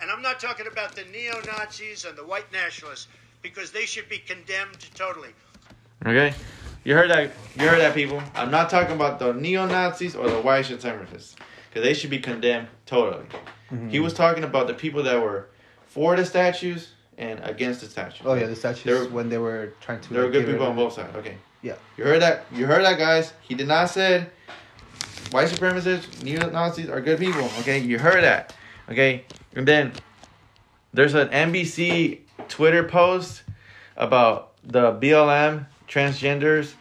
And 0.00 0.10
I'm 0.10 0.22
not 0.22 0.40
talking 0.40 0.66
about 0.66 0.96
the 0.96 1.04
neo 1.12 1.40
Nazis 1.46 2.04
and 2.04 2.16
the 2.16 2.24
white 2.24 2.52
nationalists 2.52 3.06
because 3.40 3.70
they 3.70 3.86
should 3.86 4.08
be 4.08 4.18
condemned 4.18 4.88
totally. 4.94 5.30
Okay, 6.04 6.34
you 6.82 6.94
heard 6.94 7.10
that. 7.10 7.30
You 7.56 7.68
heard 7.68 7.80
that, 7.80 7.94
people. 7.94 8.20
I'm 8.34 8.50
not 8.50 8.68
talking 8.68 8.96
about 8.96 9.20
the 9.20 9.32
neo 9.32 9.66
Nazis 9.66 10.16
or 10.16 10.28
the 10.28 10.40
white 10.40 10.64
supremacists 10.64 11.36
because 11.72 11.86
they 11.86 11.94
should 11.94 12.10
be 12.10 12.18
condemned 12.18 12.68
totally. 12.84 13.24
He 13.88 14.00
was 14.00 14.12
talking 14.12 14.44
about 14.44 14.66
the 14.66 14.74
people 14.74 15.02
that 15.04 15.22
were 15.22 15.48
for 15.86 16.14
the 16.14 16.26
statues 16.26 16.90
and 17.16 17.40
against 17.42 17.80
the 17.80 17.86
statues. 17.86 18.20
Oh 18.26 18.34
yeah, 18.34 18.46
the 18.46 18.54
statues 18.56 18.84
There- 18.84 19.08
when 19.08 19.30
they 19.30 19.38
were 19.38 19.72
trying 19.80 20.02
to. 20.02 20.12
There 20.12 20.22
were 20.24 20.30
good 20.30 20.44
people 20.44 20.66
on 20.66 20.76
both 20.76 20.92
sides. 20.92 21.16
Okay. 21.16 21.36
Yeah. 21.62 21.76
You 21.96 22.04
heard 22.04 22.20
that? 22.20 22.44
You 22.52 22.66
heard 22.66 22.84
that, 22.84 22.98
guys? 22.98 23.32
He 23.40 23.54
did 23.54 23.68
not 23.68 23.88
say 23.88 24.26
white 25.30 25.48
supremacists, 25.48 26.22
neo 26.22 26.50
Nazis 26.50 26.90
are 26.90 27.00
good 27.00 27.18
people. 27.18 27.48
Okay, 27.60 27.78
you 27.78 27.98
heard 27.98 28.22
that. 28.22 28.54
Okay, 28.90 29.24
and 29.54 29.66
then 29.66 29.92
there's 30.92 31.14
an 31.14 31.28
NBC 31.28 32.20
Twitter 32.48 32.84
post 32.84 33.42
about 33.96 34.52
the 34.64 34.92
BLM 34.92 35.66
transgenders 35.88 36.74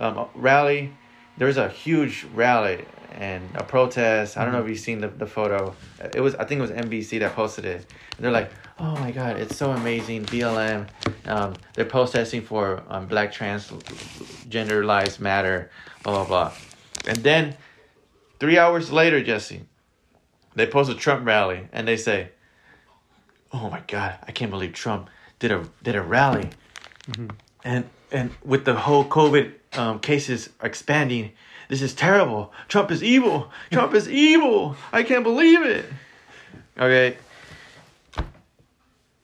um, 0.00 0.26
rally. 0.34 0.92
There's 1.36 1.56
a 1.56 1.68
huge 1.68 2.26
rally 2.34 2.84
and 3.14 3.48
a 3.54 3.62
protest. 3.62 4.36
I 4.36 4.44
don't 4.44 4.52
know 4.52 4.62
if 4.62 4.68
you've 4.68 4.78
seen 4.78 5.00
the, 5.00 5.08
the 5.08 5.26
photo. 5.26 5.74
It 6.14 6.20
was 6.20 6.34
I 6.36 6.44
think 6.44 6.58
it 6.58 6.62
was 6.62 6.70
NBC 6.70 7.20
that 7.20 7.34
posted 7.34 7.64
it. 7.64 7.86
And 8.16 8.24
they're 8.24 8.32
like, 8.32 8.50
oh 8.78 8.96
my 8.96 9.10
god, 9.10 9.38
it's 9.38 9.56
so 9.56 9.70
amazing. 9.70 10.24
BLM, 10.26 10.88
um, 11.26 11.54
they're 11.74 11.84
protesting 11.84 12.42
for 12.42 12.82
um, 12.88 13.06
Black 13.06 13.32
transgender 13.32 14.84
lives 14.84 15.20
matter. 15.20 15.70
Blah 16.02 16.24
blah 16.24 16.26
blah. 16.26 16.52
And 17.06 17.18
then 17.18 17.56
three 18.40 18.58
hours 18.58 18.90
later, 18.90 19.22
Jesse, 19.22 19.64
they 20.54 20.66
post 20.66 20.90
a 20.90 20.94
Trump 20.94 21.26
rally 21.26 21.68
and 21.72 21.86
they 21.86 21.96
say, 21.96 22.30
oh 23.52 23.70
my 23.70 23.80
god, 23.86 24.18
I 24.26 24.32
can't 24.32 24.50
believe 24.50 24.72
Trump 24.72 25.08
did 25.38 25.52
a 25.52 25.64
did 25.82 25.94
a 25.94 26.02
rally, 26.02 26.50
and 27.64 27.84
and 28.10 28.30
with 28.44 28.64
the 28.64 28.74
whole 28.74 29.04
COVID 29.04 29.52
um, 29.76 29.98
cases 30.00 30.50
expanding, 30.62 31.32
this 31.74 31.82
is 31.90 31.92
terrible. 31.92 32.52
Trump 32.68 32.92
is 32.92 33.02
evil. 33.02 33.50
Trump 33.72 33.94
is 33.94 34.08
evil. 34.08 34.76
I 34.92 35.02
can't 35.02 35.24
believe 35.24 35.60
it. 35.62 35.84
Okay. 36.78 37.16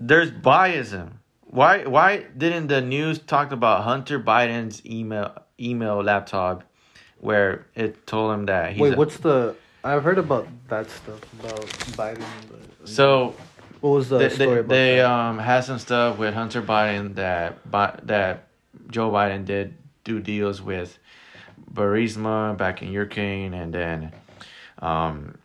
There's 0.00 0.32
biasm. 0.32 1.12
Why 1.42 1.84
why 1.84 2.26
didn't 2.36 2.66
the 2.66 2.80
news 2.80 3.20
talk 3.20 3.52
about 3.52 3.84
Hunter 3.84 4.18
Biden's 4.18 4.84
email 4.84 5.30
email 5.60 6.02
laptop 6.02 6.64
where 7.20 7.66
it 7.76 8.04
told 8.08 8.34
him 8.34 8.46
that 8.46 8.72
he's 8.72 8.80
Wait, 8.80 8.94
a- 8.94 8.96
what's 8.96 9.18
the? 9.18 9.54
I've 9.84 10.02
heard 10.02 10.18
about 10.18 10.48
that 10.68 10.90
stuff 10.90 11.20
about 11.38 11.66
Biden. 11.94 12.24
So 12.84 13.36
what 13.80 13.90
was 13.90 14.08
the 14.08 14.18
they, 14.18 14.28
story 14.28 14.54
they, 14.54 14.58
about 14.58 14.68
they 14.68 14.96
that? 14.96 15.06
um 15.10 15.38
had 15.38 15.60
some 15.60 15.78
stuff 15.78 16.18
with 16.18 16.34
Hunter 16.34 16.62
Biden 16.62 17.14
that 17.14 17.58
that 18.08 18.48
Joe 18.90 19.12
Biden 19.12 19.44
did 19.44 19.74
do 20.02 20.18
deals 20.18 20.60
with 20.60 20.98
Burisma 21.72 22.56
back 22.56 22.82
in 22.82 22.92
Ukraine, 22.92 23.54
and 23.54 23.72
then 23.72 24.12
um 24.78 25.38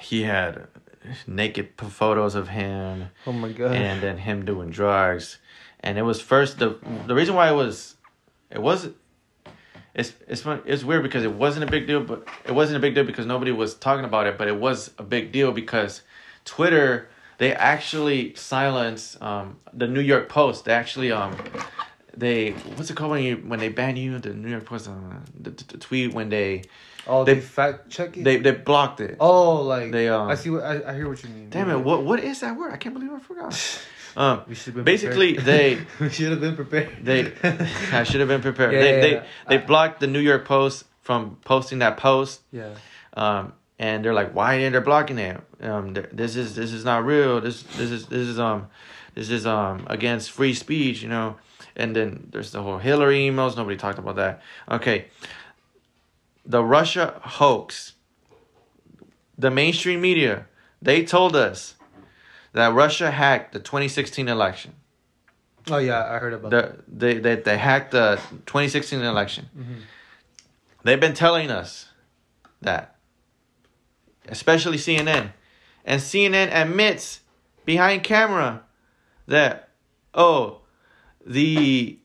he 0.00 0.22
had 0.22 0.66
naked 1.26 1.70
photos 1.76 2.34
of 2.34 2.48
him, 2.48 3.08
oh 3.26 3.32
my 3.32 3.52
god. 3.52 3.72
and 3.74 4.02
then 4.02 4.18
him 4.18 4.44
doing 4.44 4.70
drugs, 4.70 5.38
and 5.80 5.98
it 5.98 6.02
was 6.02 6.20
first 6.20 6.58
the 6.58 6.76
the 7.06 7.14
reason 7.14 7.34
why 7.34 7.48
it 7.50 7.54
was 7.54 7.96
it 8.50 8.60
was. 8.62 8.88
It's, 9.94 10.12
it's 10.28 10.42
fun- 10.42 10.60
it's 10.66 10.84
weird 10.84 11.02
because 11.02 11.24
it 11.24 11.32
wasn't 11.32 11.64
a 11.66 11.70
big 11.70 11.86
deal, 11.86 12.02
but 12.04 12.28
it 12.44 12.52
wasn't 12.52 12.76
a 12.76 12.80
big 12.80 12.94
deal 12.94 13.04
because 13.04 13.24
nobody 13.24 13.50
was 13.50 13.74
talking 13.74 14.04
about 14.04 14.26
it. 14.26 14.36
But 14.36 14.46
it 14.46 14.60
was 14.60 14.90
a 14.98 15.02
big 15.02 15.32
deal 15.32 15.52
because 15.52 16.02
Twitter 16.44 17.08
they 17.38 17.54
actually 17.54 18.34
silenced 18.34 19.20
um, 19.22 19.58
the 19.72 19.86
New 19.86 20.00
York 20.00 20.28
Post. 20.28 20.66
They 20.66 20.72
actually 20.74 21.10
um 21.12 21.34
they 22.16 22.52
what's 22.76 22.90
it 22.90 22.96
called 22.96 23.10
when 23.10 23.22
you 23.22 23.36
when 23.36 23.58
they 23.58 23.68
ban 23.68 23.96
you 23.96 24.18
the 24.18 24.34
New 24.34 24.50
York 24.50 24.64
Post 24.64 24.88
uh, 24.88 24.92
the, 25.38 25.50
the, 25.50 25.64
the 25.64 25.78
tweet 25.78 26.14
when 26.14 26.28
they 26.28 26.62
oh, 27.06 27.24
they- 27.24 27.34
they, 27.34 27.40
fact 27.40 27.90
check 27.90 28.16
it. 28.16 28.24
they 28.24 28.38
they 28.38 28.52
blocked 28.52 29.00
it. 29.00 29.16
oh, 29.20 29.62
like 29.62 29.92
they, 29.92 30.08
um, 30.08 30.28
I 30.28 30.34
see. 30.34 30.50
What 30.50 30.64
I, 30.64 30.90
I 30.90 30.94
hear 30.94 31.08
what 31.08 31.22
you 31.22 31.28
mean. 31.30 31.50
Damn 31.50 31.70
it! 31.70 31.78
What 31.78 32.04
what 32.04 32.20
is 32.20 32.40
that 32.40 32.56
word? 32.56 32.72
I 32.72 32.76
can't 32.76 32.94
believe 32.94 33.12
I 33.12 33.18
forgot. 33.20 33.54
Um, 34.16 34.44
We 34.48 34.54
should 34.54 34.74
been 34.74 34.84
basically 34.84 35.34
prepared. 35.34 35.86
they 36.00 36.04
we 36.04 36.08
should 36.08 36.30
have 36.30 36.40
been 36.40 36.56
prepared. 36.56 36.88
they 37.02 37.34
I 37.92 38.02
should 38.02 38.20
have 38.20 38.28
been 38.28 38.40
prepared. 38.40 38.72
Yeah, 38.72 38.80
they 38.80 38.94
yeah, 38.94 39.00
they 39.02 39.12
yeah. 39.12 39.24
they 39.50 39.58
blocked 39.58 40.00
the 40.00 40.06
New 40.06 40.20
York 40.20 40.46
Post 40.46 40.84
from 41.02 41.36
posting 41.44 41.80
that 41.80 41.98
post. 41.98 42.40
yeah. 42.50 42.74
Um, 43.12 43.52
and 43.78 44.02
they're 44.02 44.14
like, 44.14 44.34
why 44.34 44.56
are 44.56 44.70
they 44.70 44.78
blocking 44.78 45.18
it? 45.18 45.38
Um, 45.60 45.92
this 46.12 46.36
is 46.36 46.54
this 46.54 46.72
is 46.72 46.84
not 46.84 47.04
real. 47.04 47.40
This 47.42 47.62
this 47.62 47.90
is 47.90 48.06
this 48.06 48.26
is 48.26 48.38
um 48.38 48.68
this 49.14 49.28
is 49.28 49.46
um 49.46 49.86
against 49.88 50.30
free 50.30 50.54
speech, 50.54 51.02
you 51.02 51.08
know. 51.08 51.36
And 51.76 51.94
then 51.94 52.28
there's 52.32 52.52
the 52.52 52.62
whole 52.62 52.78
Hillary 52.78 53.18
emails. 53.28 53.56
Nobody 53.56 53.76
talked 53.76 53.98
about 53.98 54.16
that. 54.16 54.42
Okay. 54.70 55.06
The 56.44 56.64
Russia 56.64 57.20
hoax. 57.22 57.92
The 59.38 59.50
mainstream 59.50 60.00
media, 60.00 60.46
they 60.80 61.04
told 61.04 61.36
us 61.36 61.74
that 62.52 62.72
Russia 62.72 63.10
hacked 63.10 63.52
the 63.52 63.58
2016 63.58 64.28
election. 64.28 64.72
Oh 65.70 65.76
yeah, 65.76 66.10
I 66.10 66.18
heard 66.18 66.32
about 66.32 66.50
that. 66.52 66.78
They, 66.88 67.18
they, 67.18 67.36
they 67.36 67.58
hacked 67.58 67.90
the 67.90 68.18
2016 68.46 69.02
election. 69.02 69.50
Mhm. 69.54 69.80
They've 70.84 71.00
been 71.00 71.12
telling 71.12 71.50
us 71.50 71.88
that, 72.62 72.96
especially 74.28 74.78
CNN. 74.78 75.32
And 75.84 76.00
CNN 76.00 76.48
admits 76.50 77.20
behind 77.66 78.04
camera 78.04 78.62
that, 79.26 79.68
oh, 80.14 80.60
the 81.26 81.98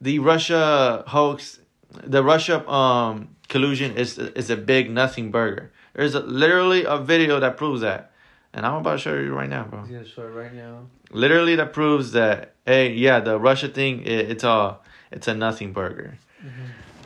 the 0.00 0.18
Russia 0.20 1.02
hoax, 1.08 1.58
the 2.04 2.22
Russia 2.22 2.68
um 2.70 3.34
collusion 3.48 3.96
is 3.96 4.18
is 4.18 4.50
a 4.50 4.56
big 4.56 4.90
nothing 4.90 5.30
burger. 5.30 5.72
There's 5.94 6.14
a, 6.14 6.20
literally 6.20 6.84
a 6.84 6.98
video 6.98 7.40
that 7.40 7.56
proves 7.56 7.80
that, 7.80 8.12
and 8.52 8.64
I'm 8.64 8.74
about 8.74 8.92
to 8.92 8.98
show 8.98 9.14
you 9.14 9.34
right 9.34 9.48
now, 9.48 9.64
bro 9.64 9.84
Yeah, 9.90 10.04
sure. 10.04 10.30
Right 10.30 10.54
now. 10.54 10.86
literally 11.10 11.56
that 11.56 11.72
proves 11.72 12.12
that 12.12 12.52
hey 12.66 12.92
yeah 12.92 13.18
the 13.18 13.38
russia 13.38 13.66
thing 13.68 14.02
it, 14.02 14.30
it's 14.30 14.44
all 14.44 14.84
it's 15.10 15.26
a 15.26 15.34
nothing 15.34 15.72
burger 15.72 16.18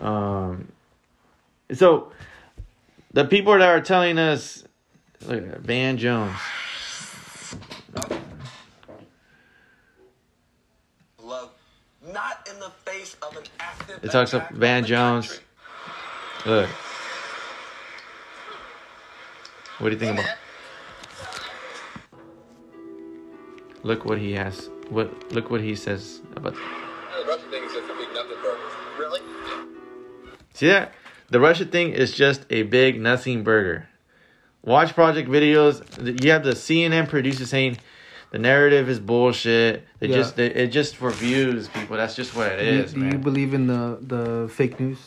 um 0.01 0.67
so 1.73 2.11
the 3.13 3.25
people 3.25 3.53
that 3.53 3.63
are 3.69 3.81
telling 3.81 4.19
us 4.19 4.65
look 5.27 5.39
at 5.39 5.51
that, 5.53 5.61
van 5.61 5.97
jones 5.97 6.37
love 11.23 11.51
not 12.13 12.49
in 12.53 12.59
the 12.59 12.71
face 12.85 13.15
of 13.22 13.22
an 13.22 13.22
active 13.22 13.22
It 14.03 14.11
talks 14.11 14.35
up 14.35 14.51
Van 14.51 14.85
Jones. 14.85 15.41
look 16.47 16.69
what 19.79 19.89
do 19.89 19.95
you 19.95 19.99
think 19.99 20.19
about 20.19 20.37
look 23.83 24.05
what 24.05 24.19
he 24.19 24.33
has 24.33 24.71
what 24.91 25.33
look 25.33 25.51
what 25.51 25.61
he 25.61 25.75
says 25.75 26.21
about 26.37 26.55
The 26.55 27.25
Russian 27.29 27.51
thing 27.51 27.65
is 27.65 27.75
a 27.77 27.81
big 27.95 28.13
nothing 28.15 28.37
burger. 28.43 28.59
Really? 28.99 29.21
See 30.55 30.67
that? 30.69 30.93
The 31.31 31.41
Russia 31.41 31.65
thing 31.65 31.93
is 31.93 32.13
just 32.13 32.45
a 32.51 32.63
big 32.63 33.01
nothing 33.01 33.43
burger. 33.43 33.89
Watch 34.63 34.95
project 34.95 35.29
videos. 35.29 35.83
You 36.23 36.31
have 36.31 36.45
the 36.45 36.53
CNN 36.53 37.09
producer 37.09 37.47
saying 37.47 37.79
the 38.33 38.39
narrative 38.39 38.89
is 38.89 38.99
bullshit. 38.99 39.87
They 40.01 40.09
Yeah. 40.09 40.17
just 40.17 40.37
they, 40.37 40.47
it 40.47 40.69
just 40.69 40.97
for 40.97 41.11
views, 41.11 41.69
people. 41.69 41.97
That's 41.97 42.17
just 42.17 42.35
what 42.35 42.51
it 42.53 42.57
Do 42.59 42.65
you, 42.65 42.83
is, 42.83 42.93
do 42.95 43.05
you 43.07 43.19
believe 43.19 43.55
in 43.55 43.67
the 43.69 43.99
the 44.01 44.49
fake 44.49 44.81
news? 44.81 44.99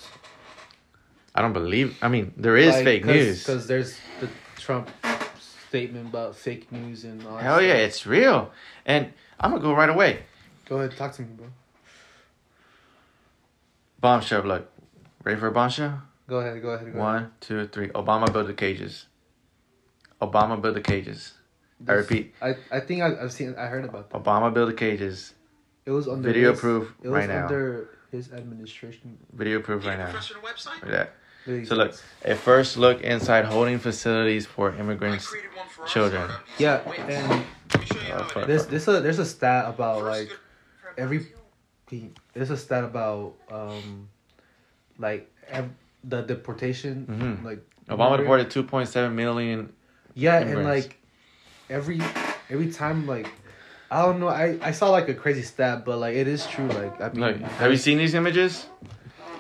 I 1.33 1.41
don't 1.41 1.53
believe. 1.53 1.97
I 2.01 2.07
mean, 2.07 2.31
there 2.38 2.55
is 2.55 2.73
fake 2.75 3.03
news. 3.03 3.43
Because 3.43 3.67
there's 3.67 3.97
the 4.21 4.30
Trump 4.57 4.89
statement 5.69 6.07
about 6.07 6.36
fake 6.38 6.71
news 6.71 7.03
and 7.03 7.26
all. 7.28 7.36
that 7.36 7.43
Hell 7.43 7.61
yeah, 7.61 7.73
stuff. 7.76 7.88
it's 7.88 8.05
real. 8.07 8.51
And 8.86 9.11
I'm 9.39 9.51
gonna 9.51 9.61
go 9.61 9.73
right 9.73 9.89
away. 9.89 10.19
Go 10.69 10.78
ahead, 10.78 10.95
talk 10.95 11.11
to 11.13 11.21
me, 11.23 11.28
bro. 11.36 11.47
Bombshell. 13.99 14.43
Look, 14.43 14.69
ready 15.23 15.39
for 15.39 15.47
a 15.47 15.51
bombshell? 15.51 16.01
Go 16.28 16.38
ahead, 16.39 16.61
go 16.61 16.69
ahead. 16.69 16.86
Go 16.93 16.99
ahead. 16.99 17.21
One, 17.21 17.32
two, 17.41 17.67
three. 17.67 17.89
Obama 17.89 18.32
built 18.32 18.47
the 18.47 18.53
cages. 18.53 19.07
Obama 20.21 20.59
built 20.61 20.76
the 20.76 20.82
cages. 20.82 21.34
I 21.88 21.91
repeat. 21.93 22.34
I 22.41 22.55
I 22.71 22.80
think 22.80 23.01
I, 23.01 23.21
I've 23.21 23.32
seen. 23.34 23.55
I 23.57 23.67
heard 23.67 23.86
about 23.86 24.09
that. 24.09 24.23
Obama 24.23 24.53
built 24.53 24.69
the 24.69 24.73
cages. 24.76 25.34
It 25.86 25.91
was 25.91 26.07
under 26.07 26.28
Video 26.28 26.51
his, 26.51 26.59
proof 26.59 26.93
It 27.03 27.09
was 27.09 27.13
right 27.19 27.30
now. 27.30 27.43
under 27.45 27.89
his 28.11 28.32
administration. 28.32 29.17
Video 29.34 29.59
proof 29.61 29.86
right 29.86 29.99
now. 29.99 30.09
Professional 30.11 30.41
website? 30.41 30.82
Look 30.82 30.93
at 30.93 31.11
that. 31.45 31.67
So 31.67 31.76
look, 31.76 31.93
a 32.23 32.34
first 32.34 32.76
look 32.76 33.01
inside 33.01 33.45
holding 33.45 33.78
facilities 33.78 34.47
for 34.47 34.73
immigrants, 34.73 35.32
children. 35.86 36.32
Yeah, 36.57 36.82
and 37.07 37.43
fuck. 38.32 38.47
There's 38.47 38.65
there's 38.65 38.88
a 38.88 38.99
there's 39.01 39.19
a 39.19 39.26
stat 39.26 39.69
about 39.69 40.03
like 40.03 40.32
every 40.97 41.28
there's 42.34 42.49
a 42.49 42.57
stat 42.57 42.84
about 42.84 43.36
um 43.51 44.09
like 44.97 45.30
ev- 45.49 45.69
the 46.03 46.21
deportation 46.23 47.05
Mhm. 47.05 47.43
like 47.45 47.61
Obama 47.89 48.17
deported 48.17 48.49
2.7 48.49 49.13
million. 49.13 49.71
yeah 50.15 50.39
and 50.39 50.63
like 50.63 50.97
every 51.70 52.01
every 52.49 52.72
time 52.72 53.07
like 53.07 53.30
I 53.91 54.01
don't 54.01 54.20
know 54.20 54.28
I 54.28 54.57
I 54.61 54.72
saw 54.72 54.89
like 54.89 55.09
a 55.09 55.13
crazy 55.13 55.41
stat 55.41 55.86
but 55.86 55.97
like 55.97 56.16
it 56.16 56.28
is 56.28 56.45
true 56.47 56.68
like 56.68 56.99
I 57.01 57.09
mean 57.09 57.22
Like, 57.22 57.41
have 57.41 57.72
you 57.72 57.78
seen 57.78 57.97
these 57.97 58.13
images? 58.13 58.68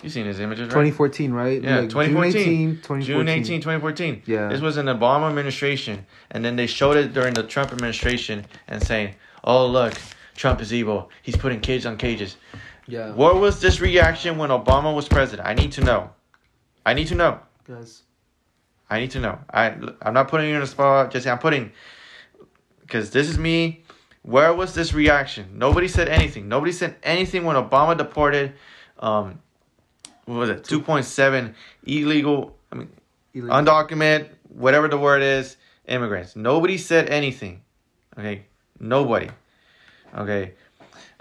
You 0.03 0.09
seen 0.11 0.27
these 0.27 0.39
images, 0.39 0.67
right? 0.67 0.85
2014 0.85 1.31
right 1.33 1.63
Yeah, 1.63 1.79
Like, 1.79 1.89
2014. 1.89 2.31
June 2.31 2.41
18 2.41 2.75
2014 2.75 3.05
June 3.05 3.27
18, 3.27 3.61
2014. 3.61 4.21
Yeah. 4.27 4.47
This 4.49 4.61
was 4.61 4.77
an 4.77 4.85
Obama 4.85 5.27
administration. 5.27 6.05
And 6.29 6.45
then 6.45 6.55
they 6.55 6.67
showed 6.67 6.95
it 6.95 7.11
during 7.13 7.33
the 7.33 7.41
Trump 7.41 7.71
administration 7.71 8.45
and 8.67 8.83
saying, 8.83 9.15
oh, 9.43 9.65
look, 9.65 9.95
Trump 10.35 10.61
is 10.61 10.71
evil. 10.71 11.09
He's 11.23 11.35
putting 11.35 11.59
kids 11.59 11.87
on 11.87 11.97
cages. 11.97 12.37
yeah 12.87 13.13
What 13.13 13.39
was 13.39 13.61
this 13.61 13.81
reaction 13.81 14.37
when 14.37 14.51
Obama 14.51 14.93
was 14.93 15.07
president? 15.07 15.47
I 15.47 15.55
need 15.55 15.71
to 15.71 15.81
know. 15.81 16.11
I 16.85 16.93
need 16.93 17.07
to 17.07 17.15
know. 17.15 17.39
guys 17.67 18.03
I 18.89 18.99
need 18.99 19.11
to 19.11 19.19
know. 19.19 19.39
I, 19.51 19.75
I'm 20.01 20.13
not 20.13 20.27
putting 20.27 20.49
you 20.49 20.55
in 20.55 20.61
a 20.61 20.67
spot. 20.67 21.11
Just 21.11 21.25
I'm 21.25 21.39
putting, 21.39 21.71
because 22.85 23.09
this 23.11 23.29
is 23.29 23.37
me. 23.37 23.83
Where 24.21 24.53
was 24.53 24.73
this 24.73 24.93
reaction? 24.93 25.57
Nobody 25.57 25.87
said 25.87 26.09
anything. 26.09 26.47
Nobody 26.47 26.71
said 26.71 26.95
anything 27.03 27.43
when 27.43 27.55
Obama 27.55 27.95
deported, 27.97 28.53
um, 28.99 29.39
what 30.25 30.35
was 30.35 30.49
it? 30.49 30.63
2.7 30.63 31.53
illegal, 31.85 32.57
I 32.71 32.75
mean, 32.75 32.89
illegal. 33.33 33.55
undocumented, 33.55 34.29
whatever 34.49 34.87
the 34.87 34.97
word 34.97 35.21
is, 35.21 35.57
immigrants. 35.87 36.35
Nobody 36.35 36.77
said 36.77 37.09
anything. 37.09 37.61
Okay, 38.17 38.45
nobody. 38.79 39.29
Okay, 40.17 40.53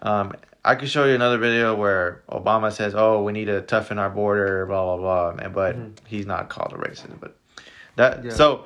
um, 0.00 0.32
I 0.64 0.76
could 0.76 0.88
show 0.88 1.04
you 1.04 1.14
another 1.14 1.36
video 1.36 1.74
where 1.74 2.22
Obama 2.30 2.72
says, 2.72 2.94
"Oh, 2.94 3.22
we 3.22 3.32
need 3.32 3.46
to 3.46 3.60
toughen 3.60 3.98
our 3.98 4.08
border," 4.08 4.64
blah 4.64 4.96
blah 4.96 5.32
blah. 5.34 5.48
But 5.48 5.76
he's 6.06 6.24
not 6.24 6.48
called 6.48 6.72
a 6.72 6.76
racist. 6.76 7.20
But 7.20 7.36
that 7.96 8.24
Yeah. 8.24 8.30
so 8.32 8.64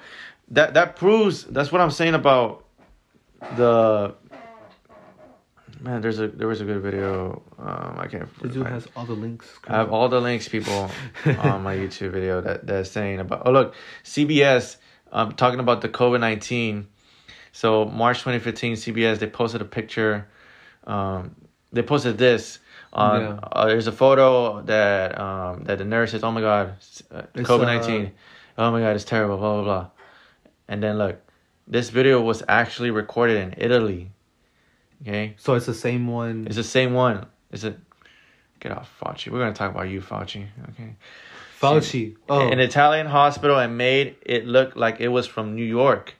that 0.51 0.75
that 0.75 0.95
proves 0.95 1.45
that's 1.45 1.73
what 1.73 1.81
I'm 1.81 1.91
saying 1.91 2.15
about 2.15 2.65
the 3.57 4.15
man. 5.81 6.01
There's 6.01 6.19
a 6.21 6.29
there 6.29 6.49
was 6.49 6.61
a 6.61 6.65
good 6.65 6.83
video. 6.83 7.43
Um, 7.59 7.97
I 7.99 8.07
can't. 8.09 8.29
the 8.41 8.49
dude 8.49 8.63
find- 8.63 8.75
has 8.75 8.87
all 8.97 9.05
the 9.05 9.13
links 9.15 9.47
I 9.67 9.77
have 9.77 9.93
all 9.93 10.09
the 10.09 10.21
links, 10.21 10.49
people, 10.49 10.91
on 11.27 11.63
my 11.63 11.77
YouTube 11.77 12.11
video 12.11 12.41
that 12.41 12.67
that's 12.67 12.91
saying 12.91 13.21
about. 13.21 13.43
Oh, 13.47 13.51
look, 13.53 13.75
CBS. 14.05 14.77
Um, 15.11 15.33
talking 15.33 15.61
about 15.61 15.81
the 15.81 15.89
COVID 15.89 16.21
nineteen. 16.21 16.89
So 17.53 17.85
March 17.87 18.23
twenty 18.23 18.39
fifteen, 18.39 18.75
CBS 18.75 19.19
they 19.19 19.27
posted 19.29 19.61
a 19.63 19.65
picture. 19.65 20.29
Um, 20.87 21.35
they 21.73 21.83
posted 21.83 22.19
this. 22.19 22.59
On, 22.93 23.21
Yeah. 23.21 23.39
uh, 23.53 23.67
there's 23.67 23.87
a 23.87 23.93
photo 23.93 24.63
that 24.63 25.19
um 25.21 25.65
that 25.65 25.79
the 25.79 25.85
nurse 25.85 26.11
says, 26.13 26.25
"Oh 26.25 26.31
my 26.31 26.41
God, 26.41 26.75
uh, 27.11 27.23
COVID 27.35 27.65
nineteen. 27.67 28.13
uh, 28.57 28.63
oh 28.69 28.71
my 28.73 28.81
God, 28.81 28.97
it's 28.97 29.05
terrible." 29.05 29.37
Blah 29.39 29.55
blah 29.55 29.65
blah. 29.65 29.91
And 30.69 30.83
then 30.83 30.99
look, 30.99 31.21
this 31.69 31.91
video 31.91 32.21
was 32.21 32.43
actually 32.49 32.91
recorded 32.91 33.37
in 33.37 33.55
Italy. 33.59 34.11
Okay, 35.03 35.35
so 35.39 35.55
it's 35.55 35.67
the 35.67 35.75
same 35.75 36.09
one 36.09 36.47
it's 36.47 36.57
the 36.57 36.65
same 36.65 36.93
one. 36.95 37.27
It's 37.53 37.63
a 37.65 37.77
get 38.59 38.73
off 38.73 38.91
Fauci. 39.01 39.31
We're 39.31 39.39
gonna 39.39 39.55
talk 39.55 39.71
about 39.71 39.89
you, 39.89 40.01
Fauci. 40.01 40.47
Okay. 40.71 40.97
Fauci 41.61 42.17
oh 42.29 42.49
An 42.49 42.61
Italian 42.61 43.07
hospital 43.07 43.59
and 43.59 43.77
made 43.77 44.17
it 44.23 44.47
look 44.47 44.77
like 44.77 45.01
it 45.01 45.09
was 45.09 45.27
from 45.27 45.55
New 45.55 45.65
York. 45.65 46.15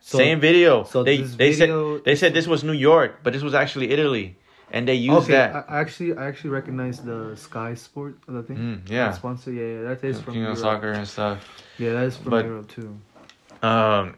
so, 0.00 0.18
Same 0.18 0.40
video. 0.40 0.84
so 0.84 1.02
they 1.02 1.18
they 1.18 1.52
video- 1.52 1.96
said 1.96 2.04
they 2.04 2.16
said 2.16 2.34
this 2.34 2.46
was 2.46 2.64
New 2.64 2.72
York, 2.90 3.20
but 3.22 3.32
this 3.32 3.42
was 3.42 3.54
actually 3.54 3.90
Italy, 3.90 4.36
and 4.72 4.86
they 4.88 4.94
used 4.94 5.24
okay, 5.24 5.32
that. 5.32 5.54
I, 5.54 5.76
I 5.76 5.80
actually, 5.80 6.16
I 6.16 6.26
actually 6.26 6.50
recognize 6.50 7.00
the 7.00 7.36
Sky 7.36 7.74
Sport, 7.74 8.18
the 8.26 8.42
thing. 8.42 8.56
Mm, 8.56 8.90
yeah. 8.90 9.06
That 9.08 9.16
sponsor. 9.16 9.52
Yeah, 9.52 9.62
yeah, 9.74 9.82
that 9.88 10.04
is 10.04 10.20
from 10.20 10.34
King 10.34 10.46
of 10.46 10.58
soccer 10.58 10.92
and 10.92 11.06
stuff. 11.06 11.38
Yeah, 11.78 11.92
that 11.92 12.04
is 12.04 12.16
from 12.16 12.30
But- 12.30 12.44
Europe 12.44 12.68
too. 12.68 12.96
Um, 13.62 14.16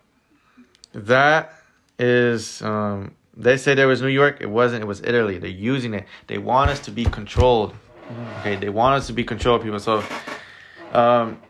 that 0.93 1.53
is 1.99 2.63
um. 2.63 3.15
They 3.35 3.57
say 3.57 3.75
there 3.75 3.89
was 3.89 4.03
New 4.03 4.09
York. 4.09 4.39
It 4.41 4.51
wasn't. 4.51 4.83
It 4.83 4.87
was 4.87 5.01
Italy. 5.01 5.39
They're 5.39 5.49
using 5.49 5.95
it. 5.95 6.05
They 6.27 6.37
want 6.37 6.71
us 6.71 6.81
to 6.81 6.91
be 6.91 7.05
controlled. 7.07 7.75
Okay, 8.41 8.57
they 8.57 8.69
want 8.69 8.97
us 8.97 9.07
to 9.07 9.15
be 9.15 9.25
controlled, 9.25 9.63
people. 9.63 9.79
So, 9.81 10.05
um, 10.93 11.41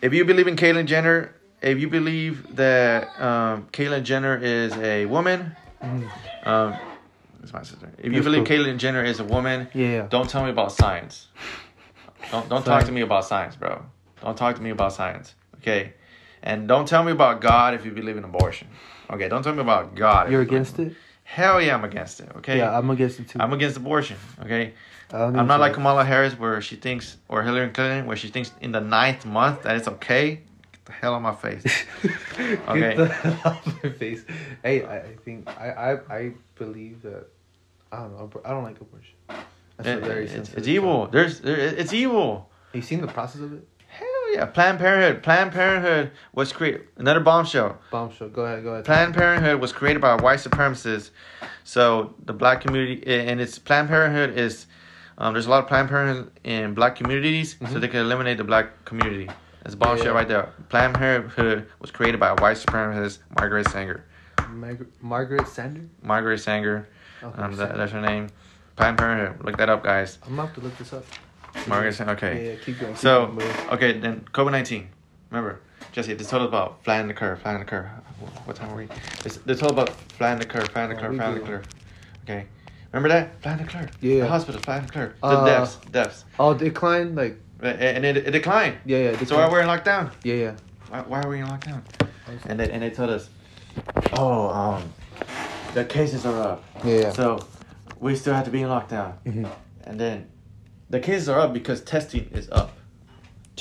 if 0.00 0.14
you 0.14 0.24
believe 0.24 0.46
in 0.46 0.54
Caitlyn 0.54 0.86
Jenner, 0.86 1.34
if 1.60 1.80
you 1.80 1.88
believe 1.88 2.54
that 2.54 3.08
um, 3.20 3.66
Caitlyn 3.72 4.04
Jenner 4.04 4.36
is 4.36 4.72
a 4.76 5.06
woman, 5.06 5.56
um, 6.44 6.76
it's 7.42 7.52
my 7.52 7.62
sister. 7.64 7.90
If 7.98 8.04
you 8.06 8.12
That's 8.12 8.24
believe 8.24 8.46
cool. 8.46 8.56
Caitlyn 8.58 8.76
Jenner 8.78 9.02
is 9.02 9.18
a 9.18 9.24
woman, 9.24 9.68
Yeah, 9.74 9.86
yeah. 9.88 10.06
don't 10.08 10.30
tell 10.30 10.44
me 10.44 10.50
about 10.50 10.70
science. 10.70 11.26
Don't 12.30 12.48
don't 12.48 12.64
talk 12.64 12.84
to 12.84 12.92
me 12.92 13.00
about 13.00 13.24
science, 13.24 13.56
bro. 13.56 13.82
Don't 14.22 14.38
talk 14.38 14.54
to 14.54 14.62
me 14.62 14.70
about 14.70 14.92
science, 14.92 15.34
okay? 15.56 15.94
And 16.42 16.66
don't 16.68 16.86
tell 16.88 17.04
me 17.04 17.12
about 17.12 17.40
God 17.40 17.74
if 17.74 17.84
you 17.84 17.92
believe 17.92 18.16
in 18.16 18.24
abortion. 18.24 18.68
Okay, 19.10 19.28
don't 19.28 19.42
tell 19.42 19.54
me 19.54 19.60
about 19.60 19.94
God. 19.94 20.30
You're 20.30 20.42
against 20.42 20.78
it? 20.78 20.94
Hell 21.24 21.60
yeah, 21.62 21.74
I'm 21.74 21.84
against 21.84 22.20
it. 22.20 22.28
Okay. 22.38 22.58
Yeah, 22.58 22.76
I'm 22.76 22.90
against 22.90 23.20
it 23.20 23.28
too. 23.28 23.38
I'm 23.40 23.52
against 23.52 23.76
abortion. 23.76 24.16
Okay. 24.44 24.74
I'm 25.12 25.46
not 25.46 25.60
like. 25.60 25.74
Kamala 25.74 26.04
Harris, 26.04 26.38
where 26.38 26.60
she 26.62 26.76
thinks, 26.76 27.16
or 27.28 27.42
Hillary 27.42 27.68
Clinton, 27.70 28.06
where 28.06 28.16
she 28.16 28.28
thinks 28.28 28.50
in 28.60 28.72
the 28.72 28.80
ninth 28.80 29.24
month 29.26 29.62
that 29.62 29.76
it's 29.76 29.86
okay. 29.88 30.40
Get 30.72 30.84
the 30.86 30.92
hell 30.92 31.14
on 31.14 31.22
my 31.22 31.34
face. 31.34 31.64
Okay. 32.68 32.80
Get 32.80 32.96
the 32.96 33.06
hell 33.08 33.40
off 33.44 33.84
my 33.84 33.90
face. 33.90 34.24
Hey, 34.62 34.84
I, 34.84 34.96
I 35.00 35.16
think 35.24 35.48
I, 35.48 35.70
I 35.70 36.16
I 36.16 36.32
believe 36.56 37.02
that 37.02 37.26
I 37.92 37.98
don't 37.98 38.12
know. 38.16 38.30
I 38.44 38.50
don't 38.50 38.64
like 38.64 38.80
abortion. 38.80 39.14
That's 39.76 39.88
a 39.88 39.98
It- 39.98 40.04
very 40.04 40.20
eh, 40.20 40.24
it's, 40.24 40.32
sensitive 40.32 40.58
it's 40.58 40.68
evil. 40.68 41.06
There's 41.08 41.40
there, 41.40 41.56
it's 41.56 41.92
evil. 41.92 42.48
Have 42.72 42.76
you 42.76 42.82
seen 42.82 43.02
the 43.02 43.06
process 43.06 43.42
of 43.42 43.52
it? 43.52 43.68
Yeah. 44.32 44.46
Planned 44.46 44.78
Parenthood. 44.78 45.22
Planned 45.22 45.52
Parenthood 45.52 46.10
was 46.32 46.52
created. 46.52 46.88
Another 46.96 47.20
bombshell. 47.20 47.78
Bombshell. 47.90 48.28
Go 48.30 48.42
ahead. 48.42 48.62
Go 48.64 48.70
ahead. 48.70 48.84
Planned 48.84 49.14
Parenthood 49.14 49.60
was 49.60 49.72
created 49.72 50.00
by 50.00 50.14
white 50.16 50.38
supremacists. 50.38 51.10
So 51.64 52.14
the 52.24 52.32
black 52.32 52.60
community 52.62 53.02
and 53.06 53.40
it's 53.40 53.58
Planned 53.58 53.88
Parenthood 53.88 54.38
is 54.38 54.66
um, 55.18 55.34
there's 55.34 55.46
a 55.46 55.50
lot 55.50 55.62
of 55.62 55.68
Planned 55.68 55.88
Parenthood 55.90 56.32
in 56.44 56.72
black 56.74 56.96
communities, 56.96 57.56
so 57.70 57.78
they 57.78 57.86
can 57.88 58.00
eliminate 58.00 58.38
the 58.38 58.44
black 58.44 58.84
community. 58.86 59.28
That's 59.62 59.74
bullshit 59.76 60.06
Yeah. 60.06 60.10
right 60.12 60.26
there. 60.26 60.48
Planned 60.70 60.94
Parenthood 60.94 61.68
was 61.80 61.90
created 61.90 62.18
by 62.18 62.30
a 62.30 62.34
white 62.36 62.56
supremacist 62.56 63.18
Margaret 63.38 63.68
Sanger. 63.68 64.04
Margaret, 64.48 64.88
Margaret 65.02 65.46
Sander. 65.48 65.82
Margaret 66.02 66.38
Sanger, 66.38 66.88
Okay, 67.22 67.40
um, 67.42 67.52
that, 67.52 67.58
Sanger. 67.68 67.76
that's 67.78 67.92
her 67.92 68.00
name. 68.00 68.28
Planned 68.76 68.98
Parenthood. 68.98 69.44
Look 69.44 69.58
that 69.58 69.68
up, 69.68 69.84
guys. 69.84 70.18
I'm 70.24 70.30
gonna 70.34 70.46
have 70.48 70.54
to 70.56 70.60
look 70.62 70.76
this 70.78 70.92
up. 70.92 71.04
Margaret 71.66 71.92
Sanger. 71.94 72.12
Okay. 72.12 72.44
Yeah, 72.46 72.50
yeah, 72.52 72.56
keep 72.64 72.78
going. 72.80 72.92
Keep 72.92 73.00
So 73.00 73.26
going, 73.26 73.50
okay, 73.70 73.98
then 73.98 74.24
COVID 74.32 74.50
nineteen. 74.52 74.88
Remember, 75.30 75.60
Jesse, 75.92 76.14
this 76.14 76.28
told 76.30 76.42
about 76.42 76.82
flattening 76.84 77.08
the 77.08 77.14
curve, 77.14 77.40
flattening 77.40 77.64
the 77.66 77.70
curve. 77.70 77.86
What 78.44 78.56
time 78.56 78.70
are 78.70 78.76
we? 78.76 78.88
This 79.22 79.36
this 79.38 79.60
told 79.60 79.72
about 79.72 79.90
flattening 80.16 80.46
the 80.46 80.52
curve, 80.52 80.68
flattening 80.68 80.96
the 80.96 81.02
Oh, 81.02 81.06
curve, 81.06 81.12
we 81.12 81.18
flattening 81.18 81.40
the 81.44 81.46
curve. 81.50 81.66
Okay, 82.24 82.46
remember 82.92 83.08
that 83.08 83.42
flattening 83.42 83.66
the 83.66 83.72
curve. 83.72 83.90
Yeah. 84.00 84.20
The 84.20 84.28
hospital 84.28 84.60
flattening 84.60 84.88
the 84.88 84.92
curve. 84.92 85.14
The 85.20 85.26
Uh, 85.26 85.44
deaths, 85.44 85.76
deaths, 85.90 86.24
Oh, 86.38 86.54
decline. 86.54 87.14
Like 87.14 87.38
and 87.62 88.04
it, 88.04 88.16
it 88.16 88.30
declined. 88.32 88.76
yeah, 88.84 88.98
yeah. 89.12 89.24
So 89.24 89.36
why 89.36 89.48
we're 89.48 89.60
in 89.60 89.68
lockdown? 89.68 90.10
yeah, 90.24 90.34
yeah. 90.34 90.52
Why, 90.88 91.00
why 91.02 91.20
are 91.22 91.28
we 91.28 91.38
in 91.40 91.46
lockdown? 91.46 91.82
And 92.46 92.58
they 92.58 92.70
and 92.70 92.82
they 92.82 92.90
told 92.90 93.10
us, 93.10 93.28
oh, 94.14 94.48
um, 94.50 94.92
the 95.74 95.84
cases 95.84 96.26
are 96.26 96.40
up. 96.40 96.64
Yeah, 96.84 96.94
yeah. 97.00 97.12
So 97.12 97.38
we 98.00 98.16
still 98.16 98.34
have 98.34 98.44
to 98.46 98.50
be 98.50 98.62
in 98.62 98.68
lockdown. 98.68 99.14
Mhm. 99.24 99.48
And 99.84 99.98
then 100.00 100.26
the 100.92 101.00
cases 101.00 101.28
are 101.28 101.40
up 101.40 101.52
because 101.52 101.80
testing 101.80 102.28
is 102.32 102.48
up. 102.52 102.70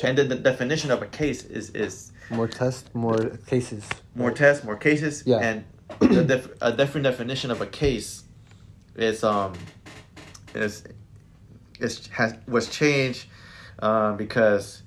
And 0.04 0.18
then 0.18 0.30
the 0.30 0.36
definition 0.36 0.90
of 0.92 1.02
a 1.02 1.06
case 1.08 1.44
is 1.46 1.70
is 1.72 2.12
More 2.30 2.48
tests, 2.48 2.90
more 2.94 3.18
cases. 3.48 3.88
more 4.16 4.32
tests, 4.32 4.64
more 4.64 4.76
cases. 4.78 5.24
Yeah. 5.26 5.40
And 5.48 5.58
the 6.00 6.24
def- 6.24 6.52
a 6.62 6.72
different 6.72 7.04
definition 7.04 7.52
of 7.52 7.60
a 7.62 7.66
case 7.68 8.24
is 8.96 9.24
um 9.24 9.54
is 10.56 10.84
is 11.80 12.08
has 12.08 12.36
was 12.48 12.70
changed 12.70 13.28
um, 13.80 14.18
because 14.18 14.84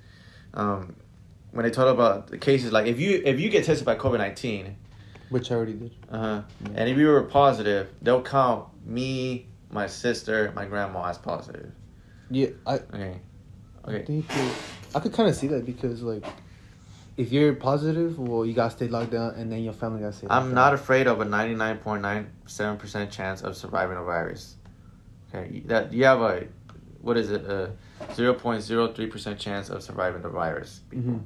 um, 0.54 0.94
when 1.52 1.64
they 1.64 1.70
talk 1.70 1.88
about 1.92 2.28
the 2.28 2.38
cases 2.38 2.72
like 2.72 2.86
if 2.86 2.98
you 3.00 3.22
if 3.24 3.38
you 3.40 3.48
get 3.50 3.64
tested 3.64 3.84
by 3.86 3.94
COVID 3.96 4.18
nineteen 4.18 4.76
Which 5.30 5.50
I 5.50 5.54
already 5.56 5.74
did. 5.74 5.92
uh-huh, 6.10 6.42
and 6.74 6.88
if 6.88 6.96
you 6.98 7.06
were 7.08 7.22
positive 7.22 7.88
they'll 8.02 8.22
count 8.22 8.66
me 8.84 9.46
my 9.70 9.86
sister 9.86 10.52
my 10.56 10.64
grandma 10.66 11.04
as 11.12 11.18
positive 11.18 11.70
Yeah, 12.34 12.48
I. 12.66 12.74
okay 12.74 13.20
I 13.86 13.98
think 14.02 14.24
I 14.94 15.00
could 15.00 15.12
kind 15.12 15.28
of 15.28 15.34
see 15.36 15.46
that 15.48 15.64
because 15.66 16.02
like, 16.02 16.24
if 17.16 17.30
you're 17.32 17.52
positive, 17.54 18.18
well, 18.18 18.44
you 18.46 18.54
gotta 18.54 18.70
stay 18.74 18.88
locked 18.88 19.10
down, 19.12 19.34
and 19.34 19.50
then 19.52 19.62
your 19.62 19.72
family 19.74 20.00
gotta 20.00 20.12
stay. 20.14 20.26
I'm 20.30 20.44
down. 20.46 20.54
not 20.54 20.74
afraid 20.74 21.06
of 21.06 21.20
a 21.20 21.24
99.97% 21.26 23.10
chance 23.10 23.42
of 23.42 23.56
surviving 23.56 23.96
a 23.96 24.02
virus. 24.02 24.56
Okay, 25.34 25.62
that 25.66 25.92
you 25.92 26.04
have 26.04 26.20
a 26.20 26.46
what 27.02 27.16
is 27.16 27.30
it? 27.30 27.44
A 27.44 27.72
zero 28.14 28.34
point 28.34 28.62
zero 28.62 28.88
three 28.88 29.06
percent 29.06 29.38
chance 29.38 29.68
of 29.70 29.82
surviving 29.82 30.22
the 30.22 30.28
virus. 30.28 30.80
Mhm. 30.92 31.20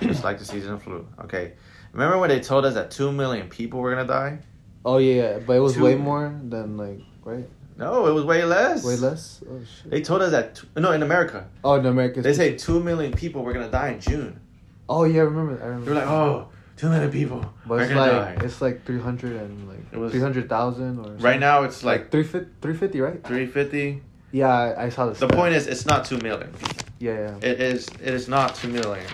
Just 0.00 0.24
like 0.24 0.38
the 0.38 0.44
seasonal 0.44 0.78
flu. 0.78 1.06
Okay. 1.24 1.52
Remember 1.92 2.18
when 2.18 2.28
they 2.30 2.40
told 2.40 2.64
us 2.64 2.74
that 2.74 2.90
two 2.90 3.12
million 3.12 3.48
people 3.48 3.80
were 3.80 3.90
gonna 3.94 4.06
die? 4.06 4.38
Oh 4.84 4.98
yeah, 4.98 5.14
yeah, 5.22 5.38
but 5.46 5.54
it 5.54 5.60
was 5.60 5.74
Two- 5.74 5.84
way 5.84 5.94
more 5.96 6.38
than 6.44 6.76
like 6.76 7.00
right, 7.24 7.48
No, 7.78 8.06
it 8.06 8.12
was 8.12 8.24
way 8.24 8.44
less. 8.44 8.84
way 8.84 8.96
less. 8.96 9.40
Oh 9.48 9.60
shit. 9.64 9.90
They 9.90 10.00
told 10.02 10.20
us 10.22 10.32
that 10.32 10.56
t- 10.56 10.68
no 10.76 10.92
in 10.92 11.02
America. 11.02 11.46
Oh, 11.62 11.74
in 11.74 11.86
America. 11.86 12.20
They 12.22 12.34
say 12.34 12.56
two 12.56 12.80
million 12.82 13.12
people 13.12 13.42
were 13.44 13.52
gonna 13.52 13.70
die 13.70 13.90
in 13.90 14.00
June. 14.00 14.40
Oh 14.88 15.04
yeah, 15.04 15.20
I 15.20 15.24
remember. 15.24 15.54
I 15.54 15.56
They 15.58 15.64
remember. 15.68 15.90
were 15.92 15.96
like, 15.96 16.06
oh, 16.08 16.48
two 16.76 16.88
million 16.88 17.10
people 17.10 17.44
but 17.66 17.80
it's 17.82 17.92
like 17.92 18.10
die. 18.10 18.36
it's 18.44 18.60
like 18.60 18.84
three 18.84 19.00
hundred 19.00 19.32
and 19.36 19.68
like 19.68 19.78
It 19.92 19.96
was- 19.98 20.10
three 20.12 20.20
hundred 20.20 20.48
thousand 20.48 20.98
or 20.98 21.12
Right 21.14 21.38
now 21.40 21.62
it's 21.64 21.84
like 21.84 22.00
like 22.02 22.10
three 22.10 22.24
fifty, 22.24 22.50
three 22.60 22.74
fifty, 22.74 23.00
right? 23.00 23.22
three 23.24 23.46
fifty. 23.46 24.02
Yeah, 24.32 24.48
I, 24.52 24.84
I 24.86 24.88
saw 24.90 25.06
this. 25.06 25.20
The 25.20 25.28
point 25.28 25.54
is, 25.54 25.66
it's 25.66 25.86
not 25.86 26.04
two 26.04 26.18
million. 26.18 26.52
yeah, 26.98 27.12
yeah. 27.40 27.48
It 27.48 27.60
is. 27.62 27.86
It 27.88 28.12
is 28.12 28.28
not 28.28 28.54
two 28.56 28.68
million. 28.68 29.06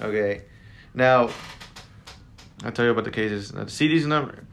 Okay. 0.00 0.42
Now, 0.94 1.28
I'll 2.64 2.72
tell 2.72 2.86
you 2.86 2.90
about 2.92 3.04
the 3.04 3.10
cases. 3.10 3.52
Now, 3.52 3.64
the 3.64 3.70
CDC 3.70 4.06
number, 4.06 4.44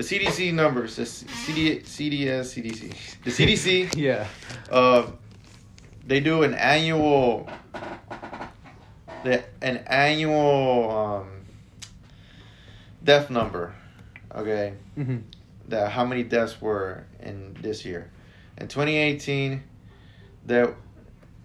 the 0.00 0.18
CDC 0.18 0.54
numbers, 0.54 0.96
the 0.96 1.04
CD, 1.04 1.80
CDS, 1.80 2.54
CDC, 2.54 3.22
the 3.22 3.30
CDC. 3.30 3.94
yeah. 3.96 4.26
uh, 4.70 5.06
they 6.06 6.20
do 6.20 6.42
an 6.42 6.54
annual, 6.54 7.46
the 9.24 9.44
an 9.60 9.76
annual 9.86 10.90
um, 10.90 11.28
death 13.04 13.28
number. 13.28 13.74
Okay, 14.34 14.72
hmm 14.94 15.18
that 15.68 15.92
how 15.92 16.06
many 16.06 16.22
deaths 16.22 16.62
were 16.62 17.04
in 17.20 17.54
this 17.60 17.84
year. 17.84 18.10
In 18.56 18.68
2018, 18.68 19.62
there. 20.46 20.76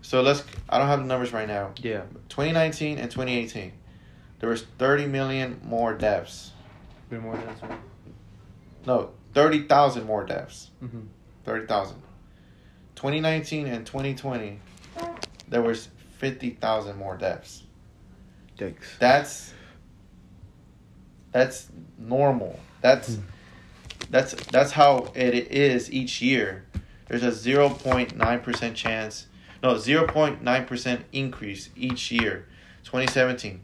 So 0.01 0.21
let's. 0.21 0.45
I 0.69 0.77
don't 0.77 0.87
have 0.87 0.99
the 0.99 1.07
numbers 1.07 1.33
right 1.33 1.47
now. 1.47 1.71
Yeah. 1.81 2.03
2019 2.29 2.99
and 2.99 3.11
2018, 3.11 3.73
there 4.39 4.49
was 4.49 4.63
30 4.77 5.07
million 5.07 5.59
more 5.61 5.93
deaths. 5.93 6.53
Been 7.09 7.19
more 7.19 7.35
than 7.35 7.47
that. 7.47 7.79
No, 8.85 9.11
30,000 9.33 10.05
more 10.05 10.25
deaths. 10.25 10.69
Mm-hmm. 10.83 11.01
30,000. 11.45 12.01
2019 12.95 13.67
and 13.67 13.85
2020, 13.85 14.59
there 15.47 15.61
was 15.61 15.89
50,000 16.17 16.97
more 16.97 17.17
deaths. 17.17 17.63
Yikes. 18.57 18.97
That's 18.99 19.53
that's 21.33 21.67
normal. 21.97 22.57
That's 22.81 23.15
Hmm. 23.15 23.21
that's 24.09 24.33
that's 24.45 24.71
how 24.71 25.11
it 25.13 25.33
is 25.51 25.91
each 25.91 26.21
year. 26.21 26.65
There's 27.09 27.23
a 27.23 27.31
0.9% 27.31 28.75
chance, 28.75 29.27
no, 29.61 29.73
0.9% 29.75 30.99
increase 31.11 31.69
each 31.75 32.11
year. 32.11 32.47
2017, 32.85 33.61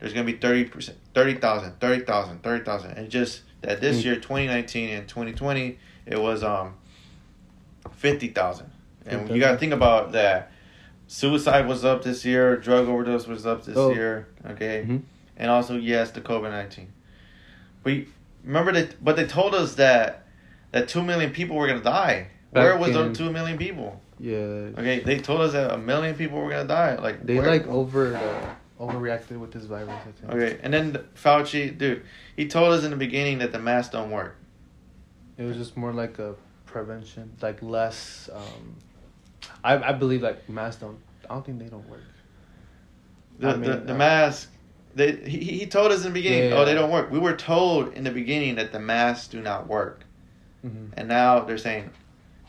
there's 0.00 0.12
going 0.12 0.26
to 0.26 0.32
be 0.32 0.38
30%, 0.38 0.94
30,000, 1.14 1.80
30,000, 1.80 2.42
30,000. 2.42 2.90
And 2.92 3.08
just 3.08 3.42
that 3.62 3.80
this 3.80 4.00
Hmm. 4.02 4.06
year, 4.08 4.16
2019 4.16 4.90
and 4.90 5.08
2020, 5.08 5.78
it 6.06 6.20
was 6.20 6.42
um 6.42 6.74
50,000. 7.92 8.70
And 9.06 9.28
you 9.30 9.40
got 9.40 9.52
to 9.52 9.58
think 9.58 9.72
about 9.72 10.12
that. 10.12 10.50
Suicide 11.08 11.66
was 11.66 11.84
up 11.84 12.02
this 12.02 12.24
year, 12.24 12.56
drug 12.56 12.88
overdose 12.88 13.26
was 13.26 13.46
up 13.46 13.64
this 13.64 13.76
Oh. 13.76 13.92
year, 13.92 14.28
okay? 14.50 14.84
Mhm. 14.86 15.02
And 15.36 15.50
also, 15.50 15.76
yes, 15.76 16.10
the 16.10 16.20
COVID 16.20 16.50
19. 16.50 16.88
But 17.82 17.94
remember 18.44 18.72
that, 18.72 19.02
but 19.04 19.16
they 19.16 19.24
told 19.26 19.54
us 19.54 19.74
that 19.74 20.24
that 20.70 20.88
2 20.88 21.02
million 21.02 21.30
people 21.32 21.56
were 21.56 21.66
going 21.66 21.78
to 21.78 21.84
die. 21.84 22.28
Where 22.50 22.76
was 22.78 22.88
in- 22.90 22.94
those 22.94 23.18
2 23.18 23.30
million 23.30 23.58
people? 23.58 24.00
Yeah. 24.18 24.36
Okay, 24.78 25.00
they 25.04 25.18
told 25.18 25.40
us 25.42 25.52
that 25.52 25.72
a 25.72 25.76
million 25.78 26.14
people 26.14 26.38
were 26.40 26.48
going 26.48 26.62
to 26.62 26.68
die. 26.68 26.94
Like, 26.96 27.26
They 27.26 27.34
where- 27.38 27.46
like 27.46 27.66
over 27.66 28.14
uh, 28.16 28.54
overreacted 28.80 29.38
with 29.38 29.52
this 29.52 29.64
virus. 29.64 29.90
I 29.90 30.10
think. 30.12 30.32
Okay, 30.32 30.58
and 30.62 30.72
then 30.72 31.04
Fauci, 31.14 31.76
dude, 31.76 32.04
he 32.36 32.48
told 32.48 32.72
us 32.72 32.84
in 32.84 32.90
the 32.90 32.96
beginning 32.96 33.38
that 33.38 33.52
the 33.52 33.58
masks 33.58 33.92
don't 33.92 34.10
work. 34.10 34.36
It 35.38 35.44
was 35.44 35.56
just 35.56 35.76
more 35.76 35.92
like 35.92 36.18
a 36.18 36.34
prevention, 36.66 37.32
like 37.40 37.62
less. 37.62 38.28
Um, 38.32 38.76
I 39.64 39.76
I 39.76 39.92
believe 39.92 40.22
like 40.22 40.48
masks 40.48 40.80
don't. 40.80 40.98
I 41.28 41.34
don't 41.34 41.44
think 41.44 41.58
they 41.58 41.66
don't 41.66 41.88
work. 41.88 42.02
The, 43.38 43.48
I 43.48 43.56
mean, 43.56 43.70
the, 43.70 43.76
the 43.78 43.94
uh, 43.94 43.96
mask, 43.96 44.50
they, 44.94 45.16
he, 45.16 45.38
he 45.38 45.66
told 45.66 45.90
us 45.90 46.04
in 46.04 46.08
the 46.08 46.10
beginning, 46.10 46.50
Yeah, 46.50 46.56
oh, 46.56 46.64
they 46.64 46.74
don't 46.74 46.90
work. 46.90 47.10
We 47.10 47.18
were 47.18 47.36
told 47.36 47.94
in 47.94 48.04
the 48.04 48.10
beginning 48.10 48.56
that 48.56 48.72
the 48.72 48.78
masks 48.78 49.28
do 49.28 49.40
not 49.40 49.68
work. 49.68 50.04
Mm-hmm. 50.64 50.92
And 50.96 51.08
now 51.08 51.40
they're 51.40 51.58
saying 51.58 51.90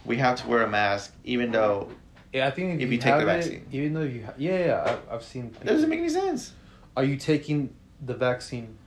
we 0.05 0.17
have 0.17 0.41
to 0.41 0.47
wear 0.47 0.63
a 0.63 0.69
mask 0.69 1.13
even 1.24 1.51
though 1.51 1.89
I 2.36 2.50
think 2.52 2.76
if, 2.76 2.82
If 2.82 2.82
you, 2.82 2.88
you 2.88 2.98
take 2.98 3.14
the 3.14 3.20
have 3.20 3.22
it, 3.22 3.26
vaccine. 3.44 3.66
even 3.72 3.94
though 3.94 4.02
you, 4.02 4.26
ha- 4.26 4.34
yeah, 4.38 4.66
yeah, 4.66 4.98
I, 5.10 5.16
I've 5.16 5.24
seen. 5.24 5.56
it 5.62 5.66
doesn't 5.66 5.88
make 5.90 6.00
any 6.00 6.10
sense. 6.10 6.54
Are 6.98 7.04
you 7.04 7.16
taking 7.18 7.74
the 8.04 8.14
vaccine? 8.16 8.78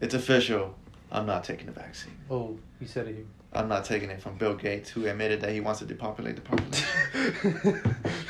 It's 0.00 0.14
official. 0.14 0.74
I'm 1.12 1.26
not 1.26 1.44
taking 1.44 1.66
the 1.66 1.72
vaccine. 1.72 2.14
Oh, 2.30 2.58
you 2.80 2.86
said 2.86 3.08
it. 3.08 3.26
I'm 3.52 3.68
not 3.68 3.84
taking 3.84 4.08
it 4.10 4.22
from 4.22 4.36
Bill 4.38 4.54
Gates, 4.54 4.88
who 4.90 5.06
admitted 5.06 5.40
that 5.42 5.50
he 5.52 5.60
wants 5.60 5.80
to 5.80 5.84
depopulate 5.86 6.36
the 6.36 6.42
population. 6.42 7.82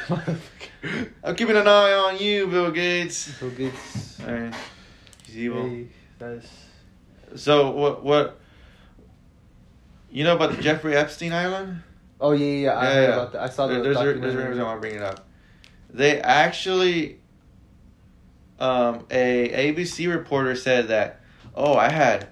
I'm 1.23 1.37
keeping 1.37 1.57
an 1.57 1.69
eye 1.69 1.93
on 1.93 2.19
you, 2.19 2.47
Bill 2.47 2.71
Gates. 2.71 3.39
Bill 3.39 3.51
Gates. 3.51 4.19
Alright. 4.27 4.55
He's 5.27 5.37
evil. 5.39 5.69
Hey, 5.69 5.87
that's 6.19 6.49
So 7.37 7.71
what? 7.71 8.03
What? 8.03 8.41
You 10.11 10.25
know 10.25 10.35
about 10.35 10.57
the 10.57 10.63
Jeffrey 10.63 10.97
Epstein 10.97 11.33
Island? 11.33 11.83
Oh 12.21 12.33
yeah, 12.33 12.47
yeah. 12.47 12.61
yeah. 12.63 12.79
I 12.79 12.85
Yeah, 12.85 12.93
heard 12.95 13.03
yeah. 13.03 13.09
about 13.15 13.33
that. 13.33 13.43
I 13.43 13.49
saw 13.49 13.67
the 13.67 13.75
There- 13.75 13.83
there's 13.83 13.97
a, 13.97 14.21
there's 14.21 14.35
a 14.35 14.49
reason 14.49 14.65
why 14.65 14.73
I'm 14.75 14.81
bringing 14.81 14.99
it 14.99 15.05
up. 15.05 15.27
They 15.93 16.21
actually, 16.21 17.19
um, 18.59 19.07
a 19.11 19.49
ABC 19.73 20.07
reporter 20.13 20.55
said 20.55 20.89
that, 20.89 21.21
oh, 21.55 21.75
I 21.75 21.89
had, 21.91 22.29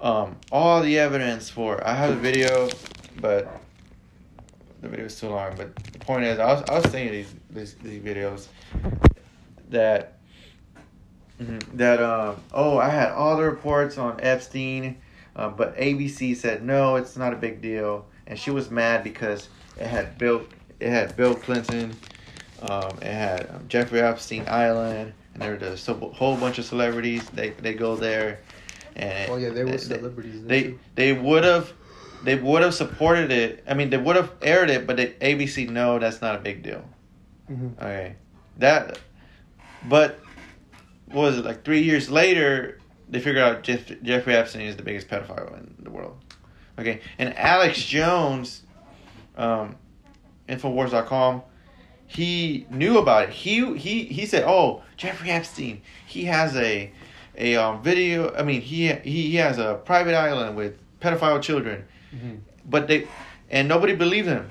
um, 0.00 0.36
all 0.52 0.82
the 0.82 0.98
evidence 0.98 1.50
for. 1.50 1.84
I 1.86 1.94
have 1.94 2.10
a 2.10 2.16
video, 2.16 2.68
but 3.20 3.48
the 4.80 4.88
video 4.88 5.06
is 5.06 5.18
too 5.18 5.28
long. 5.28 5.54
But 5.56 5.74
the 5.76 5.98
point 5.98 6.24
is, 6.24 6.38
I 6.38 6.46
was 6.52 6.62
I 6.68 6.74
was 6.78 6.90
seeing 6.90 7.10
these 7.10 7.34
these, 7.50 7.74
these 7.74 8.02
videos 8.02 8.46
that. 9.70 10.18
mhm, 11.40 11.60
That 11.76 12.00
um 12.02 12.36
oh 12.52 12.78
I 12.78 12.88
had 12.88 13.10
all 13.10 13.36
the 13.36 13.42
reports 13.44 13.98
on 13.98 14.20
Epstein, 14.20 14.98
uh, 15.36 15.48
but 15.48 15.76
ABC 15.76 16.36
said 16.36 16.62
no 16.64 16.96
it's 16.96 17.16
not 17.16 17.32
a 17.32 17.36
big 17.36 17.60
deal 17.60 18.06
and 18.26 18.38
she 18.38 18.50
was 18.50 18.70
mad 18.70 19.04
because 19.04 19.48
it 19.78 19.86
had 19.86 20.18
Bill 20.18 20.42
it 20.80 20.88
had 20.90 21.16
Bill 21.16 21.34
Clinton, 21.34 21.94
um, 22.62 22.96
it 23.00 23.12
had 23.12 23.48
um, 23.50 23.64
Jeffrey 23.68 24.00
Epstein 24.00 24.44
Island, 24.48 25.12
and 25.34 25.42
there 25.42 25.56
was 25.56 25.88
a 25.88 25.94
whole 25.94 26.36
bunch 26.36 26.58
of 26.58 26.64
celebrities. 26.64 27.24
They 27.30 27.50
they 27.50 27.74
go 27.74 27.96
there, 27.96 28.40
and 28.96 29.30
Oh 29.30 29.36
yeah, 29.36 29.50
there 29.50 29.64
they- 29.64 29.72
were 29.72 29.78
celebrities. 29.78 30.42
there, 30.44 30.48
They 30.60 30.74
they 30.94 31.12
would 31.12 31.44
have 31.44 31.72
they 32.24 32.36
would 32.36 32.62
have 32.62 32.74
supported 32.74 33.30
it. 33.30 33.62
I 33.68 33.74
mean 33.74 33.90
they 33.90 33.98
would 33.98 34.16
have 34.16 34.32
aired 34.42 34.70
it, 34.70 34.86
but 34.86 34.96
they, 34.96 35.08
ABC 35.20 35.68
no 35.68 35.98
that's 35.98 36.20
not 36.22 36.34
a 36.36 36.38
big 36.38 36.62
deal. 36.62 36.82
Mhm. 37.50 37.76
Okay, 37.78 38.16
that 38.58 38.98
but 39.88 40.18
what 41.06 41.22
was 41.22 41.38
it 41.38 41.44
like 41.44 41.64
three 41.64 41.82
years 41.82 42.10
later 42.10 42.78
they 43.08 43.20
figured 43.20 43.44
out 43.44 43.62
Jeff, 43.62 43.82
Jeffrey 44.02 44.34
Epstein 44.34 44.62
is 44.62 44.76
the 44.76 44.82
biggest 44.82 45.08
pedophile 45.08 45.52
in 45.58 45.74
the 45.84 45.90
world. 45.90 46.16
Okay, 46.78 47.00
and 47.18 47.36
Alex 47.38 47.82
Jones, 47.84 48.62
um, 49.36 49.76
Infowars.com, 50.48 51.42
he 52.06 52.66
knew 52.70 52.98
about 52.98 53.24
it. 53.24 53.30
He 53.30 53.76
he 53.76 54.04
he 54.04 54.26
said, 54.26 54.44
"Oh, 54.46 54.82
Jeffrey 54.96 55.30
Epstein, 55.30 55.82
he 56.06 56.24
has 56.24 56.56
a 56.56 56.92
a 57.36 57.56
um, 57.56 57.82
video. 57.82 58.34
I 58.34 58.42
mean, 58.42 58.60
he 58.60 58.92
he 58.92 59.28
he 59.30 59.36
has 59.36 59.58
a 59.58 59.80
private 59.84 60.14
island 60.14 60.56
with 60.56 60.74
pedophile 61.00 61.40
children." 61.40 61.84
Mhm. 62.14 62.40
But 62.66 62.88
they 62.88 63.06
and 63.50 63.68
nobody 63.68 63.94
believed 63.94 64.28
him, 64.28 64.50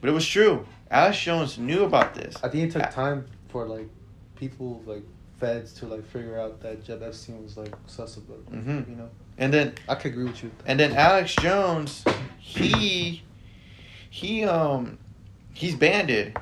but 0.00 0.08
it 0.10 0.12
was 0.12 0.26
true. 0.26 0.66
Alex 0.90 1.20
Jones 1.20 1.58
knew 1.58 1.84
about 1.84 2.14
this. 2.14 2.36
I 2.42 2.48
think 2.48 2.68
it 2.68 2.72
took 2.78 2.90
time 2.90 3.24
for 3.48 3.66
like 3.66 3.88
people 4.36 4.82
like 4.86 5.04
feds 5.40 5.72
to 5.74 5.86
like 5.86 6.04
figure 6.06 6.38
out 6.38 6.60
that 6.60 6.84
Jeff 6.84 7.02
Epstein 7.02 7.42
was 7.42 7.56
like 7.56 7.74
susceptible. 7.86 8.38
Mhm. 8.50 8.88
You 8.88 8.96
know, 8.96 9.10
And 9.38 9.52
then 9.52 9.74
I 9.88 9.94
could 9.96 10.12
agree 10.12 10.24
with 10.24 10.42
you. 10.42 10.50
and 10.66 10.78
then 10.78 10.92
Alex 10.94 11.34
Jones, 11.36 12.04
he 12.38 13.22
he 14.10 14.44
um 14.44 14.98
he's 15.54 15.74
banded, 15.74 16.36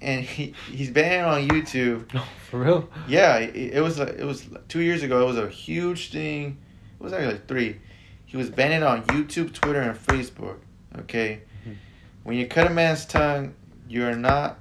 and 0.00 0.24
he 0.24 0.54
he's 0.70 0.90
banned 0.90 1.26
on 1.26 1.48
YouTube. 1.48 2.12
No, 2.14 2.22
for 2.50 2.60
real. 2.60 2.88
Yeah, 3.08 3.36
it, 3.38 3.74
it 3.74 3.80
was 3.80 3.98
it 3.98 4.24
was 4.24 4.46
two 4.68 4.80
years 4.80 5.02
ago. 5.02 5.22
It 5.22 5.26
was 5.26 5.38
a 5.38 5.48
huge 5.48 6.10
thing. 6.10 6.58
It 7.00 7.02
was 7.02 7.12
actually 7.12 7.32
like 7.32 7.46
three. 7.48 7.80
He 8.26 8.36
was 8.36 8.50
banned 8.50 8.84
on 8.84 9.04
YouTube, 9.06 9.52
Twitter, 9.54 9.80
and 9.80 9.98
Facebook. 9.98 10.56
Okay, 10.98 11.40
Mhm. 11.66 11.76
when 12.24 12.36
you 12.36 12.46
cut 12.46 12.66
a 12.66 12.70
man's 12.70 13.06
tongue, 13.06 13.54
you're 13.88 14.14
not. 14.16 14.58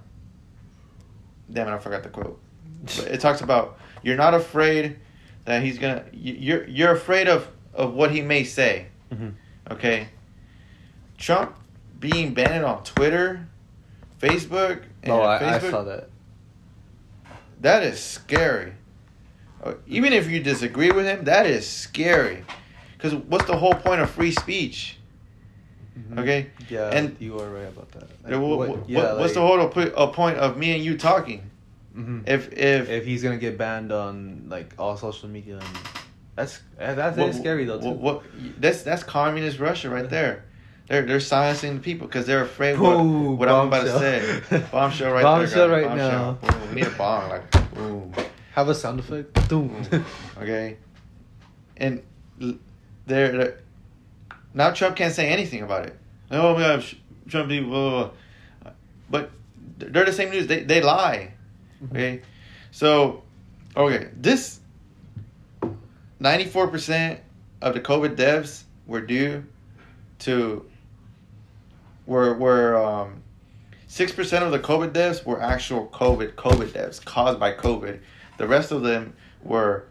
Damn 1.52 1.68
it! 1.68 1.72
I 1.72 1.80
forgot 1.80 2.04
the 2.04 2.10
quote. 2.10 2.40
But 2.86 3.08
it 3.08 3.20
talks 3.20 3.42
about 3.42 3.78
you're 4.04 4.16
not 4.16 4.34
afraid 4.34 4.98
that 5.46 5.64
he's 5.64 5.78
gonna. 5.78 6.04
you- 6.12 6.34
You're 6.36 6.68
you're 6.68 6.92
afraid 6.92 7.28
of 7.28 7.48
of 7.74 7.94
what 7.94 8.12
he 8.12 8.22
may 8.22 8.44
say. 8.44 8.88
Mhm. 9.12 9.34
Okay. 9.70 10.08
Trump 11.18 11.56
being 12.00 12.34
banned 12.34 12.66
on 12.66 12.84
Twitter 12.84 13.48
Facebook. 14.20 14.84
And 15.04 15.12
Oh, 15.14 15.22
I, 15.22 15.56
I 15.56 15.60
saw 15.60 15.84
that. 15.84 16.10
That 17.62 17.84
is 17.84 18.00
scary. 18.00 18.74
Uh, 19.64 19.74
Even 19.88 20.14
if 20.14 20.30
you 20.30 20.42
disagree 20.42 20.92
with 20.92 21.06
him, 21.06 21.26
that 21.26 21.46
is 21.46 21.68
scary. 21.68 22.44
Because 22.98 23.14
what's 23.16 23.46
the 23.46 23.56
whole 23.56 23.74
point 23.76 24.02
of 24.02 24.10
free 24.10 24.32
speech? 24.32 24.98
Okay. 26.18 26.48
Mm-hmm. 26.60 26.74
Yeah, 26.74 26.90
And- 26.90 27.16
you 27.20 27.40
are 27.40 27.50
right 27.50 27.68
about 27.68 27.92
that. 27.92 28.04
Uh, 28.34 28.40
wha- 28.40 28.56
wha- 28.56 28.66
what- 28.68 28.90
yeah, 28.90 29.14
what's 29.14 29.34
the 29.34 29.42
whole 29.42 29.68
point 29.68 30.38
of 30.38 30.58
me 30.58 30.74
and 30.76 30.84
you 30.84 30.98
talking? 30.98 31.51
Mhm. 31.96 32.28
If 32.28 32.54
if, 32.54 32.90
if 32.90 33.06
he's 33.06 33.22
gonna 33.24 33.38
get 33.38 33.58
banned 33.58 33.92
on 33.92 34.46
like 34.48 34.74
all 34.80 34.96
social 34.98 35.28
media, 35.30 35.56
and 35.60 35.78
that's 36.36 36.60
that's 36.78 37.18
what- 37.18 37.36
scary 37.36 37.66
though 37.66 37.80
too. 37.80 37.90
What, 37.90 37.98
what 37.98 38.24
that's 38.60 38.84
that's 38.84 39.04
communist 39.04 39.60
Russia 39.60 39.90
right 39.90 40.10
there. 40.10 40.46
They're 40.88 41.04
they're 41.04 41.20
silencing 41.20 41.76
the 41.76 41.82
people 41.82 42.08
because 42.08 42.26
they're 42.26 42.42
afraid 42.44 42.78
what, 42.80 42.96
Ooh, 42.96 43.32
what 43.32 43.48
I'm 43.50 43.68
about 43.68 43.84
to 43.86 44.00
say. 44.00 44.42
Bombshell 44.72 45.12
right 45.14 45.24
Bombshell 45.24 45.68
there. 45.70 45.82
guys. 45.84 45.88
right 45.90 45.98
now. 45.98 46.34
Boom. 46.34 46.70
We 46.70 46.76
need 46.76 46.88
a 46.88 46.92
bomb 46.92 47.30
like 47.30 47.74
boom. 47.74 48.14
Have 48.54 48.68
a 48.70 48.76
sound 48.76 49.00
effect. 49.00 49.48
Boom. 49.50 49.82
Okay. 50.42 50.78
And 51.78 52.04
they're, 52.40 53.32
they're 53.32 53.58
now 54.54 54.72
Trump 54.72 54.96
can't 54.96 55.14
say 55.14 55.30
anything 55.30 55.62
about 55.64 55.86
it. 55.88 55.98
Oh 56.30 56.54
my 56.56 56.60
gosh, 56.62 56.96
Trump 57.30 57.50
people. 57.50 58.14
But 59.10 59.32
they're 59.78 60.06
the 60.06 60.14
same 60.14 60.30
news. 60.30 60.48
They 60.48 60.64
they 60.64 60.82
lie. 60.82 61.34
Okay. 61.90 62.22
So, 62.72 63.24
okay, 63.76 64.10
this 64.16 64.60
ninety 66.20 66.46
four 66.46 66.68
percent 66.68 67.20
of 67.62 67.74
the 67.74 67.80
COVID 67.80 68.16
deaths 68.16 68.66
were 68.86 69.02
due 69.02 69.44
to 70.20 70.66
were 72.06 72.34
were 72.36 72.78
um 72.78 73.24
six 73.88 74.12
percent 74.12 74.46
of 74.46 74.52
the 74.52 74.60
COVID 74.60 74.94
deaths 74.94 75.26
were 75.26 75.42
actual 75.42 75.88
COVID 75.88 76.36
COVID 76.36 76.74
deaths 76.74 77.00
caused 77.00 77.40
by 77.40 77.54
COVID. 77.54 78.00
The 78.38 78.48
rest 78.48 78.72
of 78.72 78.84
them 78.84 79.14
were 79.44 79.88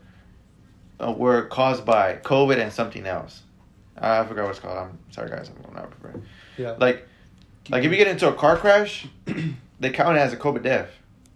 uh, 1.01 1.13
were 1.13 1.47
caused 1.47 1.85
by 1.85 2.17
COVID 2.17 2.59
and 2.59 2.73
something 2.73 3.07
else. 3.07 3.43
I 3.99 4.25
forgot 4.25 4.45
what 4.45 4.51
it's 4.51 4.61
called. 4.61 4.79
I'm 4.79 4.99
sorry, 5.11 5.29
guys. 5.29 5.51
I'm 5.67 5.75
not 5.75 5.91
prepared. 5.91 6.23
yeah. 6.57 6.77
Like, 6.79 7.07
like 7.69 7.85
if 7.85 7.91
you 7.91 7.99
get 7.99 8.09
into 8.09 8.29
a 8.29 8.33
car 8.33 8.57
crash, 8.57 9.07
they 9.81 9.91
count 9.91 10.17
it 10.17 10.21
as 10.21 10.33
a 10.33 10.39
COVID 10.39 10.63
death 10.63 10.89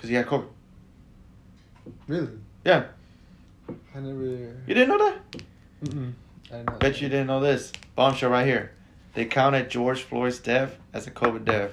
because 0.04 0.10
he 0.10 0.14
had 0.16 0.26
COVID. 0.26 0.46
really, 2.08 2.28
Yeah, 2.64 2.84
I 3.94 4.00
never. 4.00 4.22
you 4.66 4.74
didn't 4.74 4.88
know 4.88 4.98
that? 4.98 5.18
Mm-mm. 5.84 6.12
I 6.50 6.56
didn't 6.56 6.66
know 6.66 6.72
Bet 6.78 6.92
that. 6.92 7.00
you 7.00 7.08
didn't 7.08 7.26
know 7.26 7.40
this. 7.40 7.72
Bombshell 7.96 8.30
right 8.30 8.46
here. 8.46 8.72
They 9.14 9.24
counted 9.24 9.70
George 9.70 10.02
Floyd's 10.02 10.38
death 10.40 10.76
as 10.92 11.06
a 11.06 11.10
COVID 11.10 11.44
death. 11.44 11.70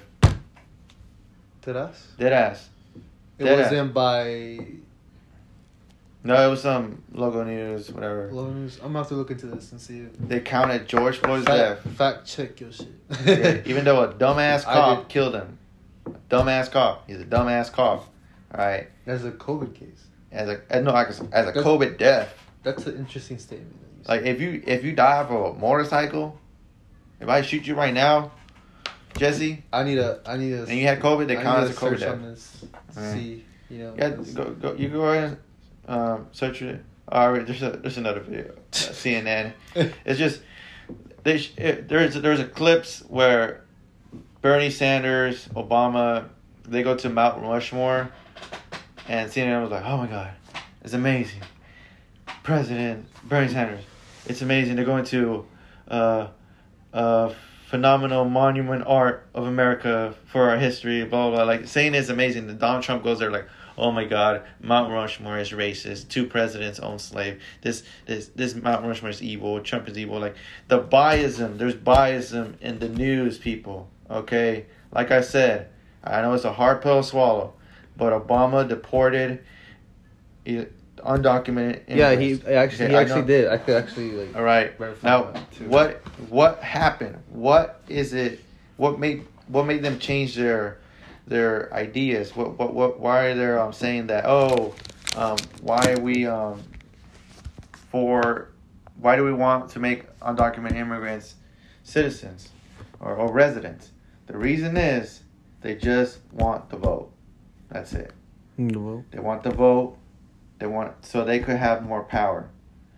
Did 1.62 1.76
us? 1.76 2.06
Dead 2.18 2.32
ass. 2.32 2.68
It 3.38 3.44
Dead 3.44 3.58
wasn't 3.58 3.94
by 3.94 4.58
No, 6.24 6.46
it 6.46 6.50
was 6.50 6.62
some 6.62 7.02
logo 7.12 7.44
news, 7.44 7.90
whatever. 7.90 8.30
Low 8.32 8.50
News. 8.50 8.76
I'm 8.78 8.88
gonna 8.88 8.98
have 9.00 9.08
to 9.08 9.14
look 9.14 9.30
into 9.30 9.46
this 9.46 9.70
and 9.72 9.80
see 9.80 9.98
it. 10.00 10.28
They 10.28 10.40
counted 10.40 10.88
George 10.88 11.18
Floyd's 11.18 11.44
Fact, 11.44 11.84
death. 11.84 11.94
fact 11.96 12.26
check 12.26 12.60
your 12.60 12.72
shit. 12.72 12.88
Yeah, 13.26 13.60
even 13.66 13.84
though 13.84 14.02
a 14.02 14.12
dumbass 14.14 14.64
cop 14.64 15.08
killed 15.08 15.34
him. 15.34 15.58
A 16.06 16.10
dumbass 16.30 16.70
cop. 16.70 17.06
He's 17.08 17.20
a 17.20 17.24
dumbass 17.24 17.70
cop. 17.70 18.08
Alright. 18.52 18.88
That's 19.04 19.24
a 19.24 19.30
COVID 19.32 19.74
case. 19.74 20.04
As 20.30 20.48
a 20.48 20.80
no, 20.80 20.94
as 20.94 21.20
a, 21.20 21.24
as 21.32 21.46
a 21.48 21.52
That's- 21.52 21.64
COVID 21.64 21.98
death. 21.98 22.34
That's 22.62 22.86
an 22.86 22.96
interesting 22.96 23.38
statement. 23.38 23.74
that 23.80 23.88
you 23.98 24.04
said. 24.04 24.08
Like 24.08 24.22
if 24.34 24.40
you 24.40 24.62
if 24.66 24.84
you 24.84 24.92
die 24.92 25.18
off 25.18 25.30
of 25.30 25.56
a 25.56 25.58
motorcycle, 25.58 26.38
if 27.20 27.28
I 27.28 27.42
shoot 27.42 27.66
you 27.66 27.74
right 27.74 27.92
now, 27.92 28.30
Jesse, 29.16 29.62
I 29.72 29.82
need 29.84 29.98
a. 29.98 30.20
I 30.26 30.36
need 30.36 30.52
a. 30.52 30.62
and 30.62 30.78
you 30.78 30.86
had 30.86 31.00
COVID, 31.00 31.26
they 31.26 31.36
count 31.36 31.64
as 31.64 31.70
a 31.70 31.74
COVID 31.80 31.98
death. 32.00 32.20
this. 32.22 32.64
to 32.94 33.00
Mm. 33.00 33.12
See, 33.14 33.44
you 33.70 33.78
know. 33.78 33.94
Yeah, 33.96 34.10
go, 34.34 34.50
go, 34.52 34.74
you 34.74 34.88
go 34.88 35.02
ahead 35.04 35.38
and 35.88 36.00
um, 36.00 36.26
search 36.32 36.62
it. 36.62 36.82
All 37.08 37.32
right, 37.32 37.44
there's 37.46 37.62
a, 37.62 37.70
there's 37.70 37.98
another 37.98 38.20
video. 38.20 38.52
Uh, 38.52 38.54
CNN. 38.72 39.52
It's 40.04 40.18
just 40.18 40.40
they 41.24 41.36
it, 41.56 41.88
there's 41.88 42.14
there's 42.14 42.40
a 42.40 42.44
clips 42.46 43.00
where 43.08 43.64
Bernie 44.40 44.70
Sanders, 44.70 45.48
Obama, 45.54 46.28
they 46.68 46.82
go 46.82 46.96
to 46.96 47.08
Mount 47.08 47.42
Rushmore, 47.42 48.10
and 49.08 49.30
CNN 49.30 49.62
was 49.62 49.70
like, 49.70 49.84
"Oh 49.84 49.96
my 49.96 50.06
God, 50.06 50.30
it's 50.82 50.94
amazing." 50.94 51.40
President 52.42 53.06
Bernie 53.24 53.52
Sanders, 53.52 53.84
it's 54.26 54.42
amazing. 54.42 54.76
They're 54.76 54.84
going 54.84 55.04
to 55.06 55.46
uh, 55.88 56.28
uh, 56.92 57.34
phenomenal 57.66 58.24
monument 58.24 58.84
art 58.86 59.26
of 59.34 59.46
America 59.46 60.14
for 60.26 60.50
our 60.50 60.58
history. 60.58 61.04
Blah 61.04 61.28
blah. 61.28 61.36
blah. 61.36 61.44
Like 61.44 61.66
saying 61.66 61.94
it's 61.94 62.08
amazing. 62.08 62.46
Then 62.46 62.58
Donald 62.58 62.84
Trump 62.84 63.02
goes 63.02 63.18
there 63.18 63.30
like, 63.30 63.48
"Oh 63.78 63.90
my 63.90 64.04
God, 64.04 64.42
Mount 64.60 64.92
Rushmore 64.92 65.38
is 65.38 65.50
racist. 65.50 66.08
Two 66.08 66.26
presidents 66.26 66.78
own 66.80 66.98
slave. 66.98 67.40
This 67.62 67.82
this 68.06 68.28
this 68.28 68.54
Mount 68.54 68.84
Rushmore 68.84 69.10
is 69.10 69.22
evil. 69.22 69.60
Trump 69.60 69.88
is 69.88 69.98
evil." 69.98 70.18
Like 70.18 70.36
the 70.68 70.80
biasm. 70.80 71.58
There's 71.58 71.74
biasm 71.74 72.60
in 72.60 72.78
the 72.78 72.88
news, 72.88 73.38
people. 73.38 73.88
Okay, 74.10 74.66
like 74.92 75.10
I 75.10 75.22
said, 75.22 75.68
I 76.04 76.20
know 76.20 76.34
it's 76.34 76.44
a 76.44 76.52
hard 76.52 76.82
pill 76.82 77.02
to 77.02 77.08
swallow, 77.08 77.54
but 78.02 78.26
Obama 78.26 78.68
deported 78.68 79.44
undocumented. 80.44 81.82
yeah, 81.86 82.16
he 82.16 82.32
actually 82.48 82.88
he 82.88 82.96
actually 82.96 83.22
did. 83.22 83.46
I 83.46 83.58
could 83.58 83.76
actually 83.76 84.10
like. 84.10 84.34
all 84.34 84.42
right. 84.42 84.72
Now, 85.04 85.32
what 85.68 86.02
what 86.28 86.58
happened? 86.58 87.22
What 87.28 87.80
is 87.88 88.12
it? 88.12 88.40
What 88.76 88.98
made 88.98 89.24
what 89.46 89.66
made 89.66 89.84
them 89.84 90.00
change 90.00 90.34
their 90.34 90.78
their 91.28 91.72
ideas? 91.72 92.34
What 92.34 92.58
what 92.58 92.74
what? 92.74 92.98
Why 92.98 93.26
are 93.26 93.34
they 93.36 93.52
um 93.52 93.72
saying 93.72 94.08
that? 94.08 94.24
Oh, 94.26 94.74
um, 95.14 95.36
why 95.60 95.92
are 95.92 96.00
we 96.00 96.26
um 96.26 96.60
for? 97.92 98.48
Why 98.96 99.14
do 99.14 99.22
we 99.22 99.32
want 99.32 99.70
to 99.70 99.78
make 99.78 100.10
undocumented 100.18 100.74
immigrants 100.74 101.36
citizens 101.84 102.48
or, 102.98 103.14
or 103.14 103.32
residents? 103.32 103.92
The 104.26 104.36
reason 104.36 104.76
is 104.76 105.22
they 105.60 105.76
just 105.76 106.18
want 106.32 106.68
the 106.68 106.76
vote. 106.76 107.12
That's 107.72 107.94
it. 107.94 108.12
No. 108.58 109.04
They 109.10 109.18
want 109.18 109.42
the 109.42 109.50
vote. 109.50 109.96
They 110.58 110.66
want 110.66 111.04
so 111.04 111.24
they 111.24 111.40
could 111.40 111.56
have 111.56 111.84
more 111.84 112.02
power, 112.04 112.48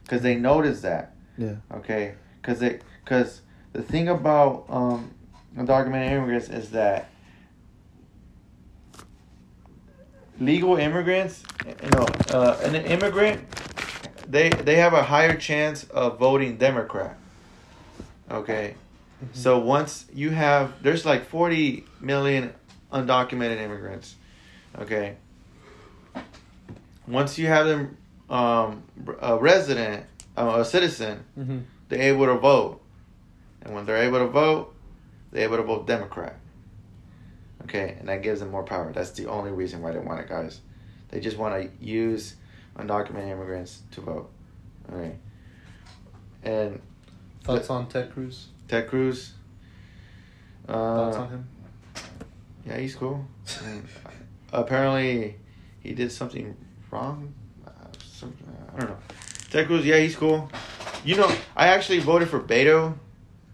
because 0.03 0.20
they 0.22 0.35
notice 0.35 0.81
that. 0.83 1.14
Yeah. 1.39 1.57
Okay, 1.72 2.14
because 2.43 2.59
they 2.59 2.81
because 3.05 3.41
the 3.72 3.83
thing 3.83 4.09
about 4.09 4.66
um 4.68 5.12
undocumented 5.57 6.11
immigrants 6.11 6.49
is 6.49 6.70
that 6.72 7.09
legal 10.41 10.77
immigrants, 10.77 11.45
you 11.64 11.91
know, 11.91 12.07
uh, 12.31 12.59
an 12.64 12.75
immigrant, 12.75 13.41
they 14.29 14.51
they 14.51 14.77
have 14.77 14.93
a 14.93 15.05
higher 15.05 15.37
chance 15.37 15.85
of 15.85 16.18
voting 16.18 16.57
Democrat. 16.59 17.16
Okay, 18.31 18.75
so 19.33 19.59
once 19.59 20.07
you 20.12 20.31
have 20.31 20.83
there's 20.83 21.07
like 21.07 21.25
forty 21.25 21.85
million 22.01 22.53
undocumented 22.93 23.59
immigrants. 23.59 24.16
Okay. 24.79 25.16
Once 27.07 27.39
you 27.39 27.47
have 27.47 27.66
them 27.66 27.97
um, 28.31 28.83
a 29.20 29.37
resident, 29.37 30.07
uh, 30.37 30.57
a 30.61 30.64
citizen, 30.64 31.25
Mm-hmm. 31.39 31.59
they're 31.89 32.12
able 32.14 32.27
to 32.27 32.35
vote. 32.35 32.81
And 33.62 33.75
when 33.75 33.87
they're 33.87 34.03
able 34.03 34.18
to 34.20 34.27
vote, 34.29 34.75
they're 35.31 35.45
able 35.45 35.57
to 35.59 35.62
vote 35.62 35.87
Democrat. 35.87 36.37
Okay, 37.64 37.97
and 37.99 38.09
that 38.09 38.22
gives 38.22 38.41
them 38.41 38.51
more 38.51 38.62
power. 38.62 38.93
That's 38.93 39.12
the 39.12 39.27
only 39.27 39.51
reason 39.51 39.81
why 39.81 39.93
they 39.93 39.99
want 39.99 40.20
it, 40.20 40.29
guys. 40.29 40.61
They 41.09 41.20
just 41.20 41.39
want 41.39 41.55
to 41.62 41.85
use 41.85 42.35
undocumented 42.77 43.31
immigrants 43.31 43.83
to 43.93 44.01
vote. 44.03 44.31
All 44.91 44.99
right. 44.99 45.16
And 46.43 46.81
Thoughts 47.43 47.70
on 47.70 47.89
Ted 47.89 48.12
Cruz? 48.12 48.49
Ted 48.68 48.89
Cruz. 48.89 49.33
Thoughts 50.66 51.16
Uh, 51.16 51.20
on 51.20 51.29
him? 51.31 51.49
yeah, 52.66 52.79
he's 52.79 52.95
cool. 52.95 53.25
I 53.62 53.66
mean, 53.66 53.89
apparently, 54.61 55.37
he 55.81 55.93
did 55.93 56.11
something 56.13 56.57
wrong. 56.91 57.33
Uh, 57.67 57.71
some, 58.05 58.35
I 58.77 58.81
don't 58.81 58.91
know. 58.91 58.97
Ted 59.51 59.67
Cruz, 59.67 59.85
yeah, 59.85 59.99
he's 59.99 60.17
cool. 60.17 60.51
You 61.05 61.17
know, 61.17 61.31
I 61.57 61.69
actually 61.69 61.99
voted 62.01 62.29
for 62.29 62.41
Beto 62.41 62.95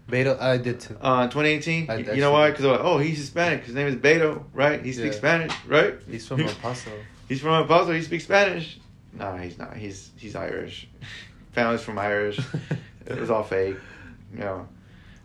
Beto, 0.09 0.39
I 0.41 0.57
did 0.57 0.79
too. 0.79 0.97
uh, 1.01 1.23
2018. 1.27 1.89
I- 1.89 1.97
you 2.13 2.21
know 2.21 2.31
why? 2.31 2.49
Because 2.49 2.65
like, 2.65 2.79
oh, 2.81 2.97
he's 2.97 3.17
Hispanic. 3.17 3.63
His 3.65 3.75
name 3.75 3.87
is 3.87 3.95
Beto, 3.95 4.43
right? 4.53 4.83
He 4.83 4.91
speaks 4.91 5.15
Yeah. 5.15 5.19
Spanish, 5.19 5.53
right? 5.67 5.95
He's 6.09 6.27
from 6.27 6.41
El 6.47 6.53
Paso. 6.55 6.89
He's 7.29 7.39
from 7.41 7.51
El 7.51 7.65
Paso. 7.65 7.93
He 7.93 8.01
speaks 8.01 8.23
Spanish. 8.25 8.77
No, 9.13 9.35
he's 9.37 9.57
not. 9.57 9.75
He's 9.77 10.11
he's 10.17 10.35
Irish. 10.35 10.87
Family's 11.51 11.81
from 11.81 11.97
Irish. 11.99 12.39
it 13.05 13.19
was 13.19 13.29
all 13.29 13.43
fake, 13.43 13.75
you 14.33 14.39
know. 14.39 14.67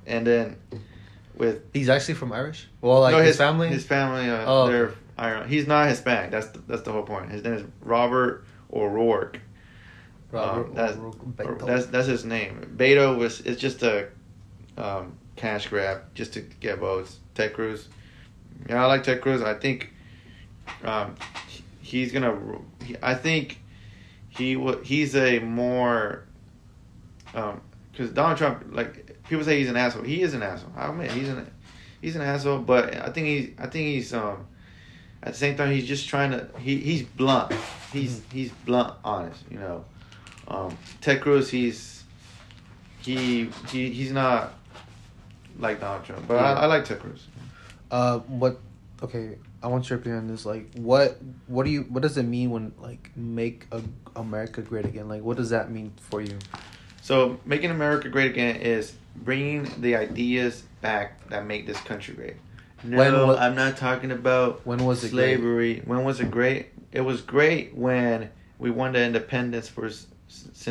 And 0.07 0.27
then 0.27 0.57
with 1.37 1.63
He's 1.73 1.89
actually 1.89 2.15
from 2.15 2.33
Irish. 2.33 2.67
Well, 2.81 3.01
like 3.01 3.13
no, 3.13 3.23
his, 3.23 3.37
family. 3.37 3.69
his 3.69 3.85
family, 3.85 4.29
uh, 4.31 4.45
Oh. 4.47 4.69
they're 4.69 4.93
Irish. 5.19 5.49
He's 5.49 5.67
not 5.67 5.89
Hispanic. 5.89 6.31
That's 6.31 6.49
the, 6.49 6.59
that's 6.67 6.83
the 6.83 6.93
whole 6.93 7.03
point. 7.03 7.31
His 7.31 7.43
name 7.43 7.55
is 7.55 7.65
Robert 7.83 8.45
O'Rourke. 8.73 9.41
Robert 10.31 10.67
Um, 10.69 10.75
that's, 10.75 10.97
O'Rourke 10.97 11.25
Beto. 11.37 11.67
that's 11.67 11.87
that's 11.87 12.07
his 12.07 12.25
name. 12.25 12.75
Beto 12.77 13.17
was 13.17 13.41
it's 13.41 13.61
just 13.61 13.83
a 13.83 14.09
um, 14.77 15.17
cash 15.37 15.69
grab 15.69 16.03
just 16.15 16.35
to 16.35 16.41
get 16.41 16.79
votes. 16.79 17.19
Ted 17.35 17.53
Cruz, 17.55 17.89
Yeah, 18.69 18.83
I 18.83 18.87
like 18.87 19.03
Ted 19.05 19.21
Cruz. 19.21 19.43
I 19.43 19.55
think 19.55 19.93
um, 20.85 21.15
he's 21.81 22.13
gonna. 22.13 22.39
He, 22.85 22.97
I 23.03 23.15
think 23.15 23.61
he 24.29 24.55
He's 24.83 25.15
a 25.17 25.39
more 25.39 26.25
because 27.33 28.11
Donald 28.13 28.39
Trump, 28.39 28.65
like 28.71 29.23
people 29.29 29.45
say, 29.45 29.59
he's 29.59 29.69
an 29.71 29.77
asshole. 29.77 30.03
He 30.03 30.23
is 30.23 30.35
an 30.35 30.43
asshole. 30.43 30.73
I 30.77 30.89
admit 30.89 31.11
he's 31.11 31.29
an 31.29 31.51
he's 32.01 32.17
an 32.17 32.23
asshole. 32.23 32.59
But 32.59 32.95
I 32.97 33.11
think 33.11 33.27
he's 33.27 33.51
I 33.59 33.67
think 33.67 33.87
he's 33.89 34.13
um 34.15 34.47
at 35.23 35.33
the 35.33 35.39
same 35.39 35.57
time 35.57 35.73
he's 35.73 35.87
just 35.87 36.09
trying 36.09 36.31
to 36.31 36.49
he 36.59 36.79
he's 36.79 37.03
blunt. 37.03 37.53
He's 37.93 38.23
he's 38.33 38.51
blunt, 38.65 38.95
honest. 39.05 39.43
You 39.51 39.59
know, 39.59 39.85
um, 40.49 40.77
Ted 41.01 41.21
Cruz. 41.21 41.51
He's 41.51 42.05
he 43.01 43.51
he 43.69 43.91
he's 43.91 44.13
not 44.13 44.55
like 45.59 45.81
Donald 45.81 46.05
Trump, 46.05 46.29
but 46.29 46.39
I, 46.39 46.53
I 46.53 46.67
like 46.67 46.85
Ted 46.85 47.01
Cruz. 47.01 47.27
Uh, 47.91 48.19
what? 48.21 48.59
Okay, 49.03 49.37
I 49.63 49.69
want 49.69 49.89
your 49.89 49.99
opinion 49.99 50.23
on 50.23 50.29
this. 50.29 50.47
Like, 50.47 50.73
what? 50.75 51.19
What 51.47 51.65
do 51.65 51.71
you? 51.71 51.83
What 51.83 52.03
does 52.03 52.17
it 52.17 52.25
mean 52.25 52.51
when 52.51 52.73
like 52.79 53.11
make 53.17 53.67
a, 53.73 53.83
America 54.15 54.63
great 54.63 54.85
again? 54.85 55.09
Like, 55.09 55.23
what 55.23 55.37
does 55.37 55.51
that 55.51 55.71
mean 55.71 55.93
for 55.97 56.21
you? 56.21 56.39
So, 57.03 57.39
making 57.45 57.71
America 57.71 58.09
great 58.09 58.31
again 58.31 58.57
is 58.57 58.95
bringing 59.15 59.71
the 59.81 59.97
ideas 59.97 60.65
back 60.81 61.29
that 61.29 61.47
make 61.47 61.67
this 61.67 61.81
country 61.81 62.15
great. 62.15 62.37
No, 62.85 63.27
When 63.27 63.39
I'm 63.39 63.55
not 63.55 63.77
talking 63.77 64.11
about 64.11 64.67
When 64.67 64.85
was 64.85 65.03
it 65.05 65.11
slavery. 65.11 65.83
When 65.85 66.05
was 66.05 66.21
it 66.21 66.31
great? 66.31 66.69
It 66.93 67.01
was 67.01 67.21
great 67.21 67.75
when 67.75 68.31
we 68.59 68.71
won 68.71 68.93
the 68.93 69.03
independence 69.03 69.69
for 69.69 69.87
in 69.87 69.93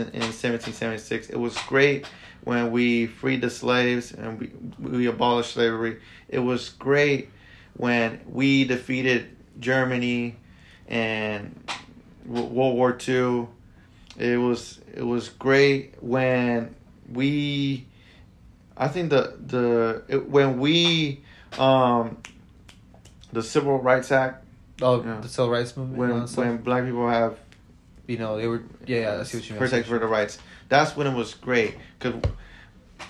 1776. 0.01 1.29
It 1.29 1.37
was 1.37 1.57
great 1.67 2.05
when 2.43 2.71
we 2.71 3.07
freed 3.07 3.41
the 3.41 3.49
slaves 3.49 4.11
and 4.11 4.39
we, 4.39 4.51
we 4.79 5.05
abolished 5.07 5.53
slavery. 5.53 5.99
It 6.29 6.39
was 6.39 6.69
great 6.69 7.29
when 7.77 8.21
we 8.27 8.65
defeated 8.65 9.35
Germany 9.59 10.35
and 10.87 11.69
World 12.25 12.51
War 12.75 12.97
II. 13.07 13.47
It 14.17 14.37
was 14.37 14.79
it 14.93 15.03
was 15.03 15.29
great 15.29 15.95
when 16.01 16.75
we 17.11 17.85
I 18.77 18.87
think 18.87 19.09
the 19.09 19.37
the 19.45 20.03
it, 20.07 20.29
when 20.29 20.59
we 20.59 21.21
um 21.59 22.17
the 23.33 23.43
Civil 23.43 23.79
Rights 23.79 24.11
Act 24.11 24.43
Oh, 24.81 25.01
Yeah. 25.03 25.21
the 25.21 25.29
civil 25.29 25.51
rights 25.51 25.75
movement. 25.77 25.97
when 25.97 26.09
and 26.11 26.21
all 26.21 26.27
stuff? 26.27 26.45
when 26.45 26.57
black 26.57 26.83
people 26.85 27.07
have 27.09 27.37
you 28.07 28.17
know 28.17 28.37
they 28.37 28.47
were. 28.47 28.61
Yeah, 28.85 28.99
yeah. 28.99 29.19
I 29.21 29.23
see 29.23 29.37
what 29.37 29.45
you 29.49 29.53
mean. 29.53 29.59
Protect 29.59 29.87
for 29.87 29.97
the 29.99 30.05
rights. 30.05 30.37
That's 30.69 30.95
when 30.95 31.07
it 31.07 31.15
was 31.15 31.33
great. 31.33 31.75
Cause 31.99 32.13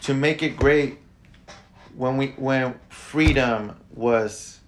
to 0.04 0.14
make 0.14 0.42
it 0.44 0.56
great, 0.58 1.00
when 1.96 2.18
we 2.18 2.28
when 2.38 2.76
freedom 2.90 3.76
was 3.94 4.60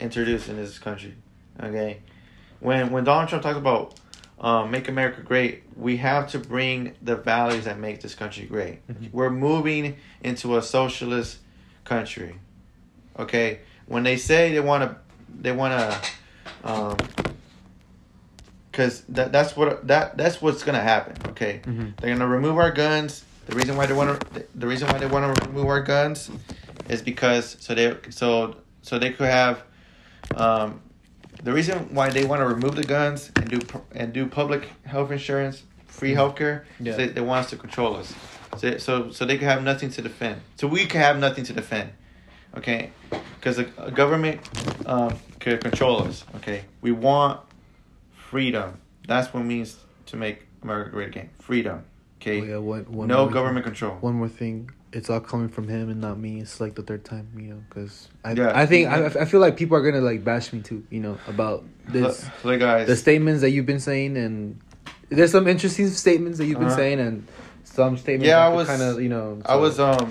introduced 0.00 0.48
in 0.48 0.56
this 0.56 0.78
country, 0.78 1.14
okay, 1.62 2.00
when 2.60 2.90
when 2.90 3.04
Donald 3.04 3.28
Trump 3.28 3.42
talks 3.44 3.56
about 3.58 3.98
um, 4.38 4.70
make 4.70 4.88
America 4.88 5.22
great, 5.22 5.62
we 5.76 5.96
have 5.98 6.28
to 6.32 6.38
bring 6.38 6.92
the 7.00 7.16
values 7.16 7.64
that 7.64 7.78
make 7.78 8.02
this 8.02 8.14
country 8.14 8.44
great. 8.44 8.86
Mhm. 8.88 9.12
We're 9.12 9.30
moving 9.30 9.96
into 10.22 10.56
a 10.58 10.62
socialist 10.62 11.38
country, 11.84 12.38
okay. 13.18 13.60
When 13.86 14.02
they 14.02 14.16
say 14.16 14.52
they 14.52 14.60
want 14.60 14.82
to, 14.84 14.96
they 15.40 15.52
want 15.52 15.72
to. 15.78 16.08
Um, 16.64 16.96
Cause 18.72 19.04
that 19.08 19.32
that's 19.32 19.56
what 19.56 19.86
that 19.88 20.18
that's 20.18 20.42
what's 20.42 20.62
gonna 20.62 20.82
happen. 20.82 21.14
Okay, 21.30 21.62
Mhm. 21.64 21.96
they're 21.98 22.12
gonna 22.12 22.28
remove 22.28 22.58
our 22.58 22.70
guns. 22.70 23.24
The 23.46 23.56
reason 23.56 23.74
why 23.74 23.86
they 23.86 23.94
want 23.94 24.20
to 24.20 24.44
the 24.54 24.66
reason 24.66 24.86
why 24.88 24.98
they 24.98 25.06
want 25.06 25.34
to 25.34 25.46
remove 25.46 25.66
our 25.66 25.80
guns 25.80 26.28
is 26.90 27.00
because 27.00 27.56
so 27.58 27.74
they 27.74 27.96
so 28.10 28.56
so 28.82 28.98
they 28.98 29.12
could 29.12 29.28
have 29.30 29.62
um, 30.34 30.80
the 31.42 31.54
reason 31.54 31.88
why 31.94 32.10
they 32.10 32.26
want 32.26 32.40
to 32.42 32.46
remove 32.46 32.76
the 32.76 32.84
guns 32.84 33.30
and 33.36 33.48
do 33.48 33.60
and 33.94 34.12
do 34.12 34.26
public 34.26 34.68
health 34.84 35.10
insurance, 35.10 35.62
free 35.86 36.12
healthcare. 36.12 36.64
Yeah. 36.78 36.90
is 36.92 36.96
They, 36.98 37.06
they 37.06 37.20
want 37.22 37.44
us 37.44 37.50
to 37.50 37.56
control 37.56 37.96
us. 37.96 38.12
So 38.58 38.76
so 38.76 39.10
so 39.10 39.24
they 39.24 39.38
could 39.38 39.48
have 39.48 39.62
nothing 39.62 39.88
to 39.92 40.02
defend. 40.02 40.42
So 40.56 40.66
we 40.66 40.84
could 40.84 41.00
have 41.00 41.18
nothing 41.18 41.44
to 41.44 41.54
defend. 41.54 41.92
Okay, 42.56 42.90
because 43.38 43.56
the 43.56 43.64
government 43.94 44.40
um, 44.86 45.14
could 45.40 45.60
control 45.60 46.02
us. 46.02 46.24
Okay, 46.36 46.64
we 46.80 46.90
want 46.92 47.40
freedom. 48.14 48.78
That's 49.06 49.32
what 49.32 49.40
it 49.40 49.44
means 49.44 49.76
to 50.06 50.16
make 50.16 50.46
America 50.62 50.90
great 50.90 51.08
again. 51.08 51.30
Freedom. 51.40 51.84
Okay. 52.20 52.40
Oh, 52.40 52.44
yeah, 52.44 52.56
one, 52.56 52.84
one 52.90 53.08
no 53.08 53.28
government 53.28 53.64
Thing, 53.66 53.74
control. 53.74 53.96
one 54.00 54.14
more 54.14 54.28
thing. 54.28 54.70
It's 54.92 55.10
all 55.10 55.20
coming 55.20 55.48
from 55.48 55.68
him 55.68 55.90
and 55.90 56.00
not 56.00 56.18
me. 56.18 56.40
It's 56.40 56.58
like 56.60 56.74
the 56.74 56.82
third 56.82 57.04
time, 57.04 57.28
you 57.36 57.50
know, 57.50 57.62
because 57.68 58.08
I, 58.24 58.32
Yeah. 58.32 58.52
I 58.58 58.64
think 58.66 58.88
I, 58.88 59.04
I 59.06 59.24
feel 59.26 59.40
like 59.40 59.56
people 59.56 59.76
are 59.76 59.82
gonna 59.82 60.02
like 60.02 60.24
bash 60.24 60.52
me 60.52 60.60
too, 60.62 60.84
you 60.90 61.00
know, 61.00 61.18
about 61.28 61.64
this, 61.88 62.24
Look, 62.24 62.44
look, 62.44 62.60
guys. 62.60 62.86
the 62.86 62.96
statements 62.96 63.42
that 63.42 63.50
you've 63.50 63.66
been 63.66 63.80
saying, 63.80 64.16
and 64.16 64.58
there's 65.10 65.30
some 65.32 65.46
interesting 65.46 65.88
statements 65.90 66.38
that 66.38 66.46
you've 66.46 66.58
been 66.58 66.68
Uh-huh. 66.68 66.76
saying, 66.76 67.00
and 67.00 67.28
some 67.64 67.98
statements. 67.98 68.28
Yeah, 68.28 68.38
I 68.44 68.48
was- 68.48 68.66
kind 68.66 68.80
of, 68.82 69.00
you 69.02 69.10
know. 69.10 69.40
I 69.44 69.56
was 69.56 69.78
um 69.78 70.08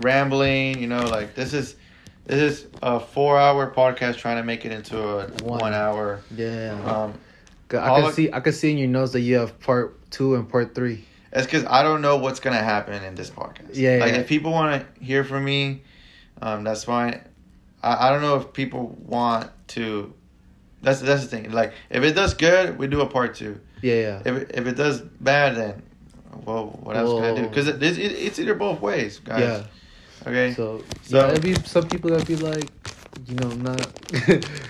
rambling, 0.00 0.80
you 0.80 0.86
know, 0.86 1.04
like 1.06 1.34
this 1.34 1.52
is 1.52 1.76
this 2.24 2.60
is 2.60 2.66
a 2.82 3.00
four 3.00 3.38
hour 3.38 3.70
podcast 3.70 4.16
trying 4.16 4.36
to 4.36 4.42
make 4.42 4.64
it 4.64 4.72
into 4.72 4.98
a 5.00 5.26
One. 5.42 5.60
one, 5.60 5.74
hour. 5.74 6.20
yeah. 6.34 6.78
Um, 6.84 7.14
I 7.70 8.02
can 8.02 8.12
see, 8.12 8.32
I 8.32 8.40
can 8.40 8.52
see 8.52 8.70
in 8.70 8.78
your 8.78 8.88
notes 8.88 9.12
that 9.12 9.20
you 9.20 9.36
have 9.36 9.58
part 9.60 10.10
two 10.10 10.34
and 10.34 10.48
part 10.48 10.74
three. 10.74 11.04
it's 11.32 11.46
because 11.46 11.64
I 11.64 11.82
don't 11.82 12.02
know 12.02 12.18
what's 12.18 12.38
gonna 12.38 12.62
happen 12.62 13.02
in 13.02 13.14
this 13.14 13.30
podcast. 13.30 13.70
Yeah, 13.74 13.96
like 13.98 14.12
yeah. 14.12 14.20
if 14.20 14.28
people 14.28 14.52
want 14.52 14.82
to 14.82 15.04
hear 15.04 15.24
from 15.24 15.44
me, 15.44 15.82
um, 16.42 16.64
that's 16.64 16.84
fine. 16.84 17.22
I, 17.82 18.08
I 18.08 18.10
don't 18.10 18.20
know 18.20 18.36
if 18.36 18.52
people 18.52 18.96
want 19.06 19.50
to. 19.68 20.12
That's 20.82 21.00
that's 21.00 21.22
the 21.22 21.28
thing. 21.28 21.50
Like 21.50 21.72
if 21.88 22.02
it 22.04 22.12
does 22.12 22.34
good, 22.34 22.78
we 22.78 22.88
do 22.88 23.00
a 23.00 23.06
part 23.06 23.36
two. 23.36 23.58
Yeah, 23.80 23.94
yeah. 23.94 24.22
If 24.24 24.36
it, 24.36 24.50
if 24.54 24.66
it 24.66 24.76
does 24.76 25.00
bad, 25.00 25.56
then 25.56 25.82
well, 26.44 26.78
what 26.82 26.96
else 26.96 27.20
can 27.20 27.24
I 27.24 27.34
do? 27.40 27.48
Because 27.48 27.68
it, 27.68 27.82
it, 27.82 27.98
it's 27.98 28.38
either 28.38 28.54
both 28.54 28.80
ways, 28.80 29.18
guys. 29.18 29.40
Yeah. 29.40 29.64
Okay. 30.26 30.52
So, 30.54 30.82
So- 31.02 31.16
yeah, 31.18 31.30
it'd 31.30 31.42
be 31.42 31.54
some 31.64 31.88
people 31.88 32.10
that 32.10 32.26
be 32.26 32.36
like, 32.36 32.68
you 33.26 33.34
know, 33.36 33.48
not 33.50 33.78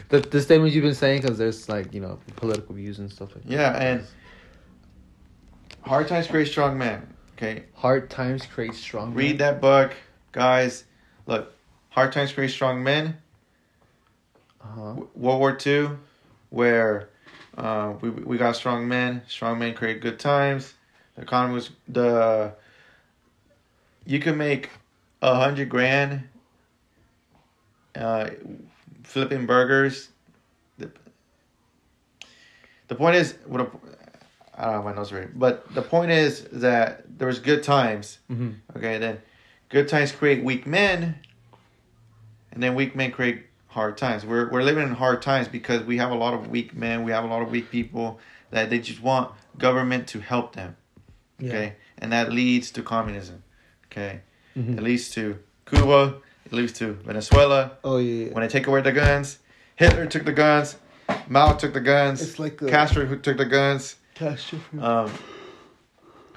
the 0.08 0.18
the 0.30 0.40
statements 0.40 0.74
you've 0.74 0.84
been 0.84 0.94
saying 0.94 1.22
because 1.22 1.38
there's 1.38 1.68
like 1.68 1.92
you 1.94 2.00
know 2.00 2.18
political 2.36 2.74
views 2.74 2.98
and 2.98 3.10
stuff 3.10 3.34
like 3.34 3.44
that. 3.44 3.52
Yeah, 3.52 3.76
and 3.82 4.06
hard 5.82 6.08
times 6.08 6.26
create 6.26 6.48
strong 6.48 6.76
men. 6.78 7.06
Okay, 7.36 7.64
hard 7.74 8.10
times 8.10 8.44
create 8.46 8.74
strong. 8.74 9.14
read 9.14 9.28
men. 9.30 9.36
that 9.38 9.60
book, 9.60 9.94
guys. 10.32 10.84
Look, 11.26 11.52
hard 11.90 12.12
times 12.12 12.32
create 12.32 12.50
strong 12.50 12.82
men. 12.82 13.16
Uh-huh. 14.62 14.88
W- 14.90 15.08
World 15.14 15.38
War 15.40 15.58
II, 15.64 15.90
where 16.50 17.08
uh, 17.56 17.94
we 18.00 18.10
we 18.10 18.38
got 18.38 18.56
strong 18.56 18.86
men. 18.88 19.22
Strong 19.28 19.58
men 19.60 19.74
create 19.74 20.00
good 20.00 20.18
times. 20.18 20.74
The 21.16 21.22
economy 21.22 21.54
was 21.54 21.70
the. 21.88 22.54
You 24.04 24.18
can 24.18 24.36
make 24.36 24.70
a 25.22 25.34
hundred 25.36 25.68
grand. 25.70 26.24
Uh, 27.94 28.30
flipping 29.04 29.46
burgers. 29.46 30.08
The, 30.78 30.90
the 32.88 32.94
point 32.94 33.16
is, 33.16 33.34
what 33.46 33.60
a, 33.60 33.66
I 34.56 34.64
don't 34.64 34.74
have 34.74 34.84
my 34.84 34.94
nose 34.94 35.12
right, 35.12 35.28
but 35.38 35.72
the 35.74 35.82
point 35.82 36.10
is 36.10 36.44
that 36.52 37.18
there 37.18 37.26
was 37.26 37.38
good 37.38 37.62
times. 37.62 38.18
Mhm. 38.30 38.56
Okay, 38.76 38.98
then 38.98 39.20
good 39.68 39.88
times 39.88 40.10
create 40.12 40.42
weak 40.42 40.66
men, 40.66 41.16
and 42.52 42.62
then 42.62 42.74
weak 42.74 42.96
men 42.96 43.10
create 43.10 43.44
hard 43.68 43.96
times. 43.98 44.24
We're 44.24 44.48
we're 44.50 44.62
living 44.62 44.84
in 44.86 44.94
hard 44.94 45.20
times 45.22 45.48
because 45.48 45.82
we 45.82 45.98
have 45.98 46.10
a 46.10 46.14
lot 46.16 46.32
of 46.34 46.48
weak 46.48 46.74
men. 46.74 47.04
We 47.04 47.12
have 47.12 47.24
a 47.24 47.28
lot 47.28 47.42
of 47.42 47.50
weak 47.50 47.70
people 47.70 48.20
that 48.50 48.70
they 48.70 48.78
just 48.78 49.02
want 49.02 49.32
government 49.58 50.06
to 50.08 50.20
help 50.20 50.54
them. 50.54 50.76
Yeah. 51.38 51.48
Okay, 51.48 51.72
and 51.98 52.12
that 52.12 52.32
leads 52.32 52.70
to 52.72 52.82
communism. 52.82 53.42
Okay, 53.86 54.20
Mhm. 54.56 54.78
it 54.78 54.82
leads 54.82 55.10
to 55.10 55.38
Cuba. 55.66 56.14
It 56.46 56.52
leads 56.52 56.72
to 56.74 56.92
Venezuela. 57.04 57.72
Oh 57.84 57.96
yeah. 57.98 58.26
yeah. 58.26 58.32
When 58.32 58.42
they 58.42 58.48
take 58.48 58.66
away 58.66 58.82
the 58.82 58.92
guns, 58.92 59.38
Hitler 59.76 60.06
took 60.06 60.24
the 60.24 60.32
guns. 60.32 60.76
Mao 61.28 61.52
took 61.52 61.72
the 61.72 61.80
guns. 61.80 62.20
It's 62.22 62.38
like 62.38 62.60
a- 62.62 62.68
Castro 62.68 63.04
who 63.06 63.16
took 63.18 63.36
the 63.36 63.44
guns. 63.44 63.96
Castro. 64.14 64.58
Um, 64.80 65.10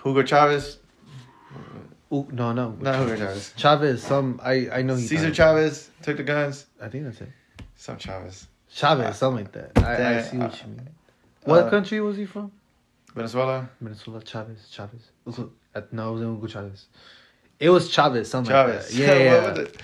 Hugo 0.03 0.23
Chavez. 0.23 0.77
Ooh, 2.13 2.27
no, 2.31 2.53
no. 2.53 2.77
Not 2.79 2.99
Hugo 2.99 3.15
Chavez. 3.15 3.53
Chavez. 3.57 4.03
Some 4.03 4.39
I 4.43 4.69
I 4.71 4.81
know 4.83 4.95
he. 4.95 5.05
Caesar 5.07 5.27
died. 5.27 5.35
Chavez 5.35 5.89
took 6.01 6.17
the 6.17 6.23
guns. 6.23 6.65
I 6.81 6.87
think 6.87 7.05
that's 7.05 7.21
it. 7.21 7.29
Some 7.75 7.97
Chavez. 7.97 8.47
Chavez, 8.71 9.17
something 9.17 9.45
like 9.45 9.53
that. 9.53 9.71
I, 9.83 10.17
I 10.17 10.21
see 10.21 10.37
what 10.37 10.51
uh, 10.53 10.57
you 10.63 10.67
mean. 10.77 10.89
What 11.43 11.63
uh, 11.65 11.69
country 11.69 12.01
was 12.01 12.17
he 12.17 12.25
from? 12.25 12.51
Venezuela. 13.15 13.69
Venezuela. 13.81 14.21
Chavez. 14.23 14.67
Chavez. 14.69 15.11
Also, 15.25 15.51
uh, 15.73 15.81
no, 15.91 16.09
it 16.09 16.13
was 16.13 16.21
Hugo 16.21 16.47
Chavez. 16.47 16.85
It 17.59 17.69
was 17.69 17.89
Chavez. 17.89 18.29
Something 18.29 18.51
Chavez. 18.51 18.93
like 18.97 19.07
that. 19.07 19.19
Yeah, 19.19 19.33
What 19.35 19.43
yeah, 19.45 19.49
was 19.51 19.59
it? 19.59 19.81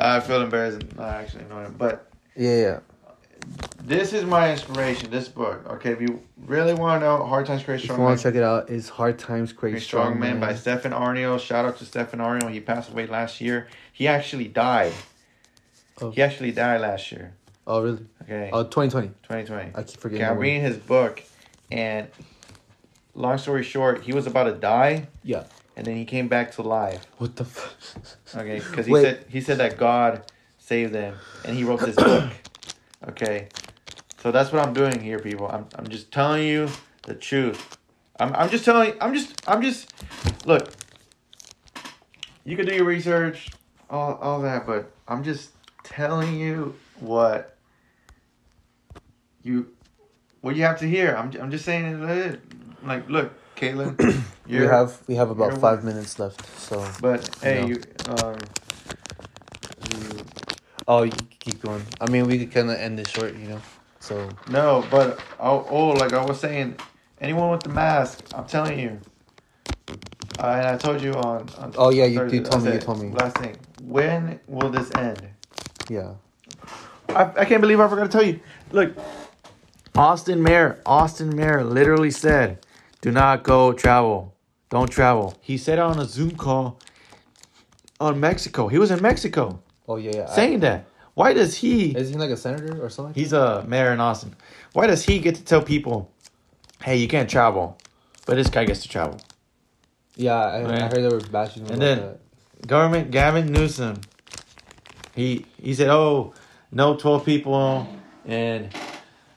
I 0.00 0.20
feel 0.20 0.42
embarrassed 0.42 0.96
not 0.96 1.08
actually 1.08 1.44
knowing 1.48 1.66
him. 1.66 1.74
But 1.78 2.06
yeah, 2.36 2.56
yeah. 2.56 2.80
this 3.82 4.12
is 4.12 4.24
my 4.24 4.52
inspiration, 4.52 5.10
this 5.10 5.28
book. 5.28 5.66
Okay, 5.68 5.90
if 5.90 6.00
you 6.00 6.22
really 6.46 6.74
want 6.74 7.00
to 7.02 7.06
know 7.06 7.24
Hard 7.26 7.46
Times 7.46 7.62
Create 7.64 7.80
Strong. 7.80 7.82
If 7.82 7.82
you 7.82 7.94
Strong 7.94 8.04
want 8.04 8.18
to 8.18 8.22
check 8.22 8.34
it 8.36 8.42
out, 8.42 8.70
it's 8.70 8.88
Hard 8.88 9.18
Times 9.18 9.52
Create 9.52 9.72
Create 9.72 9.82
Strong 9.82 10.20
Men 10.20 10.38
by. 10.40 10.54
Stefan 10.54 10.92
Aarnio. 10.92 11.40
Shout 11.40 11.64
out 11.64 11.78
to 11.78 11.84
Stefan 11.84 12.20
Aarnio. 12.20 12.50
He 12.50 12.60
passed 12.60 12.90
away 12.90 13.06
last 13.06 13.40
year. 13.40 13.66
He 13.92 14.06
actually 14.06 14.46
died. 14.48 14.92
Oh. 16.00 16.10
He 16.10 16.22
actually 16.22 16.52
died 16.52 16.80
last 16.80 17.10
year. 17.12 17.34
Oh, 17.66 17.82
really? 17.82 18.06
Okay, 18.22 18.50
Oh, 18.52 18.62
2020. 18.64 19.08
2020. 19.22 19.72
I 19.74 19.82
keep 19.82 20.00
forgetting. 20.00 20.24
Okay, 20.24 20.30
I'm 20.32 20.38
reading 20.38 20.62
his 20.62 20.76
book, 20.76 21.22
and 21.70 22.06
long 23.14 23.38
story 23.38 23.62
short, 23.64 24.02
he 24.02 24.12
was 24.12 24.26
about 24.26 24.44
to 24.44 24.52
die, 24.52 25.08
Yeah. 25.24 25.44
And 25.80 25.86
then 25.86 25.96
he 25.96 26.04
came 26.04 26.28
back 26.28 26.52
to 26.52 26.62
life. 26.62 27.06
What 27.16 27.36
the? 27.36 27.44
F- 27.44 28.06
Okay, 28.36 28.58
because 28.60 28.84
he 28.84 28.92
Wait. 28.92 29.00
said 29.00 29.24
he 29.30 29.40
said 29.40 29.56
that 29.58 29.78
God 29.78 30.22
saved 30.58 30.94
him, 30.94 31.16
and 31.42 31.56
he 31.56 31.64
wrote 31.64 31.80
this 31.80 31.96
book. 31.96 32.24
Okay, 33.08 33.48
so 34.18 34.30
that's 34.30 34.52
what 34.52 34.60
I'm 34.60 34.74
doing 34.74 35.00
here, 35.00 35.18
people. 35.18 35.48
I'm 35.48 35.66
I'm 35.74 35.88
just 35.88 36.12
telling 36.12 36.46
you 36.46 36.68
the 37.04 37.14
truth. 37.14 37.78
I'm 38.20 38.34
I'm 38.34 38.50
just 38.50 38.66
telling. 38.66 38.92
I'm 39.00 39.14
just 39.14 39.40
I'm 39.48 39.62
just 39.62 39.90
look. 40.44 40.68
You 42.44 42.56
can 42.58 42.66
do 42.66 42.74
your 42.74 42.84
research, 42.84 43.50
all 43.88 44.16
all 44.16 44.42
that, 44.42 44.66
but 44.66 44.92
I'm 45.08 45.24
just 45.24 45.52
telling 45.82 46.38
you 46.38 46.74
what 46.98 47.56
you 49.42 49.68
what 50.42 50.56
you 50.56 50.62
have 50.64 50.78
to 50.80 50.86
hear. 50.86 51.16
I'm 51.16 51.32
I'm 51.40 51.50
just 51.50 51.64
saying 51.64 51.86
it. 52.04 52.40
Like, 52.84 53.08
look, 53.08 53.32
Caitlin, 53.60 54.22
we 54.48 54.54
have 54.56 54.98
we 55.06 55.14
have 55.16 55.30
about 55.30 55.58
five 55.60 55.84
minutes 55.84 56.18
left. 56.18 56.40
So. 56.58 56.86
But 57.00 57.28
hey, 57.42 57.60
No. 57.60 57.66
you 57.68 57.82
um. 58.08 58.36
you- 59.90 60.24
Oh, 60.88 61.02
you 61.04 61.12
keep 61.38 61.62
going. 61.62 61.84
I 62.00 62.10
mean, 62.10 62.26
we 62.26 62.36
could 62.38 62.50
kind 62.52 62.68
of 62.70 62.76
end 62.76 62.98
this 62.98 63.08
short, 63.08 63.36
you 63.36 63.46
know. 63.46 63.60
So. 64.00 64.28
No, 64.48 64.84
but 64.90 65.20
oh, 65.38 65.64
oh, 65.70 65.88
like 65.90 66.12
I 66.12 66.24
was 66.24 66.40
saying, 66.40 66.74
anyone 67.20 67.50
with 67.50 67.62
the 67.62 67.68
mask, 67.68 68.24
I'm 68.34 68.46
telling 68.46 68.76
you. 68.80 68.98
Uh, 70.38 70.46
and 70.46 70.66
I 70.66 70.76
told 70.78 71.00
you 71.00 71.12
on. 71.12 71.48
on 71.58 71.74
Oh, 71.76 71.90
yeah, 71.90 72.06
you- 72.06 72.18
Thursday, 72.18 72.38
you 72.38 72.42
told 72.42 72.64
me, 72.64 72.72
you 72.72 72.78
told 72.80 73.02
me. 73.02 73.10
Last 73.10 73.36
thing, 73.38 73.56
when 73.84 74.40
will 74.48 74.70
this 74.70 74.90
end? 74.96 75.22
Yeah. 75.88 76.14
I, 77.10 77.30
I 77.36 77.44
can't 77.44 77.60
believe 77.60 77.78
I 77.78 77.86
forgot 77.88 78.04
to 78.10 78.18
tell 78.18 78.24
you. 78.26 78.40
Look, 78.72 78.96
Austin 79.94 80.42
Mayor, 80.42 80.80
Austin 80.86 81.36
Mayor 81.36 81.62
literally 81.62 82.10
said, 82.10 82.58
"Do 83.00 83.10
not 83.10 83.42
go 83.42 83.72
travel. 83.72 84.34
Don't 84.70 84.90
travel." 84.90 85.34
He 85.40 85.56
said 85.58 85.78
on 85.78 85.98
a 85.98 86.04
Zoom 86.04 86.32
call 86.32 86.78
on 88.00 88.18
Mexico. 88.20 88.68
He 88.68 88.78
was 88.78 88.90
in 88.90 89.02
Mexico 89.02 89.62
Oh 89.88 89.96
yeah. 89.96 90.12
yeah. 90.14 90.26
saying 90.26 90.60
that. 90.60 90.86
Why 91.14 91.32
does 91.34 91.56
he? 91.56 91.90
Is 91.96 92.08
he 92.10 92.14
like 92.16 92.30
a 92.30 92.36
senator 92.36 92.82
or 92.82 92.88
something? 92.88 93.14
He's 93.14 93.32
a 93.32 93.64
mayor 93.66 93.92
in 93.92 94.00
Austin. 94.00 94.34
Why 94.72 94.86
does 94.86 95.04
he 95.04 95.18
get 95.18 95.34
to 95.34 95.44
tell 95.44 95.60
people, 95.62 96.10
"Hey, 96.82 96.96
you 96.96 97.08
can't 97.08 97.28
travel," 97.28 97.76
but 98.26 98.36
this 98.36 98.48
guy 98.48 98.64
gets 98.64 98.82
to 98.82 98.88
travel? 98.88 99.20
yeah, 100.16 100.34
I, 100.34 100.58
I 100.58 100.80
heard 100.82 100.92
they 101.02 101.08
were 101.08 101.20
bashing 101.20 101.64
him 101.64 101.72
And 101.72 101.82
then- 101.82 101.98
that. 101.98 102.20
Government 102.66 103.10
Gavin 103.10 103.46
Newsom. 103.52 104.02
He 105.16 105.46
he 105.60 105.74
said, 105.74 105.88
"Oh, 105.88 106.34
no, 106.70 106.94
twelve 106.96 107.24
people 107.24 107.86
in 108.26 108.68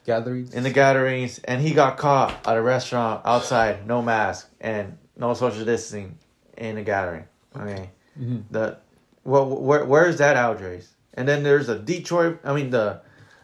gatherings. 0.06 0.54
in 0.54 0.64
the 0.64 0.70
gatherings," 0.72 1.40
and 1.46 1.62
he 1.62 1.74
got 1.74 1.98
caught 1.98 2.48
at 2.48 2.58
a 2.58 2.62
restaurant 2.62 3.22
outside, 3.26 3.86
no 3.88 4.02
mask 4.02 4.50
and 4.62 4.98
no 5.18 5.34
social 5.34 5.66
distancing 5.66 6.18
in 6.58 6.76
the 6.76 6.82
gathering. 6.84 7.26
Okay, 7.56 7.90
Mhm. 8.20 8.44
the 8.52 8.78
well, 9.24 9.46
where 9.48 9.86
where 9.86 10.06
is 10.08 10.18
that 10.18 10.36
outrage? 10.36 10.86
And 11.14 11.28
then 11.28 11.44
there's 11.44 11.70
a 11.70 11.78
Detroit. 11.78 12.40
I 12.44 12.54
mean 12.54 12.70
the 12.72 13.02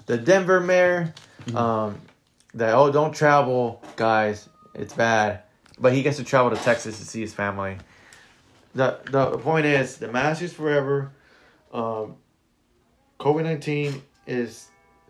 the 0.07 0.18
Denver 0.18 0.60
mayor. 0.60 1.14
Um, 1.55 1.99
that 2.55 2.74
oh 2.76 2.91
don't 2.91 3.14
travel, 3.14 3.82
guys. 3.95 4.49
It's 4.74 4.93
bad. 4.93 5.43
But 5.80 5.93
he 5.93 6.01
gets 6.03 6.18
to 6.18 6.24
travel 6.24 6.49
to 6.51 6.57
Texas 6.57 6.99
to 6.99 7.05
see 7.05 7.22
his 7.22 7.34
family. 7.34 7.78
The 8.76 8.99
the 9.12 9.38
point 9.38 9.66
is 9.66 9.97
the 9.97 10.07
mask 10.07 10.41
is 10.41 10.53
forever. 10.53 11.12
Um, 11.74 12.16
COVID 13.20 13.43
nineteen 13.43 14.01
is. 14.28 14.68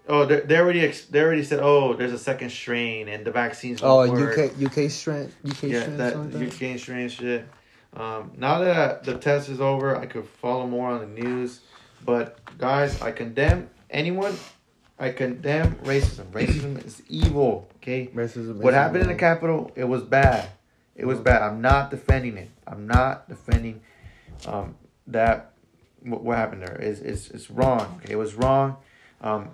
Oh, 0.10 0.26
they, 0.26 0.40
they 0.40 0.58
already 0.58 0.82
ex- 0.82 1.06
they 1.06 1.22
already 1.22 1.44
said. 1.44 1.60
Oh, 1.62 1.94
there's 1.94 2.12
a 2.12 2.18
second 2.18 2.50
strain, 2.50 3.08
and 3.08 3.24
the 3.24 3.32
vaccines. 3.32 3.80
Oh. 3.84 4.02
UK 4.02 4.60
UK 4.60 4.90
strand 4.90 5.32
UK 5.48 5.64
Yeah, 5.64 5.82
strand 5.82 6.00
that 6.00 6.18
like 6.18 6.32
that. 6.32 6.74
UK 6.74 6.80
strain 6.80 7.08
shit. 7.10 7.48
Um, 7.96 8.32
now 8.36 8.60
that 8.60 9.04
the 9.04 9.18
test 9.20 9.50
is 9.50 9.62
over, 9.62 9.96
I 9.96 10.08
could 10.08 10.28
follow 10.28 10.66
more 10.66 10.90
on 10.90 11.02
the 11.02 11.22
news. 11.22 11.62
But 12.04 12.40
guys, 12.58 13.00
I 13.04 13.12
condemn 13.12 13.70
anyone. 13.92 14.36
I 14.98 15.12
condemn 15.12 15.76
racism. 15.84 16.26
Racism 16.32 16.84
is 16.84 17.04
evil. 17.08 17.70
Okay. 17.78 18.08
Racism. 18.08 18.56
What 18.56 18.74
happened 18.74 19.02
in 19.04 19.08
the 19.08 19.14
evil. 19.14 19.20
Capitol? 19.20 19.72
It 19.76 19.86
was 19.86 20.02
bad. 20.02 20.50
It 20.96 21.06
was 21.06 21.20
bad. 21.20 21.44
I'm 21.44 21.62
not 21.62 21.92
defending 21.92 22.36
it. 22.38 22.50
I'm 22.66 22.88
not 22.88 23.30
defending 23.30 23.82
um, 24.48 24.76
that. 25.06 25.54
What, 26.02 26.24
what 26.24 26.38
happened 26.38 26.64
there 26.64 26.82
is 26.82 27.00
is 27.00 27.30
it's 27.30 27.52
wrong. 27.52 28.00
Okay, 28.04 28.14
it 28.14 28.18
was 28.18 28.34
wrong. 28.34 28.78
Um, 29.22 29.50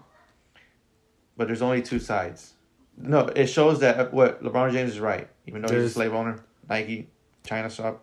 but 1.38 1.48
there's 1.48 1.62
only 1.62 1.82
two 1.82 2.00
sides. 2.00 2.54
No, 2.98 3.22
it 3.28 3.48
shows 3.48 3.80
that 3.82 4.14
what 4.14 4.42
LeBron 4.44 4.72
James 4.72 4.92
is 4.92 5.00
right. 5.00 5.28
Even 5.48 5.62
though 5.62 5.74
he's 5.74 5.84
a 5.86 5.90
slave 5.90 6.14
owner, 6.14 6.44
Nike, 6.70 7.10
China 7.46 7.70
shop. 7.70 8.02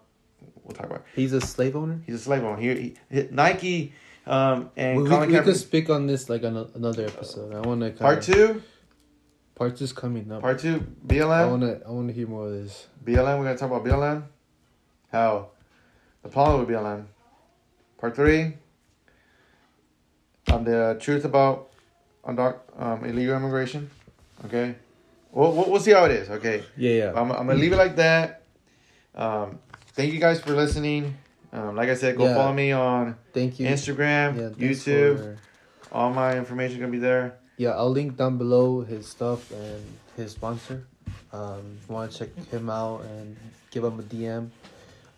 We'll 0.63 0.75
talk 0.75 0.87
about. 0.87 1.01
It. 1.01 1.05
He's 1.17 1.33
a 1.33 1.41
slave 1.41 1.75
owner. 1.75 2.03
He's 2.07 2.17
a 2.17 2.19
slave 2.19 2.45
owner. 2.45 2.61
He, 2.61 2.95
he 3.11 3.29
Nike 3.31 3.93
um, 4.27 4.71
and 4.77 4.97
We, 4.99 5.03
we, 5.05 5.09
Colin 5.09 5.29
we 5.29 5.35
Kaepernick- 5.35 5.45
could 5.45 5.57
speak 5.57 5.91
on 5.91 6.07
this 6.07 6.29
like 6.29 6.45
on 6.45 6.71
another 6.75 7.07
episode. 7.07 7.55
I 7.55 7.61
want 7.67 7.81
to 7.81 7.91
part 7.91 8.23
two. 8.23 8.63
Part 9.55 9.77
two's 9.77 9.93
coming 9.93 10.31
up. 10.31 10.41
Part 10.43 10.61
two. 10.61 10.87
BLM. 11.07 11.31
I 11.31 11.47
want 11.47 11.63
to 11.63 11.81
I 11.87 11.91
want 11.91 12.09
to 12.09 12.15
hear 12.15 12.27
more 12.29 12.47
of 12.47 12.53
this. 12.53 12.87
BLM, 13.05 13.39
we're 13.39 13.45
gonna 13.45 13.57
talk 13.57 13.71
about 13.71 13.85
BLM. 13.85 14.25
How 15.11 15.49
the 16.23 16.29
problem 16.29 16.61
with 16.61 16.69
BLM. 16.69 17.07
Part 17.99 18.15
three. 18.15 18.55
On 20.51 20.65
the 20.65 20.97
truth 21.01 21.25
about 21.25 21.72
undoc, 22.27 22.57
um, 22.79 23.05
illegal 23.05 23.37
immigration. 23.37 23.91
Okay. 24.45 24.75
We'll, 25.33 25.53
we'll, 25.53 25.71
we'll 25.71 25.81
see 25.81 25.93
how 25.93 26.05
it 26.05 26.13
is. 26.13 26.31
Okay. 26.31 26.63
Yeah, 26.77 26.91
yeah. 26.93 27.11
I'm, 27.15 27.31
I'm 27.33 27.47
gonna 27.47 27.55
leave 27.59 27.73
it 27.73 27.77
like 27.77 27.97
that. 27.97 28.43
Um, 29.15 29.59
thank 29.95 30.13
you 30.13 30.21
guys 30.21 30.41
for 30.41 30.53
listening. 30.53 31.15
Um, 31.53 31.77
like 31.77 31.89
I 31.89 31.95
said, 31.95 32.17
go 32.17 32.25
Yeah. 32.25 32.35
follow 32.35 32.53
me 32.53 32.73
on 32.73 33.17
Thank 33.33 33.61
you. 33.61 33.67
Instagram, 33.67 34.37
Yeah, 34.37 34.69
YouTube. 34.69 35.17
for- 35.19 35.39
All 35.93 36.11
my 36.13 36.37
information 36.39 36.81
gonna 36.81 36.93
be 36.93 36.99
there. 36.99 37.35
yeah, 37.59 37.71
I'll 37.71 37.91
link 37.91 38.17
down 38.17 38.39
below 38.39 38.81
his 38.83 39.07
stuff 39.07 39.51
and 39.53 39.83
his 40.17 40.33
sponsor. 40.33 40.85
Um, 41.33 41.77
if 41.83 41.89
you 41.89 41.95
want 41.95 42.13
to 42.13 42.19
check 42.19 42.31
him 42.51 42.69
out 42.71 43.03
and 43.05 43.37
give 43.71 43.85
him 43.85 43.99
a 44.01 44.03
DM, 44.03 44.49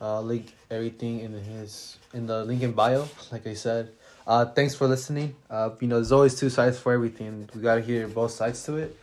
uh, 0.00 0.20
link 0.20 0.52
everything 0.70 1.20
in 1.20 1.32
his 1.32 1.98
in 2.12 2.26
the 2.26 2.44
link 2.44 2.62
in 2.62 2.72
bio. 2.72 3.08
Like 3.32 3.46
I 3.46 3.54
said, 3.54 3.90
uh, 4.26 4.46
thanks 4.46 4.74
for 4.74 4.86
listening. 4.86 5.34
Uh, 5.50 5.70
you 5.80 5.88
know, 5.88 5.96
there's 5.96 6.12
always 6.12 6.34
two 6.34 6.50
sides 6.50 6.78
for 6.78 6.92
everything. 6.92 7.48
We 7.54 7.60
gotta 7.60 7.80
hear 7.80 8.08
both 8.08 8.32
sides 8.32 8.62
to 8.64 8.76
it. 8.76 8.98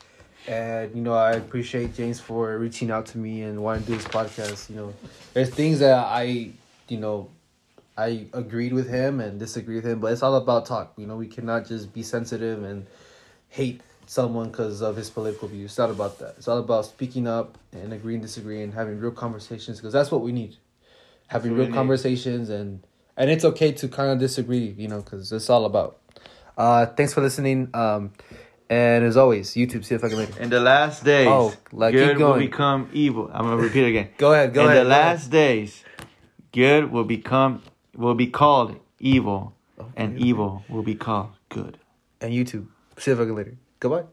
And 0.47 0.95
you 0.95 1.01
know, 1.01 1.13
I 1.13 1.33
appreciate 1.33 1.93
James 1.95 2.19
for 2.19 2.57
reaching 2.57 2.89
out 2.89 3.05
to 3.07 3.17
me 3.17 3.43
and 3.43 3.61
wanting 3.61 3.83
to 3.83 3.91
do 3.91 3.97
this 3.97 4.07
podcast. 4.07 4.69
You 4.69 4.75
know, 4.75 4.93
there's 5.33 5.49
things 5.49 5.79
that 5.79 5.97
I, 5.97 6.51
you 6.87 6.97
know, 6.97 7.29
I 7.95 8.25
agreed 8.33 8.73
with 8.73 8.89
him 8.89 9.19
and 9.19 9.39
disagreed 9.39 9.83
with 9.83 9.85
him, 9.85 9.99
but 9.99 10.11
it's 10.11 10.23
all 10.23 10.35
about 10.35 10.65
talk. 10.65 10.93
You 10.97 11.05
know, 11.05 11.15
we 11.15 11.27
cannot 11.27 11.67
just 11.67 11.93
be 11.93 12.01
sensitive 12.01 12.63
and 12.63 12.87
hate 13.49 13.81
someone 14.07 14.49
because 14.49 14.81
of 14.81 14.95
his 14.95 15.09
political 15.09 15.47
views. 15.47 15.71
It's 15.71 15.77
not 15.77 15.91
about 15.91 16.17
that. 16.19 16.35
It's 16.37 16.47
all 16.47 16.57
about 16.57 16.85
speaking 16.85 17.27
up 17.27 17.57
and 17.71 17.93
agreeing, 17.93 18.21
disagreeing, 18.21 18.71
having 18.71 18.99
real 18.99 19.11
conversations 19.11 19.77
because 19.77 19.93
that's 19.93 20.09
what 20.09 20.21
we 20.21 20.31
need. 20.31 20.57
Having 21.27 21.53
real 21.53 21.67
need. 21.67 21.75
conversations 21.75 22.49
and 22.49 22.81
and 23.17 23.29
it's 23.29 23.43
okay 23.45 23.71
to 23.73 23.87
kind 23.87 24.11
of 24.11 24.19
disagree, 24.19 24.73
you 24.77 24.87
know, 24.87 25.01
because 25.01 25.31
it's 25.31 25.49
all 25.49 25.65
about. 25.65 25.97
Uh, 26.57 26.85
thanks 26.85 27.13
for 27.13 27.21
listening. 27.21 27.69
Um, 27.73 28.11
and 28.69 29.03
as 29.03 29.17
always, 29.17 29.51
YouTube. 29.51 29.83
See 29.83 29.95
if 29.95 30.03
I 30.03 30.09
can 30.09 30.17
make 30.17 30.29
it. 30.29 30.37
In 30.37 30.49
the 30.49 30.59
last 30.59 31.03
days, 31.03 31.27
Oh, 31.27 31.53
like, 31.71 31.93
good 31.93 32.17
will 32.17 32.37
become 32.37 32.89
evil. 32.93 33.29
I'm 33.33 33.43
gonna 33.45 33.57
repeat 33.57 33.85
again. 33.85 34.09
Go 34.17 34.33
ahead. 34.33 34.53
Go 34.53 34.61
in 34.61 34.67
ahead. 34.67 34.77
In 34.81 34.83
the 34.85 34.89
go 34.89 34.95
ahead. 34.95 35.05
last 35.13 35.29
days, 35.31 35.83
good 36.53 36.91
will 36.91 37.03
become 37.03 37.61
will 37.95 38.15
be 38.15 38.27
called 38.27 38.79
evil, 38.99 39.53
and 39.97 40.17
evil 40.19 40.63
will 40.69 40.83
be 40.83 40.95
called 40.95 41.29
good. 41.49 41.77
and 42.21 42.31
YouTube. 42.33 42.67
See 42.97 43.11
if 43.11 43.19
I 43.19 43.25
can 43.25 43.35
later. 43.35 43.55
Goodbye. 43.79 44.03